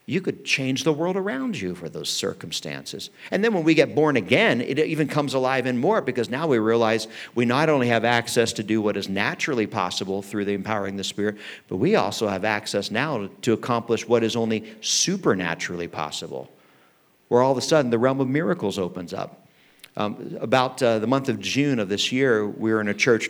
you 0.09 0.23
could 0.23 0.43
change 0.43 0.85
the 0.85 0.93
world 0.93 1.19
around 1.19 1.61
you 1.61 1.75
for 1.75 1.91
those 1.91 2.09
circumstances. 2.09 3.11
And 3.31 3.45
then 3.45 3.53
when 3.53 3.63
we 3.63 3.75
get 3.75 3.95
born 3.95 4.17
again, 4.17 4.63
it 4.63 4.79
even 4.79 5.07
comes 5.07 5.35
alive 5.35 5.67
in 5.67 5.77
more 5.77 6.01
because 6.01 6.31
now 6.31 6.47
we 6.47 6.59
realize 6.59 7.09
we 7.35 7.45
not 7.45 7.69
only 7.69 7.89
have 7.89 8.07
access 8.07 8.55
to 8.55 8.63
do 8.63 8.81
what 8.81 8.97
is 8.97 9.07
naturally 9.11 9.67
possible 9.67 10.23
through 10.23 10.47
the 10.47 10.55
empowering 10.55 10.97
the 10.97 11.05
Spirit, 11.05 11.37
but 11.69 11.77
we 11.77 11.95
also 11.95 12.27
have 12.27 12.47
access 12.47 12.91
now 12.91 13.29
to 13.43 13.53
accomplish 13.53 14.09
what 14.09 14.25
is 14.25 14.35
only 14.35 14.73
supernaturally 14.81 15.89
possible, 15.89 16.51
where 17.29 17.43
all 17.43 17.53
of 17.53 17.59
a 17.59 17.61
sudden 17.61 17.91
the 17.91 17.99
realm 17.99 18.19
of 18.19 18.29
miracles 18.29 18.79
opens 18.79 19.13
up. 19.13 19.47
Um, 19.99 20.39
about 20.41 20.83
uh, 20.83 21.01
the 21.01 21.07
month 21.07 21.29
of 21.29 21.39
June 21.39 21.79
of 21.79 21.91
this 21.91 22.13
year, 22.13 22.49
we 22.49 22.73
were 22.73 22.81
in 22.81 22.89
a 22.89 22.95
church 22.95 23.29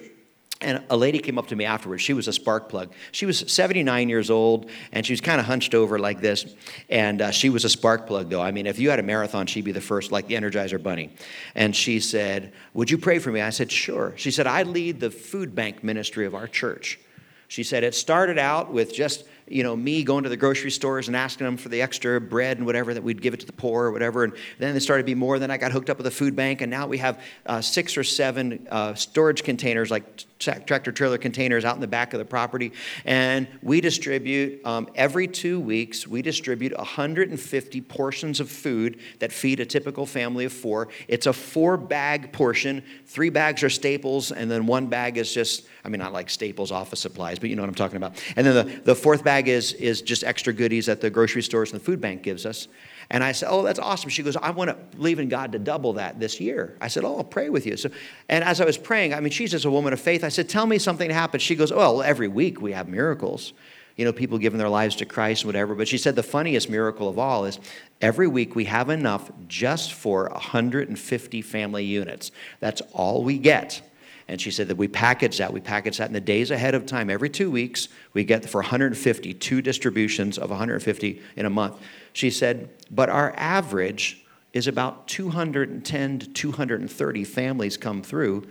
and 0.61 0.83
a 0.91 0.97
lady 0.97 1.21
came 1.21 1.39
up 1.39 1.47
to 1.49 1.57
me 1.57 1.65
afterwards. 1.65 2.03
She 2.03 2.15
was 2.15 2.27
a 2.27 2.33
spark 2.33 2.69
plug. 2.69 2.93
She 3.13 3.27
was 3.27 3.45
79 3.53 4.09
years 4.09 4.29
old, 4.29 4.71
and 4.93 5.07
she 5.07 5.13
was 5.13 5.21
kind 5.21 5.41
of 5.41 5.47
hunched 5.47 5.75
over 5.75 5.99
like 5.99 6.21
this. 6.21 6.47
And 6.89 7.23
uh, 7.23 7.31
she 7.31 7.49
was 7.49 7.65
a 7.65 7.69
spark 7.69 8.07
plug, 8.07 8.29
though. 8.29 8.43
I 8.43 8.51
mean, 8.51 8.67
if 8.67 8.79
you 8.79 8.91
had 8.91 8.99
a 8.99 9.05
marathon, 9.05 9.47
she'd 9.47 9.65
be 9.65 9.73
the 9.73 9.81
first, 9.81 10.11
like 10.11 10.27
the 10.27 10.35
Energizer 10.35 10.83
Bunny. 10.83 11.11
And 11.55 11.75
she 11.77 12.01
said, 12.01 12.53
Would 12.75 12.91
you 12.91 12.99
pray 12.99 13.21
for 13.21 13.31
me? 13.31 13.41
I 13.41 13.51
said, 13.51 13.71
Sure. 13.71 14.13
She 14.17 14.31
said, 14.33 14.47
I 14.47 14.65
lead 14.65 14.99
the 14.99 15.11
food 15.11 15.55
bank 15.55 15.85
ministry 15.85 16.27
of 16.27 16.35
our 16.35 16.49
church. 16.49 16.99
She 17.47 17.63
said, 17.63 17.85
It 17.85 17.95
started 17.95 18.39
out 18.39 18.73
with 18.73 18.93
just 18.93 19.25
you 19.51 19.63
know, 19.63 19.77
me 19.77 20.03
going 20.03 20.25
to 20.25 20.31
the 20.31 20.37
grocery 20.37 20.71
stores 20.71 21.09
and 21.09 21.17
asking 21.17 21.45
them 21.45 21.57
for 21.57 21.69
the 21.69 21.83
extra 21.83 22.21
bread 22.21 22.59
and 22.59 22.67
whatever 22.67 22.95
that 22.95 23.03
we'd 23.03 23.23
give 23.23 23.35
it 23.35 23.41
to 23.41 23.47
the 23.47 23.53
poor 23.53 23.87
or 23.87 23.93
whatever. 23.93 24.25
And 24.25 24.33
then 24.59 24.73
there 24.73 24.81
started 24.81 25.03
to 25.03 25.07
be 25.07 25.15
more. 25.15 25.39
Then 25.39 25.51
I 25.51 25.57
got 25.57 25.73
hooked 25.73 25.91
up 25.91 25.99
with 25.99 26.07
a 26.07 26.11
food 26.11 26.37
bank, 26.37 26.61
and 26.61 26.71
now 26.71 26.87
we 26.87 26.99
have 26.99 27.21
uh, 27.47 27.61
six 27.61 27.97
or 27.97 28.05
seven 28.05 28.67
uh, 28.71 28.95
storage 28.95 29.43
containers, 29.43 29.91
like 29.91 30.25
tractor 30.39 30.93
trailer 30.93 31.19
containers, 31.19 31.65
out 31.65 31.75
in 31.75 31.81
the 31.81 31.87
back 31.87 32.13
of 32.13 32.19
the 32.19 32.25
property. 32.25 32.73
And 33.05 33.49
we 33.63 33.81
distribute 33.81 34.65
um, 34.65 34.89
every 34.95 35.27
two 35.27 35.61
weeks. 35.61 36.07
We 36.07 36.23
distribute 36.23 36.77
150 36.77 37.81
portions 37.83 38.41
of 38.41 38.51
food 38.51 39.01
that 39.19 39.33
feed 39.33 39.61
a 39.61 39.67
typical 39.67 40.07
family 40.07 40.45
of 40.45 40.53
four. 40.53 40.89
It's 41.09 41.27
a 41.27 41.33
four-bag 41.33 42.33
portion. 42.33 42.83
Three 43.07 43.31
bags 43.31 43.63
are 43.63 43.71
staples, 43.71 44.33
and 44.33 44.51
then 44.51 44.67
one 44.67 44.87
bag 44.87 45.19
is 45.19 45.33
just 45.33 45.67
I 45.89 45.91
mean, 45.91 46.01
not 46.01 46.13
like 46.13 46.29
Staples 46.29 46.71
office 46.71 47.01
supplies, 47.01 47.39
but 47.39 47.49
you 47.49 47.57
know 47.57 47.63
what 47.63 47.71
I'm 47.71 47.75
talking 47.75 47.97
about. 47.97 48.23
And 48.37 48.47
then 48.47 48.55
the, 48.55 48.81
the 48.83 48.95
fourth 48.95 49.25
bag 49.25 49.49
is, 49.49 49.73
is 49.73 50.03
just 50.03 50.23
extra 50.23 50.53
goodies 50.53 50.85
that 50.85 51.01
the 51.01 51.09
grocery 51.09 51.43
stores 51.43 51.73
and 51.73 51.81
the 51.81 51.85
food 51.85 51.99
bank 51.99 52.23
gives 52.23 52.45
us. 52.45 52.69
And 53.09 53.25
I 53.25 53.33
said, 53.33 53.49
Oh, 53.51 53.63
that's 53.63 53.79
awesome. 53.79 54.11
She 54.11 54.23
goes, 54.23 54.37
I 54.37 54.51
want 54.51 54.69
to 54.69 54.75
believe 54.99 55.19
in 55.19 55.31
God 55.31 55.53
to 55.53 55.59
double 55.59 55.95
that 55.95 56.21
this 56.21 56.41
year. 56.41 56.77
I 56.79 56.89
said, 56.89 57.05
Oh, 57.05 57.17
I'll 57.17 57.25
pray 57.25 57.49
with 57.49 57.65
you. 57.65 57.79
So, 57.79 57.89
and 58.29 58.45
as 58.45 58.61
I 58.61 58.67
was 58.67 58.77
praying, 58.77 59.15
I 59.15 59.21
mean, 59.21 59.31
she's 59.31 59.51
just 59.51 59.65
a 59.65 59.71
woman 59.71 59.95
of 59.95 60.01
faith. 60.01 60.25
I 60.25 60.29
said, 60.29 60.51
Tell 60.51 60.67
me 60.67 60.79
something 60.79 61.09
happened. 61.09 61.41
She 61.41 61.55
goes, 61.55 61.73
Well, 61.73 62.03
every 62.03 62.29
week 62.29 62.61
we 62.61 62.73
have 62.73 62.87
miracles. 62.87 63.55
You 63.97 64.05
know, 64.05 64.13
people 64.13 64.37
giving 64.37 64.59
their 64.59 64.69
lives 64.69 64.95
to 64.97 65.07
Christ, 65.07 65.43
and 65.43 65.49
whatever. 65.49 65.75
But 65.75 65.89
she 65.89 65.97
said 65.97 66.17
the 66.17 66.23
funniest 66.23 66.69
miracle 66.69 67.09
of 67.09 67.19
all 67.19 67.47
is 67.47 67.59
every 68.03 68.29
week 68.29 68.55
we 68.55 68.67
have 68.67 68.91
enough 68.91 69.31
just 69.49 69.95
for 69.95 70.29
150 70.29 71.43
family 71.43 71.85
units. 71.87 72.31
That's 72.61 72.83
all 72.93 73.25
we 73.25 73.39
get. 73.39 73.81
And 74.29 74.41
she 74.41 74.51
said 74.51 74.69
that 74.69 74.77
we 74.77 74.89
package 74.89 75.39
that. 75.39 75.53
We 75.53 75.61
package 75.61 75.99
that 75.99 76.09
in 76.09 76.13
the 76.13 76.21
days 76.21 76.51
ahead 76.51 76.75
of 76.75 76.85
time. 76.85 77.09
Every 77.09 77.31
two 77.31 77.51
weeks, 77.51 77.89
we 78.13 78.25
get 78.25 78.49
for 78.49 78.61
150, 78.61 79.35
two 79.35 79.63
distributions 79.63 80.37
of 80.37 80.51
150 80.51 81.23
in 81.37 81.47
a 81.47 81.51
month. 81.51 81.81
She 82.13 82.31
said, 82.31 82.69
but 82.91 83.09
our 83.09 83.33
average 83.37 84.25
is 84.53 84.67
about 84.67 85.09
210 85.09 86.19
to 86.19 86.29
230 86.29 87.25
families 87.25 87.77
come 87.77 88.03
through, 88.03 88.47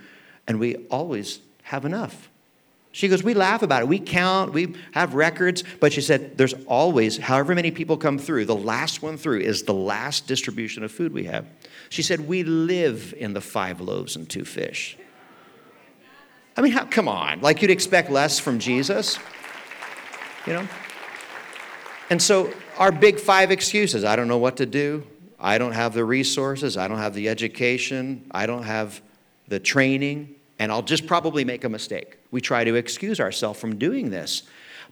and 0.48 0.60
we 0.60 0.76
always 0.88 1.40
have 1.64 1.86
enough. 1.86 2.30
She 2.92 3.08
goes, 3.10 3.22
We 3.22 3.36
laugh 3.36 3.62
about 3.62 3.84
it. 3.84 3.88
We 3.88 4.00
count, 4.00 4.54
we 4.54 4.76
have 4.94 5.14
records. 5.14 5.64
But 5.80 5.94
she 5.94 6.02
said, 6.02 6.38
There's 6.38 6.56
always, 6.66 7.18
however 7.18 7.54
many 7.54 7.70
people 7.70 7.98
come 7.98 8.18
through, 8.18 8.46
the 8.46 8.56
last 8.56 9.04
one 9.04 9.18
through 9.18 9.42
is 9.42 9.64
the 9.64 9.74
last 9.74 10.26
distribution 10.26 10.84
of 10.84 10.92
food 10.92 11.14
we 11.14 11.26
have. 11.26 11.46
She 11.90 12.02
said, 12.02 12.28
We 12.28 12.44
live 12.44 13.14
in 13.16 13.34
the 13.34 13.42
five 13.42 13.82
loaves 13.82 14.16
and 14.16 14.28
two 14.28 14.46
fish. 14.46 14.98
I 16.58 16.62
mean, 16.62 16.72
how, 16.72 16.86
come 16.86 17.08
on. 17.08 17.40
Like 17.42 17.62
you'd 17.62 17.72
expect 17.72 18.10
less 18.10 18.40
from 18.40 18.58
Jesus, 18.58 19.20
you 20.48 20.54
know? 20.54 20.68
And 22.10 22.22
so, 22.22 22.52
our 22.78 22.92
big 22.92 23.20
five 23.20 23.52
excuses 23.52 24.04
I 24.04 24.16
don't 24.16 24.28
know 24.28 24.38
what 24.38 24.58
to 24.58 24.66
do. 24.66 25.06
I 25.40 25.58
don't 25.58 25.74
have 25.74 25.94
the 25.94 26.04
resources. 26.04 26.78
I 26.78 26.88
don't 26.88 26.98
have 26.98 27.14
the 27.14 27.30
education. 27.30 28.26
I 28.32 28.48
don't 28.48 28.64
have 28.64 29.02
the 29.48 29.60
training. 29.60 30.36
And 30.60 30.72
I'll 30.72 30.82
just 30.82 31.06
probably 31.06 31.46
make 31.46 31.64
a 31.64 31.70
mistake. 31.70 32.18
We 32.32 32.42
try 32.42 32.64
to 32.64 32.74
excuse 32.76 33.20
ourselves 33.20 33.60
from 33.60 33.78
doing 33.78 34.10
this. 34.10 34.44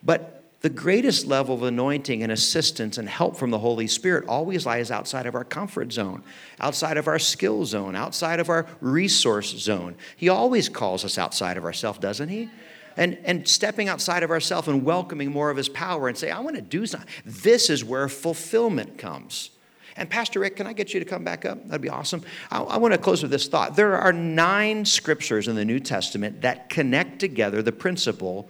But 0.03 0.34
the 0.65 0.69
greatest 0.71 1.27
level 1.27 1.53
of 1.53 1.61
anointing 1.61 2.23
and 2.23 2.31
assistance 2.31 2.97
and 2.97 3.07
help 3.07 3.37
from 3.37 3.51
the 3.51 3.59
Holy 3.59 3.85
Spirit 3.85 4.25
always 4.27 4.65
lies 4.65 4.89
outside 4.89 5.27
of 5.27 5.35
our 5.35 5.43
comfort 5.43 5.93
zone, 5.93 6.23
outside 6.59 6.97
of 6.97 7.07
our 7.07 7.19
skill 7.19 7.65
zone, 7.65 7.95
outside 7.95 8.39
of 8.39 8.49
our 8.49 8.65
resource 8.81 9.51
zone. 9.51 9.95
He 10.17 10.27
always 10.27 10.67
calls 10.67 11.05
us 11.05 11.19
outside 11.19 11.57
of 11.57 11.65
ourselves, 11.65 11.99
doesn't 11.99 12.29
he? 12.29 12.49
And, 12.97 13.19
and 13.25 13.47
stepping 13.47 13.89
outside 13.89 14.23
of 14.23 14.31
ourselves 14.31 14.67
and 14.67 14.83
welcoming 14.83 15.29
more 15.29 15.51
of 15.51 15.57
his 15.57 15.69
power 15.69 16.07
and 16.07 16.17
say, 16.17 16.31
I 16.31 16.39
want 16.39 16.55
to 16.55 16.63
do 16.63 16.87
something. 16.87 17.09
This 17.23 17.69
is 17.69 17.83
where 17.83 18.09
fulfillment 18.09 18.97
comes. 18.97 19.51
And 19.97 20.09
Pastor 20.09 20.39
Rick, 20.39 20.55
can 20.55 20.65
I 20.65 20.73
get 20.73 20.95
you 20.95 20.99
to 20.99 21.05
come 21.05 21.23
back 21.23 21.45
up? 21.45 21.63
That'd 21.67 21.81
be 21.83 21.89
awesome. 21.89 22.23
I, 22.49 22.61
I, 22.61 22.77
want 22.77 22.95
to 22.95 22.97
close 22.97 23.21
with 23.21 23.29
this 23.29 23.47
thought. 23.47 23.75
There 23.75 23.95
are 23.95 24.11
nine 24.11 24.83
scriptures 24.83 25.47
in 25.47 25.55
the 25.55 25.63
New 25.63 25.79
Testament 25.79 26.41
that 26.41 26.69
connect 26.71 27.19
together 27.19 27.61
the 27.61 27.71
principle 27.71 28.49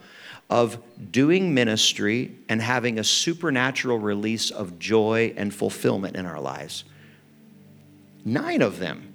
of 0.49 0.77
doing 1.11 1.53
ministry 1.53 2.35
and 2.49 2.61
having 2.61 2.99
a 2.99 3.03
supernatural 3.03 3.97
release 3.97 4.51
of 4.51 4.77
joy 4.77 5.33
and 5.35 5.53
fulfillment 5.53 6.15
in 6.15 6.25
our 6.25 6.39
lives. 6.39 6.83
Nine 8.23 8.61
of 8.61 8.79
them. 8.79 9.13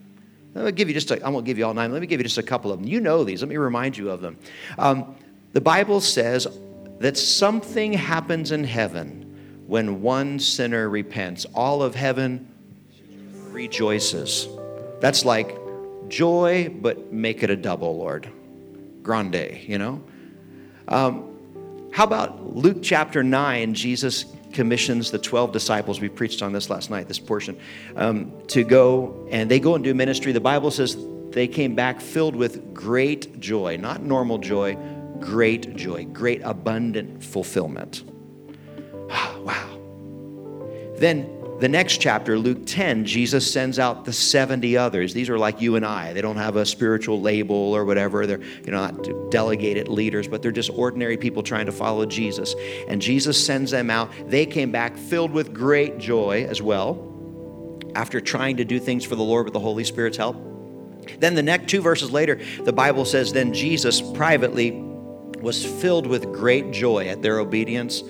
Let 0.54 0.64
me 0.64 0.72
give 0.72 0.88
you 0.88 0.94
just 0.94 1.10
a, 1.12 1.24
I 1.24 1.28
won't 1.28 1.46
give 1.46 1.58
you 1.58 1.66
all 1.66 1.74
nine. 1.74 1.92
Let 1.92 2.00
me 2.00 2.08
give 2.08 2.18
you 2.18 2.24
just 2.24 2.38
a 2.38 2.42
couple 2.42 2.72
of 2.72 2.80
them. 2.80 2.88
You 2.88 3.00
know 3.00 3.22
these. 3.22 3.42
Let 3.42 3.48
me 3.48 3.56
remind 3.56 3.96
you 3.96 4.10
of 4.10 4.20
them. 4.20 4.36
Um, 4.78 5.14
the 5.52 5.60
Bible 5.60 6.00
says 6.00 6.48
that 6.98 7.16
something 7.16 7.92
happens 7.92 8.50
in 8.50 8.64
heaven 8.64 9.64
when 9.66 10.02
one 10.02 10.38
sinner 10.40 10.88
repents. 10.88 11.46
All 11.54 11.82
of 11.82 11.94
heaven 11.94 12.48
rejoices. 13.50 14.48
That's 15.00 15.24
like 15.24 15.56
joy, 16.08 16.68
but 16.68 17.12
make 17.12 17.44
it 17.44 17.50
a 17.50 17.56
double, 17.56 17.96
Lord. 17.96 18.28
Grande, 19.02 19.58
you 19.66 19.78
know? 19.78 20.02
Um, 20.90 21.90
how 21.92 22.04
about 22.04 22.56
Luke 22.56 22.78
chapter 22.82 23.22
9? 23.22 23.74
Jesus 23.74 24.24
commissions 24.52 25.10
the 25.10 25.18
12 25.18 25.52
disciples. 25.52 26.00
We 26.00 26.08
preached 26.08 26.42
on 26.42 26.52
this 26.52 26.68
last 26.68 26.90
night, 26.90 27.08
this 27.08 27.18
portion, 27.18 27.58
um, 27.96 28.32
to 28.48 28.64
go 28.64 29.28
and 29.30 29.50
they 29.50 29.60
go 29.60 29.74
and 29.74 29.84
do 29.84 29.94
ministry. 29.94 30.32
The 30.32 30.40
Bible 30.40 30.70
says 30.70 30.96
they 31.30 31.46
came 31.46 31.74
back 31.74 32.00
filled 32.00 32.34
with 32.34 32.74
great 32.74 33.40
joy, 33.40 33.76
not 33.76 34.02
normal 34.02 34.38
joy, 34.38 34.76
great 35.20 35.76
joy, 35.76 36.04
great 36.06 36.42
abundant 36.42 37.22
fulfillment. 37.22 38.02
wow. 39.08 39.78
Then 40.96 41.39
the 41.60 41.68
next 41.68 41.98
chapter, 41.98 42.38
Luke 42.38 42.62
10, 42.64 43.04
Jesus 43.04 43.50
sends 43.50 43.78
out 43.78 44.06
the 44.06 44.12
70 44.12 44.76
others. 44.78 45.12
These 45.12 45.28
are 45.28 45.38
like 45.38 45.60
you 45.60 45.76
and 45.76 45.84
I. 45.84 46.14
They 46.14 46.22
don't 46.22 46.36
have 46.36 46.56
a 46.56 46.64
spiritual 46.64 47.20
label 47.20 47.54
or 47.54 47.84
whatever. 47.84 48.26
They're 48.26 48.40
you 48.40 48.72
know, 48.72 48.86
not 48.86 49.30
delegated 49.30 49.88
leaders, 49.88 50.26
but 50.26 50.40
they're 50.40 50.52
just 50.52 50.70
ordinary 50.70 51.18
people 51.18 51.42
trying 51.42 51.66
to 51.66 51.72
follow 51.72 52.06
Jesus. 52.06 52.54
And 52.88 53.00
Jesus 53.02 53.44
sends 53.44 53.70
them 53.70 53.90
out. 53.90 54.10
They 54.26 54.46
came 54.46 54.72
back 54.72 54.96
filled 54.96 55.32
with 55.32 55.52
great 55.52 55.98
joy 55.98 56.46
as 56.48 56.62
well 56.62 57.06
after 57.94 58.20
trying 58.20 58.56
to 58.56 58.64
do 58.64 58.78
things 58.78 59.04
for 59.04 59.16
the 59.16 59.22
Lord 59.22 59.44
with 59.44 59.52
the 59.52 59.60
Holy 59.60 59.84
Spirit's 59.84 60.16
help. 60.16 60.36
Then 61.18 61.34
the 61.34 61.42
next 61.42 61.68
two 61.68 61.82
verses 61.82 62.10
later, 62.10 62.40
the 62.64 62.72
Bible 62.72 63.04
says, 63.04 63.32
Then 63.32 63.52
Jesus 63.52 64.00
privately 64.00 64.72
was 65.40 65.64
filled 65.64 66.06
with 66.06 66.24
great 66.32 66.70
joy 66.70 67.08
at 67.08 67.22
their 67.22 67.38
obedience 67.38 68.02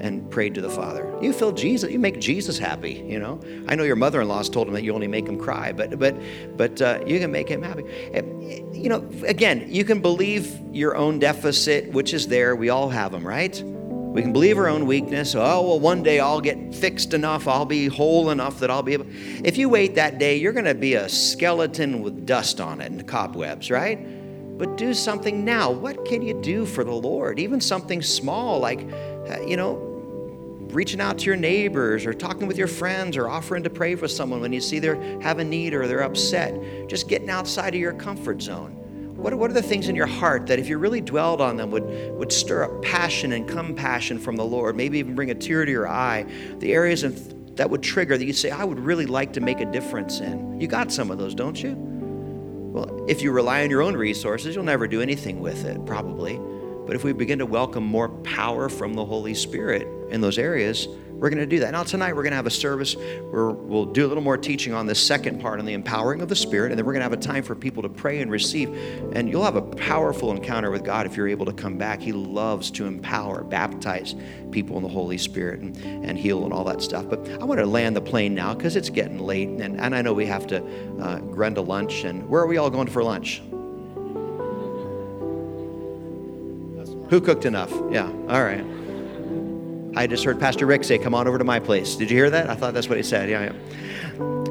and 0.00 0.30
prayed 0.30 0.54
to 0.54 0.60
the 0.60 0.70
Father. 0.70 1.12
You 1.20 1.32
feel 1.32 1.52
Jesus, 1.52 1.90
you 1.90 1.98
make 1.98 2.20
Jesus 2.20 2.58
happy, 2.58 2.92
you 2.92 3.18
know. 3.18 3.40
I 3.66 3.74
know 3.74 3.84
your 3.84 3.96
mother-in-law's 3.96 4.48
told 4.48 4.68
him 4.68 4.74
that 4.74 4.82
you 4.82 4.94
only 4.94 5.08
make 5.08 5.26
him 5.26 5.38
cry, 5.38 5.72
but 5.72 5.98
but 5.98 6.16
but 6.56 6.80
uh, 6.80 7.00
you 7.06 7.18
can 7.18 7.32
make 7.32 7.48
him 7.48 7.62
happy. 7.62 7.84
You 8.72 8.88
know, 8.88 9.08
again, 9.26 9.66
you 9.68 9.84
can 9.84 10.00
believe 10.00 10.58
your 10.72 10.96
own 10.96 11.18
deficit, 11.18 11.92
which 11.92 12.14
is 12.14 12.28
there. 12.28 12.54
We 12.54 12.68
all 12.68 12.88
have 12.88 13.12
them, 13.12 13.26
right? 13.26 13.60
We 14.08 14.22
can 14.22 14.32
believe 14.32 14.56
our 14.56 14.68
own 14.68 14.86
weakness. 14.86 15.34
Oh, 15.34 15.62
well, 15.62 15.78
one 15.78 16.02
day 16.02 16.18
I'll 16.18 16.40
get 16.40 16.74
fixed 16.74 17.12
enough. 17.12 17.46
I'll 17.46 17.66
be 17.66 17.86
whole 17.86 18.30
enough 18.30 18.60
that 18.60 18.70
I'll 18.70 18.82
be 18.82 18.94
able. 18.94 19.06
If 19.44 19.58
you 19.58 19.68
wait 19.68 19.96
that 19.96 20.18
day, 20.18 20.36
you're 20.36 20.54
going 20.54 20.64
to 20.64 20.74
be 20.74 20.94
a 20.94 21.08
skeleton 21.08 22.02
with 22.02 22.24
dust 22.24 22.60
on 22.60 22.80
it 22.80 22.90
and 22.90 23.06
cobwebs, 23.06 23.70
right? 23.70 23.98
But 24.58 24.76
do 24.76 24.94
something 24.94 25.44
now. 25.44 25.70
What 25.70 26.04
can 26.04 26.22
you 26.22 26.40
do 26.40 26.64
for 26.64 26.84
the 26.84 26.94
Lord? 26.94 27.38
Even 27.38 27.60
something 27.60 28.02
small 28.02 28.58
like, 28.58 28.80
uh, 29.30 29.40
you 29.46 29.56
know, 29.56 29.87
reaching 30.68 31.00
out 31.00 31.18
to 31.18 31.24
your 31.24 31.36
neighbors 31.36 32.04
or 32.06 32.12
talking 32.12 32.46
with 32.46 32.58
your 32.58 32.66
friends 32.66 33.16
or 33.16 33.28
offering 33.28 33.62
to 33.62 33.70
pray 33.70 33.94
for 33.94 34.08
someone 34.08 34.40
when 34.40 34.52
you 34.52 34.60
see 34.60 34.78
they 34.78 35.18
have 35.20 35.38
a 35.38 35.44
need 35.44 35.74
or 35.74 35.86
they're 35.86 36.02
upset. 36.02 36.54
Just 36.88 37.08
getting 37.08 37.30
outside 37.30 37.74
of 37.74 37.80
your 37.80 37.94
comfort 37.94 38.42
zone. 38.42 38.74
What, 39.16 39.34
what 39.34 39.50
are 39.50 39.54
the 39.54 39.62
things 39.62 39.88
in 39.88 39.96
your 39.96 40.06
heart 40.06 40.46
that, 40.46 40.60
if 40.60 40.68
you 40.68 40.78
really 40.78 41.00
dwelled 41.00 41.40
on 41.40 41.56
them, 41.56 41.72
would, 41.72 41.84
would 42.16 42.30
stir 42.30 42.62
up 42.64 42.82
passion 42.82 43.32
and 43.32 43.48
compassion 43.48 44.18
from 44.18 44.36
the 44.36 44.44
Lord? 44.44 44.76
Maybe 44.76 44.98
even 44.98 45.16
bring 45.16 45.30
a 45.30 45.34
tear 45.34 45.64
to 45.64 45.70
your 45.70 45.88
eye. 45.88 46.24
The 46.60 46.72
areas 46.72 47.02
that 47.56 47.68
would 47.68 47.82
trigger 47.82 48.16
that 48.16 48.24
you 48.24 48.32
say, 48.32 48.50
I 48.50 48.62
would 48.62 48.78
really 48.78 49.06
like 49.06 49.32
to 49.32 49.40
make 49.40 49.60
a 49.60 49.64
difference 49.64 50.20
in. 50.20 50.60
You 50.60 50.68
got 50.68 50.92
some 50.92 51.10
of 51.10 51.18
those, 51.18 51.34
don't 51.34 51.60
you? 51.60 51.74
Well, 51.76 53.06
if 53.08 53.22
you 53.22 53.32
rely 53.32 53.64
on 53.64 53.70
your 53.70 53.82
own 53.82 53.96
resources, 53.96 54.54
you'll 54.54 54.62
never 54.62 54.86
do 54.86 55.02
anything 55.02 55.40
with 55.40 55.64
it, 55.64 55.84
probably. 55.84 56.38
But 56.88 56.96
if 56.96 57.04
we 57.04 57.12
begin 57.12 57.38
to 57.40 57.44
welcome 57.44 57.84
more 57.84 58.08
power 58.08 58.70
from 58.70 58.94
the 58.94 59.04
Holy 59.04 59.34
Spirit 59.34 59.86
in 60.10 60.22
those 60.22 60.38
areas, 60.38 60.88
we're 61.10 61.28
going 61.28 61.38
to 61.38 61.46
do 61.46 61.58
that. 61.58 61.72
Now, 61.72 61.82
tonight 61.82 62.16
we're 62.16 62.22
going 62.22 62.30
to 62.30 62.36
have 62.36 62.46
a 62.46 62.50
service 62.50 62.94
where 62.94 63.50
we'll 63.50 63.84
do 63.84 64.06
a 64.06 64.08
little 64.08 64.22
more 64.22 64.38
teaching 64.38 64.72
on 64.72 64.86
the 64.86 64.94
second 64.94 65.38
part 65.38 65.58
on 65.58 65.66
the 65.66 65.74
empowering 65.74 66.22
of 66.22 66.30
the 66.30 66.34
Spirit, 66.34 66.72
and 66.72 66.78
then 66.78 66.86
we're 66.86 66.94
going 66.94 67.00
to 67.00 67.10
have 67.10 67.12
a 67.12 67.18
time 67.18 67.42
for 67.42 67.54
people 67.54 67.82
to 67.82 67.90
pray 67.90 68.20
and 68.20 68.30
receive. 68.30 68.70
And 69.12 69.28
you'll 69.28 69.44
have 69.44 69.56
a 69.56 69.60
powerful 69.60 70.32
encounter 70.32 70.70
with 70.70 70.82
God 70.82 71.04
if 71.04 71.14
you're 71.14 71.28
able 71.28 71.44
to 71.44 71.52
come 71.52 71.76
back. 71.76 72.00
He 72.00 72.12
loves 72.12 72.70
to 72.70 72.86
empower, 72.86 73.44
baptize 73.44 74.14
people 74.50 74.78
in 74.78 74.82
the 74.82 74.88
Holy 74.88 75.18
Spirit, 75.18 75.60
and, 75.60 75.76
and 76.06 76.18
heal 76.18 76.44
and 76.44 76.54
all 76.54 76.64
that 76.64 76.80
stuff. 76.80 77.06
But 77.10 77.28
I 77.32 77.44
want 77.44 77.60
to 77.60 77.66
land 77.66 77.96
the 77.96 78.00
plane 78.00 78.34
now 78.34 78.54
because 78.54 78.76
it's 78.76 78.88
getting 78.88 79.18
late, 79.18 79.50
and, 79.50 79.78
and 79.78 79.94
I 79.94 80.00
know 80.00 80.14
we 80.14 80.24
have 80.24 80.46
to 80.46 80.64
uh, 81.02 81.18
run 81.20 81.54
to 81.56 81.60
lunch. 81.60 82.04
And 82.04 82.26
where 82.30 82.40
are 82.40 82.46
we 82.46 82.56
all 82.56 82.70
going 82.70 82.88
for 82.88 83.04
lunch? 83.04 83.42
Who 87.10 87.20
cooked 87.20 87.44
enough? 87.44 87.70
Yeah, 87.90 88.06
all 88.28 88.42
right. 88.42 88.64
I 89.96 90.06
just 90.06 90.24
heard 90.24 90.38
Pastor 90.38 90.66
Rick 90.66 90.84
say, 90.84 90.98
Come 90.98 91.14
on 91.14 91.26
over 91.26 91.38
to 91.38 91.44
my 91.44 91.58
place. 91.58 91.96
Did 91.96 92.10
you 92.10 92.16
hear 92.16 92.30
that? 92.30 92.50
I 92.50 92.54
thought 92.54 92.74
that's 92.74 92.88
what 92.88 92.98
he 92.98 93.02
said. 93.02 93.28
Yeah, 93.30 93.44
yeah. 93.44 93.52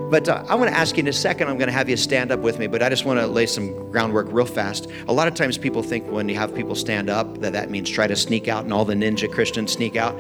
But 0.10 0.30
uh, 0.30 0.46
I 0.48 0.56
want 0.56 0.72
to 0.72 0.78
ask 0.78 0.96
you 0.96 1.02
in 1.02 1.08
a 1.08 1.14
second, 1.14 1.50
I'm 1.50 1.58
going 1.58 1.68
to 1.68 1.74
have 1.74 1.90
you 1.90 1.98
stand 1.98 2.32
up 2.32 2.40
with 2.40 2.60
me, 2.60 2.68
but 2.68 2.82
I 2.82 2.88
just 2.88 3.04
want 3.04 3.20
to 3.20 3.28
lay 3.28 3.46
some 3.46 3.92
groundwork 3.92 4.28
real 4.30 4.46
fast. 4.46 4.88
A 5.10 5.14
lot 5.14 5.28
of 5.28 5.34
times 5.34 5.58
people 5.58 5.84
think 5.84 6.10
when 6.10 6.30
you 6.30 6.36
have 6.36 6.56
people 6.56 6.76
stand 6.76 7.10
up 7.10 7.42
that 7.42 7.52
that 7.52 7.70
means 7.70 7.90
try 7.90 8.08
to 8.08 8.16
sneak 8.16 8.48
out 8.48 8.64
and 8.64 8.72
all 8.72 8.86
the 8.86 8.94
ninja 8.94 9.30
Christians 9.30 9.74
sneak 9.74 9.98
out. 9.98 10.18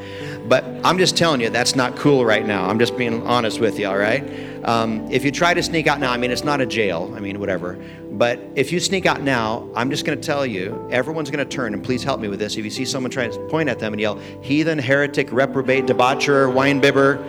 But 0.50 0.66
I'm 0.84 0.98
just 0.98 1.16
telling 1.16 1.40
you, 1.40 1.50
that's 1.50 1.74
not 1.74 1.96
cool 1.96 2.26
right 2.26 2.46
now. 2.46 2.68
I'm 2.68 2.80
just 2.80 2.98
being 2.98 3.26
honest 3.26 3.62
with 3.62 3.80
you, 3.80 3.88
all 3.88 3.98
right? 3.98 4.24
Um, 4.66 5.10
if 5.10 5.24
you 5.24 5.32
try 5.32 5.54
to 5.54 5.64
sneak 5.64 5.88
out 5.88 6.02
now, 6.02 6.12
I 6.12 6.18
mean, 6.18 6.32
it's 6.32 6.44
not 6.44 6.60
a 6.60 6.66
jail, 6.66 7.14
I 7.16 7.22
mean, 7.22 7.40
whatever. 7.40 7.80
But 8.12 8.42
if 8.56 8.74
you 8.74 8.82
sneak 8.82 9.06
out 9.06 9.22
now, 9.22 9.70
I'm 9.74 9.90
just 9.90 10.04
going 10.04 10.20
to 10.20 10.26
tell 10.26 10.46
you, 10.46 10.86
everyone's 10.92 11.32
going 11.32 11.48
to 11.48 11.56
turn, 11.56 11.74
and 11.74 11.82
please 11.82 12.04
help 12.04 12.20
me 12.20 12.28
with 12.28 12.40
this. 12.40 12.58
If 12.58 12.66
you 12.66 12.72
see 12.72 12.84
someone 12.84 13.10
trying 13.10 13.32
to 13.32 13.40
point 13.48 13.70
at 13.70 13.80
them 13.80 13.94
and 13.94 14.02
yell, 14.02 14.20
heathen, 14.42 14.80
heretic, 14.80 15.32
reprobate, 15.32 15.86
debaucher, 15.86 16.52
wine 16.52 16.82
bibber, 16.82 17.24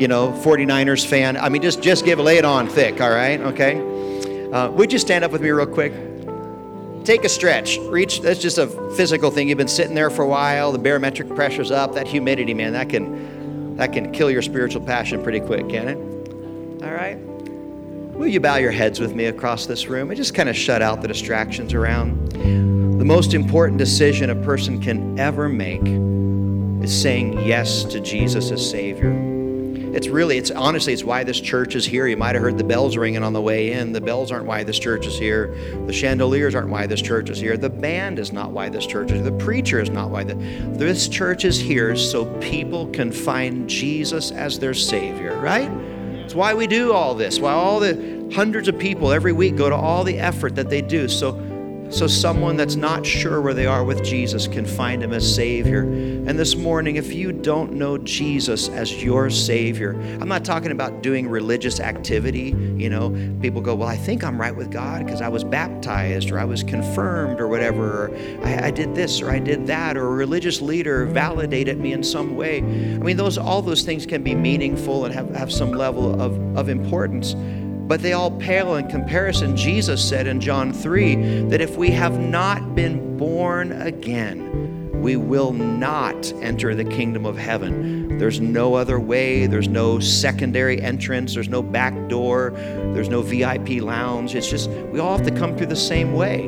you 0.00 0.08
know, 0.08 0.32
49ers 0.32 1.06
fan. 1.06 1.36
I 1.36 1.50
mean, 1.50 1.60
just 1.60 1.82
just 1.82 2.06
give 2.06 2.18
a 2.18 2.22
lay 2.22 2.38
it 2.38 2.44
on 2.46 2.68
thick, 2.68 3.02
all 3.02 3.10
right? 3.10 3.38
Okay. 3.38 3.78
Uh, 4.50 4.70
would 4.70 4.90
you 4.90 4.98
stand 4.98 5.24
up 5.24 5.30
with 5.30 5.42
me 5.42 5.50
real 5.50 5.66
quick? 5.66 5.92
Take 7.04 7.24
a 7.24 7.28
stretch. 7.28 7.78
Reach. 7.80 8.22
That's 8.22 8.40
just 8.40 8.56
a 8.56 8.66
physical 8.96 9.30
thing. 9.30 9.50
You've 9.50 9.58
been 9.58 9.68
sitting 9.68 9.94
there 9.94 10.08
for 10.08 10.22
a 10.22 10.26
while. 10.26 10.72
The 10.72 10.78
barometric 10.78 11.34
pressure's 11.34 11.70
up. 11.70 11.94
That 11.94 12.08
humidity, 12.08 12.54
man, 12.54 12.72
that 12.72 12.88
can 12.88 13.76
that 13.76 13.92
can 13.92 14.10
kill 14.10 14.30
your 14.30 14.40
spiritual 14.40 14.80
passion 14.80 15.22
pretty 15.22 15.40
quick, 15.40 15.68
can 15.68 15.88
it? 15.88 16.82
All 16.82 16.94
right. 16.94 17.18
Will 18.16 18.26
you 18.26 18.40
bow 18.40 18.56
your 18.56 18.70
heads 18.70 19.00
with 19.00 19.14
me 19.14 19.26
across 19.26 19.66
this 19.66 19.86
room 19.86 20.10
and 20.10 20.16
just 20.16 20.34
kind 20.34 20.48
of 20.48 20.56
shut 20.56 20.80
out 20.80 21.02
the 21.02 21.08
distractions 21.08 21.74
around? 21.74 22.32
The 22.32 23.04
most 23.04 23.34
important 23.34 23.76
decision 23.76 24.30
a 24.30 24.34
person 24.34 24.80
can 24.80 25.18
ever 25.18 25.46
make 25.46 25.82
is 26.82 27.02
saying 27.02 27.46
yes 27.46 27.84
to 27.84 28.00
Jesus 28.00 28.50
as 28.50 28.68
Savior. 28.68 29.29
It's 29.92 30.08
really, 30.08 30.38
it's 30.38 30.50
honestly, 30.50 30.92
it's 30.92 31.02
why 31.02 31.24
this 31.24 31.40
church 31.40 31.74
is 31.74 31.84
here. 31.84 32.06
You 32.06 32.16
might 32.16 32.34
have 32.34 32.42
heard 32.42 32.58
the 32.58 32.64
bells 32.64 32.96
ringing 32.96 33.24
on 33.24 33.32
the 33.32 33.40
way 33.40 33.72
in. 33.72 33.92
The 33.92 34.00
bells 34.00 34.30
aren't 34.30 34.46
why 34.46 34.62
this 34.62 34.78
church 34.78 35.06
is 35.06 35.18
here. 35.18 35.54
The 35.86 35.92
chandeliers 35.92 36.54
aren't 36.54 36.68
why 36.68 36.86
this 36.86 37.02
church 37.02 37.28
is 37.28 37.38
here. 37.38 37.56
The 37.56 37.70
band 37.70 38.18
is 38.18 38.32
not 38.32 38.52
why 38.52 38.68
this 38.68 38.86
church 38.86 39.10
is 39.10 39.20
here. 39.20 39.30
The 39.30 39.44
preacher 39.44 39.80
is 39.80 39.90
not 39.90 40.10
why 40.10 40.24
the, 40.24 40.34
this 40.78 41.08
church 41.08 41.44
is 41.44 41.58
here 41.58 41.96
so 41.96 42.26
people 42.40 42.86
can 42.88 43.10
find 43.10 43.68
Jesus 43.68 44.30
as 44.30 44.58
their 44.58 44.74
Savior, 44.74 45.36
right? 45.38 45.70
It's 46.30 46.34
why 46.34 46.54
we 46.54 46.68
do 46.68 46.92
all 46.92 47.16
this, 47.16 47.40
why 47.40 47.52
all 47.52 47.80
the 47.80 48.30
hundreds 48.32 48.68
of 48.68 48.78
people 48.78 49.10
every 49.10 49.32
week 49.32 49.56
go 49.56 49.68
to 49.68 49.74
all 49.74 50.04
the 50.04 50.18
effort 50.18 50.54
that 50.54 50.70
they 50.70 50.80
do. 50.80 51.08
So 51.08 51.32
so 51.90 52.06
someone 52.06 52.56
that's 52.56 52.76
not 52.76 53.04
sure 53.04 53.40
where 53.40 53.52
they 53.52 53.66
are 53.66 53.84
with 53.84 54.04
Jesus 54.04 54.46
can 54.46 54.64
find 54.64 55.02
him 55.02 55.12
as 55.12 55.34
Savior. 55.34 55.82
And 55.82 56.38
this 56.38 56.54
morning, 56.54 56.96
if 56.96 57.12
you 57.12 57.32
don't 57.32 57.72
know 57.72 57.98
Jesus 57.98 58.68
as 58.68 59.02
your 59.02 59.28
Savior, 59.28 59.94
I'm 60.20 60.28
not 60.28 60.44
talking 60.44 60.70
about 60.70 61.02
doing 61.02 61.28
religious 61.28 61.80
activity. 61.80 62.54
You 62.76 62.90
know, 62.90 63.10
people 63.40 63.60
go, 63.60 63.74
Well, 63.74 63.88
I 63.88 63.96
think 63.96 64.22
I'm 64.22 64.40
right 64.40 64.54
with 64.54 64.70
God 64.70 65.04
because 65.04 65.20
I 65.20 65.28
was 65.28 65.42
baptized 65.42 66.30
or 66.30 66.38
I 66.38 66.44
was 66.44 66.62
confirmed 66.62 67.40
or 67.40 67.48
whatever, 67.48 68.06
or 68.06 68.16
I, 68.44 68.68
I 68.68 68.70
did 68.70 68.94
this 68.94 69.20
or 69.20 69.30
I 69.30 69.40
did 69.40 69.66
that, 69.66 69.96
or 69.96 70.06
a 70.06 70.14
religious 70.14 70.60
leader 70.60 71.06
validated 71.06 71.78
me 71.78 71.92
in 71.92 72.04
some 72.04 72.36
way. 72.36 72.58
I 72.58 72.62
mean, 72.98 73.16
those 73.16 73.36
all 73.36 73.62
those 73.62 73.82
things 73.82 74.06
can 74.06 74.22
be 74.22 74.34
meaningful 74.34 75.06
and 75.06 75.14
have, 75.14 75.34
have 75.34 75.52
some 75.52 75.72
level 75.72 76.20
of, 76.20 76.56
of 76.56 76.68
importance 76.68 77.34
but 77.90 78.02
they 78.02 78.12
all 78.12 78.30
pale 78.30 78.76
in 78.76 78.88
comparison. 78.88 79.56
Jesus 79.56 80.08
said 80.08 80.28
in 80.28 80.40
John 80.40 80.72
3 80.72 81.48
that 81.48 81.60
if 81.60 81.76
we 81.76 81.90
have 81.90 82.20
not 82.20 82.76
been 82.76 83.16
born 83.16 83.72
again, 83.72 85.02
we 85.02 85.16
will 85.16 85.52
not 85.52 86.32
enter 86.34 86.76
the 86.76 86.84
kingdom 86.84 87.26
of 87.26 87.36
heaven. 87.36 88.16
There's 88.16 88.40
no 88.40 88.74
other 88.74 89.00
way, 89.00 89.48
there's 89.48 89.66
no 89.66 89.98
secondary 89.98 90.80
entrance, 90.80 91.34
there's 91.34 91.48
no 91.48 91.64
back 91.64 92.08
door, 92.08 92.52
there's 92.94 93.08
no 93.08 93.22
VIP 93.22 93.82
lounge. 93.82 94.36
It's 94.36 94.48
just 94.48 94.70
we 94.70 95.00
all 95.00 95.16
have 95.16 95.26
to 95.26 95.34
come 95.34 95.56
through 95.56 95.66
the 95.66 95.74
same 95.74 96.12
way. 96.12 96.44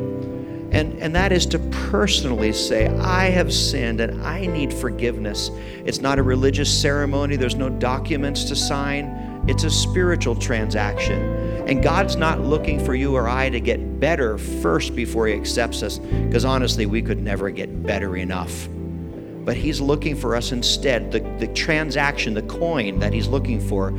And, 0.70 0.97
and 1.03 1.12
that 1.16 1.32
is 1.32 1.45
to 1.47 1.59
personally 1.90 2.53
say, 2.53 2.86
I 2.86 3.30
have 3.30 3.53
sinned 3.53 4.01
and 4.01 4.22
I 4.22 4.47
need 4.47 4.72
forgiveness. 4.72 5.51
It's 5.84 6.01
not 6.01 6.20
a 6.20 6.22
religious 6.22 6.72
ceremony, 6.72 7.34
there's 7.34 7.57
no 7.57 7.68
documents 7.68 8.45
to 8.45 8.55
sign. 8.55 9.31
It's 9.49 9.64
a 9.64 9.70
spiritual 9.70 10.36
transaction. 10.36 11.20
And 11.66 11.82
God's 11.82 12.16
not 12.16 12.40
looking 12.40 12.84
for 12.84 12.95
you 12.95 13.16
or 13.16 13.28
I 13.28 13.51
to 13.51 13.61
get 13.61 13.99
better 13.99 14.38
first 14.38 14.95
before 14.95 15.26
He 15.26 15.34
accepts 15.34 15.82
us, 15.82 15.99
because 15.99 16.45
honestly, 16.45 16.86
we 16.86 17.03
could 17.03 17.20
never 17.20 17.51
get 17.51 17.82
better 17.82 18.16
enough. 18.16 18.68
But 18.70 19.57
He's 19.57 19.80
looking 19.80 20.14
for 20.14 20.36
us 20.36 20.53
instead. 20.53 21.11
The, 21.11 21.20
the 21.38 21.49
transaction, 21.49 22.34
the 22.34 22.43
coin 22.43 23.01
that 23.01 23.12
He's 23.12 23.26
looking 23.26 23.61
for, 23.61 23.93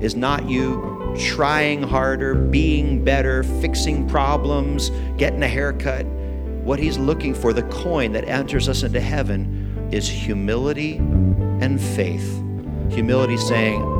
is 0.00 0.16
not 0.16 0.48
you 0.48 1.14
trying 1.18 1.82
harder, 1.82 2.34
being 2.34 3.04
better, 3.04 3.42
fixing 3.42 4.08
problems, 4.08 4.90
getting 5.16 5.42
a 5.42 5.48
haircut. 5.48 6.06
What 6.06 6.80
He's 6.80 6.98
looking 6.98 7.34
for, 7.34 7.52
the 7.52 7.62
coin 7.64 8.12
that 8.12 8.28
enters 8.28 8.68
us 8.68 8.82
into 8.82 9.00
heaven, 9.00 9.88
is 9.92 10.08
humility 10.08 10.96
and 10.96 11.80
faith. 11.80 12.42
Humility 12.90 13.36
saying, 13.36 13.97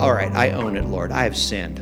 all 0.00 0.14
right, 0.14 0.32
I 0.32 0.52
own 0.52 0.78
it, 0.78 0.86
Lord. 0.86 1.12
I 1.12 1.24
have 1.24 1.36
sinned. 1.36 1.78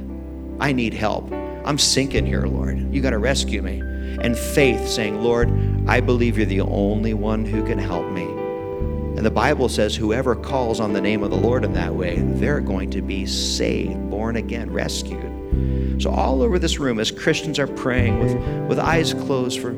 I 0.60 0.72
need 0.72 0.92
help. 0.92 1.30
I'm 1.64 1.78
sinking 1.78 2.26
here, 2.26 2.46
Lord. 2.46 2.92
You 2.92 3.00
got 3.00 3.10
to 3.10 3.18
rescue 3.18 3.62
me. 3.62 3.78
And 4.20 4.36
faith 4.36 4.88
saying, 4.88 5.22
Lord, 5.22 5.48
I 5.86 6.00
believe 6.00 6.36
you're 6.36 6.44
the 6.44 6.62
only 6.62 7.14
one 7.14 7.44
who 7.44 7.64
can 7.64 7.78
help 7.78 8.10
me. 8.10 8.24
And 8.24 9.24
the 9.24 9.30
Bible 9.30 9.68
says, 9.68 9.94
whoever 9.94 10.34
calls 10.34 10.80
on 10.80 10.92
the 10.92 11.00
name 11.00 11.22
of 11.22 11.30
the 11.30 11.36
Lord 11.36 11.64
in 11.64 11.72
that 11.74 11.94
way, 11.94 12.16
they're 12.18 12.60
going 12.60 12.90
to 12.90 13.02
be 13.02 13.24
saved, 13.24 14.10
born 14.10 14.34
again, 14.34 14.68
rescued. 14.72 16.02
So, 16.02 16.10
all 16.10 16.42
over 16.42 16.58
this 16.58 16.80
room, 16.80 16.98
as 16.98 17.12
Christians 17.12 17.60
are 17.60 17.68
praying 17.68 18.18
with, 18.18 18.68
with 18.68 18.78
eyes 18.80 19.14
closed 19.14 19.60
for 19.60 19.76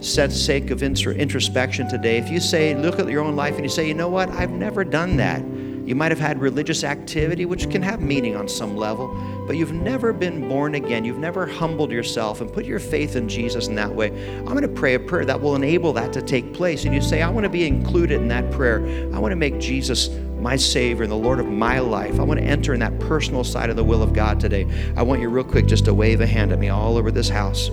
said 0.00 0.30
sake 0.30 0.70
of 0.70 0.82
introspection 0.82 1.88
today, 1.88 2.18
if 2.18 2.28
you 2.28 2.40
say, 2.40 2.74
look 2.74 2.98
at 2.98 3.08
your 3.08 3.22
own 3.22 3.36
life 3.36 3.54
and 3.54 3.64
you 3.64 3.70
say, 3.70 3.88
you 3.88 3.94
know 3.94 4.08
what, 4.10 4.28
I've 4.30 4.50
never 4.50 4.84
done 4.84 5.16
that. 5.16 5.42
You 5.84 5.96
might 5.96 6.12
have 6.12 6.20
had 6.20 6.40
religious 6.40 6.84
activity, 6.84 7.44
which 7.44 7.68
can 7.68 7.82
have 7.82 8.00
meaning 8.00 8.36
on 8.36 8.48
some 8.48 8.76
level, 8.76 9.08
but 9.46 9.56
you've 9.56 9.72
never 9.72 10.12
been 10.12 10.48
born 10.48 10.76
again. 10.76 11.04
You've 11.04 11.18
never 11.18 11.44
humbled 11.44 11.90
yourself 11.90 12.40
and 12.40 12.52
put 12.52 12.64
your 12.64 12.78
faith 12.78 13.16
in 13.16 13.28
Jesus 13.28 13.66
in 13.66 13.74
that 13.74 13.92
way. 13.92 14.08
I'm 14.38 14.44
going 14.44 14.62
to 14.62 14.68
pray 14.68 14.94
a 14.94 15.00
prayer 15.00 15.24
that 15.24 15.40
will 15.40 15.56
enable 15.56 15.92
that 15.94 16.12
to 16.12 16.22
take 16.22 16.54
place. 16.54 16.84
And 16.84 16.94
you 16.94 17.00
say, 17.00 17.22
I 17.22 17.28
want 17.28 17.44
to 17.44 17.50
be 17.50 17.66
included 17.66 18.20
in 18.20 18.28
that 18.28 18.50
prayer. 18.52 18.80
I 19.12 19.18
want 19.18 19.32
to 19.32 19.36
make 19.36 19.58
Jesus 19.58 20.08
my 20.38 20.56
Savior 20.56 21.02
and 21.02 21.12
the 21.12 21.16
Lord 21.16 21.40
of 21.40 21.46
my 21.46 21.78
life. 21.78 22.18
I 22.18 22.22
want 22.22 22.38
to 22.40 22.46
enter 22.46 22.74
in 22.74 22.80
that 22.80 22.98
personal 23.00 23.44
side 23.44 23.70
of 23.70 23.76
the 23.76 23.84
will 23.84 24.02
of 24.02 24.12
God 24.12 24.38
today. 24.38 24.66
I 24.96 25.02
want 25.02 25.20
you, 25.20 25.28
real 25.28 25.44
quick, 25.44 25.66
just 25.66 25.84
to 25.86 25.94
wave 25.94 26.20
a 26.20 26.26
hand 26.26 26.52
at 26.52 26.58
me 26.58 26.68
all 26.68 26.96
over 26.96 27.10
this 27.10 27.28
house. 27.28 27.70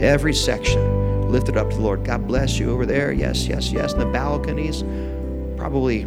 Every 0.00 0.34
section, 0.34 1.30
lift 1.30 1.48
it 1.48 1.56
up 1.56 1.70
to 1.70 1.76
the 1.76 1.82
Lord. 1.82 2.04
God 2.04 2.26
bless 2.26 2.58
you 2.58 2.70
over 2.70 2.84
there. 2.86 3.12
Yes, 3.12 3.46
yes, 3.46 3.70
yes. 3.70 3.94
In 3.94 3.98
the 3.98 4.06
balconies, 4.06 4.82
probably 5.56 6.04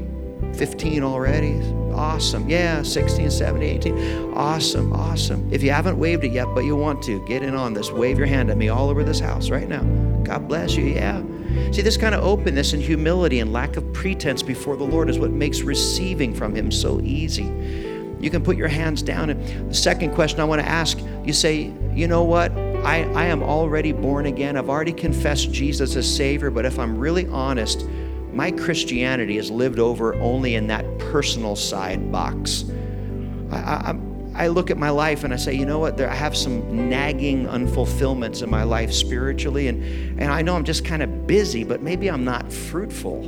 15 0.60 1.03
already. 1.03 1.62
Awesome. 1.93 2.49
Yeah, 2.49 2.82
16, 2.82 3.32
17, 3.32 3.78
18. 3.78 4.34
Awesome, 4.34 4.91
awesome. 4.91 5.47
If 5.53 5.64
you 5.64 5.72
haven't 5.72 5.97
waved 5.97 6.26
it 6.26 6.34
yet, 6.34 6.47
but 6.53 6.66
you 6.66 6.76
want 6.76 7.01
to, 7.03 7.26
get 7.26 7.43
in 7.43 7.55
on 7.55 7.74
this. 7.74 7.91
Wave 7.91 8.18
your 8.18 8.28
hand 8.28 8.51
at 8.51 8.57
me 8.57 8.68
all 8.68 8.89
over 8.89 9.05
this 9.05 9.22
house 9.22 9.49
right 9.49 9.70
now. 9.70 9.84
God 10.24 10.49
bless 10.49 10.76
you. 10.76 10.84
Yeah. 10.84 11.24
See, 11.72 11.82
this 11.82 11.95
kind 11.95 12.14
of 12.14 12.26
openness 12.26 12.74
and 12.74 12.82
humility 12.82 13.39
and 13.39 13.53
lack 13.53 13.78
of 13.78 13.93
pretense 13.93 14.43
before 14.43 14.76
the 14.76 14.84
Lord 14.84 15.10
is 15.10 15.18
what 15.18 15.32
makes 15.32 15.62
receiving 15.62 16.34
from 16.34 16.53
Him 16.53 16.72
so 16.72 16.99
easy. 16.99 17.45
You 18.20 18.30
can 18.30 18.43
put 18.43 18.57
your 18.57 18.68
hands 18.68 19.01
down. 19.01 19.30
And 19.30 19.70
the 19.70 19.74
second 19.74 20.14
question 20.14 20.41
I 20.41 20.43
want 20.43 20.62
to 20.62 20.68
ask 20.68 20.99
you 21.24 21.32
say, 21.32 21.72
you 21.93 22.05
know 22.05 22.24
what? 22.24 22.51
I, 22.84 23.03
I 23.14 23.26
am 23.28 23.43
already 23.43 23.93
born 23.93 24.26
again. 24.26 24.57
I've 24.57 24.70
already 24.70 24.93
confessed 24.93 25.53
Jesus 25.53 25.95
as 25.95 26.14
Savior, 26.14 26.51
but 26.51 26.66
if 26.66 26.78
I'm 26.78 26.97
really 26.97 27.28
honest, 27.28 27.86
my 28.34 28.51
Christianity 28.51 29.38
is 29.38 29.49
lived 29.49 29.80
over 29.80 30.15
only 30.15 30.55
in 30.55 30.67
that 30.67 30.86
personal 30.99 31.55
side 31.55 32.11
box. 32.11 32.65
I, 33.51 33.57
I, 33.57 33.99
I 34.36 34.47
look 34.47 34.69
at 34.71 34.77
my 34.77 34.89
life 34.89 35.23
and 35.23 35.34
I 35.34 35.38
say, 35.38 35.53
you 35.53 35.65
know 35.65 35.80
what? 35.80 35.97
There, 35.97 36.09
I 36.09 36.15
have 36.15 36.38
some 36.38 36.89
nagging 36.89 37.47
unfulfillments 37.47 38.41
in 38.41 38.49
my 38.49 38.63
life 38.63 38.93
spiritually, 38.93 39.67
and, 39.67 39.84
and 40.19 40.32
I 40.32 40.41
know 40.41 40.55
I'm 40.55 40.63
just 40.63 40.86
kind 40.86 41.03
of 41.03 41.27
busy, 41.27 41.63
but 41.63 41.82
maybe 41.82 42.09
I'm 42.09 42.23
not 42.23 42.51
fruitful. 42.51 43.23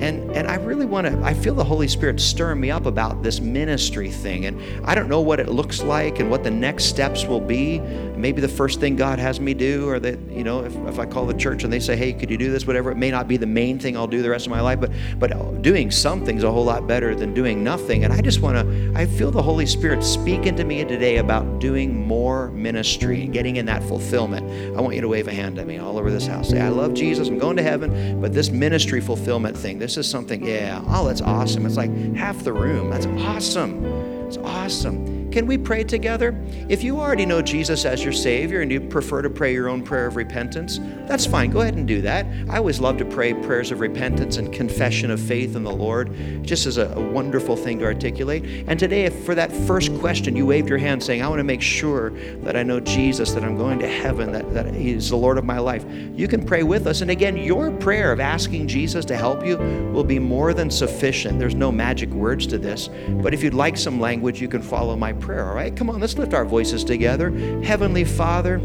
And, 0.00 0.30
and 0.36 0.46
I 0.46 0.54
really 0.54 0.86
want 0.86 1.06
to, 1.06 1.20
I 1.22 1.34
feel 1.34 1.54
the 1.54 1.64
Holy 1.64 1.88
Spirit 1.88 2.20
stirring 2.20 2.60
me 2.60 2.70
up 2.70 2.86
about 2.86 3.22
this 3.22 3.40
ministry 3.40 4.10
thing. 4.10 4.46
And 4.46 4.60
I 4.86 4.94
don't 4.94 5.08
know 5.08 5.20
what 5.20 5.40
it 5.40 5.48
looks 5.48 5.82
like 5.82 6.20
and 6.20 6.30
what 6.30 6.44
the 6.44 6.50
next 6.50 6.84
steps 6.84 7.24
will 7.24 7.40
be. 7.40 7.80
Maybe 7.80 8.40
the 8.40 8.48
first 8.48 8.80
thing 8.80 8.96
God 8.96 9.18
has 9.18 9.40
me 9.40 9.54
do, 9.54 9.88
or 9.88 10.00
that, 10.00 10.18
you 10.30 10.44
know, 10.44 10.64
if, 10.64 10.74
if 10.86 10.98
I 10.98 11.06
call 11.06 11.26
the 11.26 11.34
church 11.34 11.64
and 11.64 11.72
they 11.72 11.80
say, 11.80 11.96
hey, 11.96 12.12
could 12.12 12.30
you 12.30 12.36
do 12.36 12.50
this, 12.50 12.66
whatever, 12.66 12.90
it 12.90 12.96
may 12.96 13.10
not 13.10 13.28
be 13.28 13.36
the 13.36 13.46
main 13.46 13.78
thing 13.78 13.96
I'll 13.96 14.06
do 14.06 14.22
the 14.22 14.30
rest 14.30 14.46
of 14.46 14.50
my 14.50 14.60
life, 14.60 14.80
but, 14.80 14.90
but 15.18 15.62
doing 15.62 15.90
something's 15.90 16.44
a 16.44 16.50
whole 16.50 16.64
lot 16.64 16.86
better 16.86 17.14
than 17.14 17.34
doing 17.34 17.62
nothing. 17.62 18.04
And 18.04 18.12
I 18.12 18.20
just 18.20 18.40
want 18.40 18.56
to, 18.56 18.92
I 18.96 19.06
feel 19.06 19.30
the 19.30 19.42
Holy 19.42 19.66
Spirit 19.66 20.02
speaking 20.02 20.56
to 20.56 20.64
me 20.64 20.84
today 20.84 21.18
about 21.18 21.58
doing 21.58 22.06
more 22.06 22.50
ministry 22.50 23.22
and 23.22 23.32
getting 23.32 23.56
in 23.56 23.66
that 23.66 23.82
fulfillment. 23.82 24.46
I 24.76 24.80
want 24.80 24.94
you 24.94 25.00
to 25.00 25.08
wave 25.08 25.28
a 25.28 25.32
hand 25.32 25.58
at 25.58 25.66
me 25.66 25.78
all 25.78 25.98
over 25.98 26.10
this 26.10 26.26
house. 26.26 26.50
Say, 26.50 26.60
I 26.60 26.68
love 26.68 26.94
Jesus, 26.94 27.28
I'm 27.28 27.38
going 27.38 27.56
to 27.56 27.62
heaven, 27.62 28.20
but 28.20 28.32
this 28.32 28.50
ministry 28.50 29.00
fulfillment 29.00 29.56
thing, 29.56 29.78
this 29.78 29.87
is 29.96 30.08
something, 30.08 30.44
yeah, 30.44 30.82
oh, 30.88 31.06
that's 31.06 31.22
awesome. 31.22 31.64
It's 31.66 31.76
like 31.76 31.94
half 32.14 32.44
the 32.44 32.52
room. 32.52 32.90
That's 32.90 33.06
awesome. 33.06 33.84
It's 34.26 34.36
awesome. 34.38 35.17
Can 35.30 35.46
we 35.46 35.58
pray 35.58 35.84
together? 35.84 36.34
If 36.68 36.82
you 36.82 36.98
already 36.98 37.26
know 37.26 37.42
Jesus 37.42 37.84
as 37.84 38.02
your 38.02 38.14
Savior 38.14 38.62
and 38.62 38.72
you 38.72 38.80
prefer 38.80 39.20
to 39.20 39.28
pray 39.28 39.52
your 39.52 39.68
own 39.68 39.82
prayer 39.82 40.06
of 40.06 40.16
repentance, 40.16 40.80
that's 41.06 41.26
fine. 41.26 41.50
Go 41.50 41.60
ahead 41.60 41.74
and 41.74 41.86
do 41.86 42.00
that. 42.02 42.26
I 42.48 42.56
always 42.56 42.80
love 42.80 42.96
to 42.98 43.04
pray 43.04 43.34
prayers 43.34 43.70
of 43.70 43.80
repentance 43.80 44.38
and 44.38 44.52
confession 44.52 45.10
of 45.10 45.20
faith 45.20 45.54
in 45.54 45.64
the 45.64 45.72
Lord, 45.72 46.14
just 46.42 46.66
as 46.66 46.78
a, 46.78 46.86
a 46.88 47.00
wonderful 47.00 47.56
thing 47.56 47.78
to 47.80 47.84
articulate. 47.84 48.64
And 48.66 48.78
today, 48.78 49.04
if 49.04 49.24
for 49.24 49.34
that 49.34 49.52
first 49.52 49.94
question 49.98 50.34
you 50.34 50.46
waved 50.46 50.68
your 50.68 50.78
hand 50.78 51.02
saying, 51.02 51.22
I 51.22 51.28
want 51.28 51.40
to 51.40 51.44
make 51.44 51.62
sure 51.62 52.10
that 52.42 52.56
I 52.56 52.62
know 52.62 52.80
Jesus, 52.80 53.32
that 53.32 53.44
I'm 53.44 53.56
going 53.56 53.78
to 53.80 53.88
heaven, 53.88 54.32
that, 54.32 54.52
that 54.54 54.74
He's 54.74 55.10
the 55.10 55.16
Lord 55.16 55.36
of 55.36 55.44
my 55.44 55.58
life, 55.58 55.84
you 56.14 56.26
can 56.26 56.44
pray 56.44 56.62
with 56.62 56.86
us. 56.86 57.02
And 57.02 57.10
again, 57.10 57.36
your 57.36 57.70
prayer 57.70 58.12
of 58.12 58.20
asking 58.20 58.68
Jesus 58.68 59.04
to 59.06 59.16
help 59.16 59.44
you 59.44 59.58
will 59.92 60.04
be 60.04 60.18
more 60.18 60.54
than 60.54 60.70
sufficient. 60.70 61.38
There's 61.38 61.54
no 61.54 61.70
magic 61.70 62.08
words 62.10 62.46
to 62.46 62.58
this. 62.58 62.88
But 63.08 63.34
if 63.34 63.42
you'd 63.42 63.54
like 63.54 63.76
some 63.76 64.00
language, 64.00 64.40
you 64.40 64.48
can 64.48 64.62
follow 64.62 64.96
my 64.96 65.12
prayer, 65.18 65.48
all 65.48 65.54
right? 65.54 65.74
Come 65.74 65.90
on, 65.90 66.00
let's 66.00 66.16
lift 66.16 66.34
our 66.34 66.44
voices 66.44 66.84
together. 66.84 67.30
Heavenly 67.62 68.04
Father, 68.04 68.60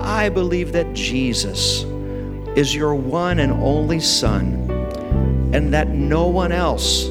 I 0.00 0.28
believe 0.28 0.72
that 0.72 0.92
Jesus 0.94 1.84
is 2.56 2.74
your 2.74 2.94
one 2.94 3.38
and 3.38 3.52
only 3.52 4.00
Son, 4.00 4.68
and 5.52 5.72
that 5.74 5.88
no 5.88 6.26
one 6.26 6.52
else 6.52 7.06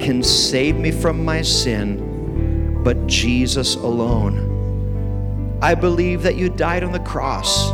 can 0.00 0.22
save 0.22 0.76
me 0.76 0.90
from 0.90 1.24
my 1.24 1.42
sin 1.42 2.82
but 2.84 3.06
Jesus 3.06 3.76
alone. 3.76 5.58
I 5.62 5.74
believe 5.74 6.22
that 6.22 6.36
you 6.36 6.50
died 6.50 6.84
on 6.84 6.92
the 6.92 7.00
cross 7.00 7.70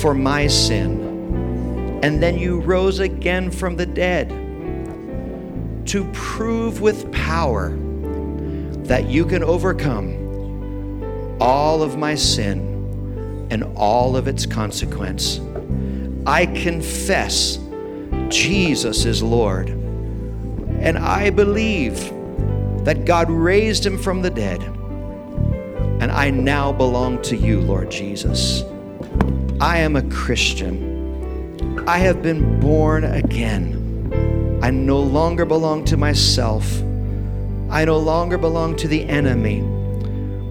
for 0.00 0.14
my 0.14 0.46
sin, 0.46 2.00
and 2.02 2.22
then 2.22 2.38
you 2.38 2.60
rose 2.60 2.98
again 2.98 3.50
from 3.50 3.76
the 3.76 3.86
dead 3.86 4.28
to 5.86 6.04
prove 6.12 6.80
with 6.80 7.10
power 7.12 7.70
that 8.92 9.08
you 9.08 9.24
can 9.24 9.42
overcome 9.42 11.38
all 11.40 11.82
of 11.82 11.96
my 11.96 12.14
sin 12.14 13.48
and 13.50 13.64
all 13.74 14.18
of 14.18 14.28
its 14.28 14.44
consequence. 14.44 15.40
I 16.26 16.44
confess 16.44 17.58
Jesus 18.28 19.06
is 19.06 19.22
Lord, 19.22 19.70
and 19.70 20.98
I 20.98 21.30
believe 21.30 22.12
that 22.84 23.06
God 23.06 23.30
raised 23.30 23.86
him 23.86 23.96
from 23.96 24.20
the 24.20 24.28
dead, 24.28 24.62
and 24.62 26.12
I 26.12 26.28
now 26.28 26.70
belong 26.70 27.22
to 27.22 27.34
you, 27.34 27.62
Lord 27.62 27.90
Jesus. 27.90 28.62
I 29.58 29.78
am 29.78 29.96
a 29.96 30.02
Christian. 30.10 31.88
I 31.88 31.96
have 31.96 32.22
been 32.22 32.60
born 32.60 33.04
again. 33.04 34.60
I 34.62 34.68
no 34.68 35.00
longer 35.00 35.46
belong 35.46 35.86
to 35.86 35.96
myself. 35.96 36.82
I 37.72 37.86
no 37.86 37.96
longer 37.96 38.36
belong 38.36 38.76
to 38.76 38.86
the 38.86 39.02
enemy, 39.08 39.62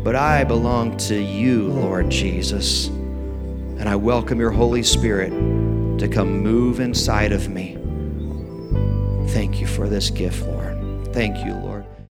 but 0.04 0.16
I 0.16 0.44
belong 0.44 0.98
to 0.98 1.22
you, 1.22 1.68
Lord 1.68 2.10
Jesus. 2.10 2.88
And 2.88 3.88
I 3.88 3.96
welcome 3.96 4.40
your 4.40 4.50
Holy 4.50 4.82
Spirit 4.82 5.30
to 6.00 6.08
come 6.08 6.40
move 6.40 6.80
inside 6.80 7.32
of 7.32 7.48
me. 7.48 7.78
Thank 9.34 9.62
you 9.62 9.68
for 9.68 9.88
this 9.88 10.10
gift, 10.10 10.42
Lord. 10.48 11.14
Thank 11.14 11.46
you, 11.46 11.54
Lord. 11.54 11.71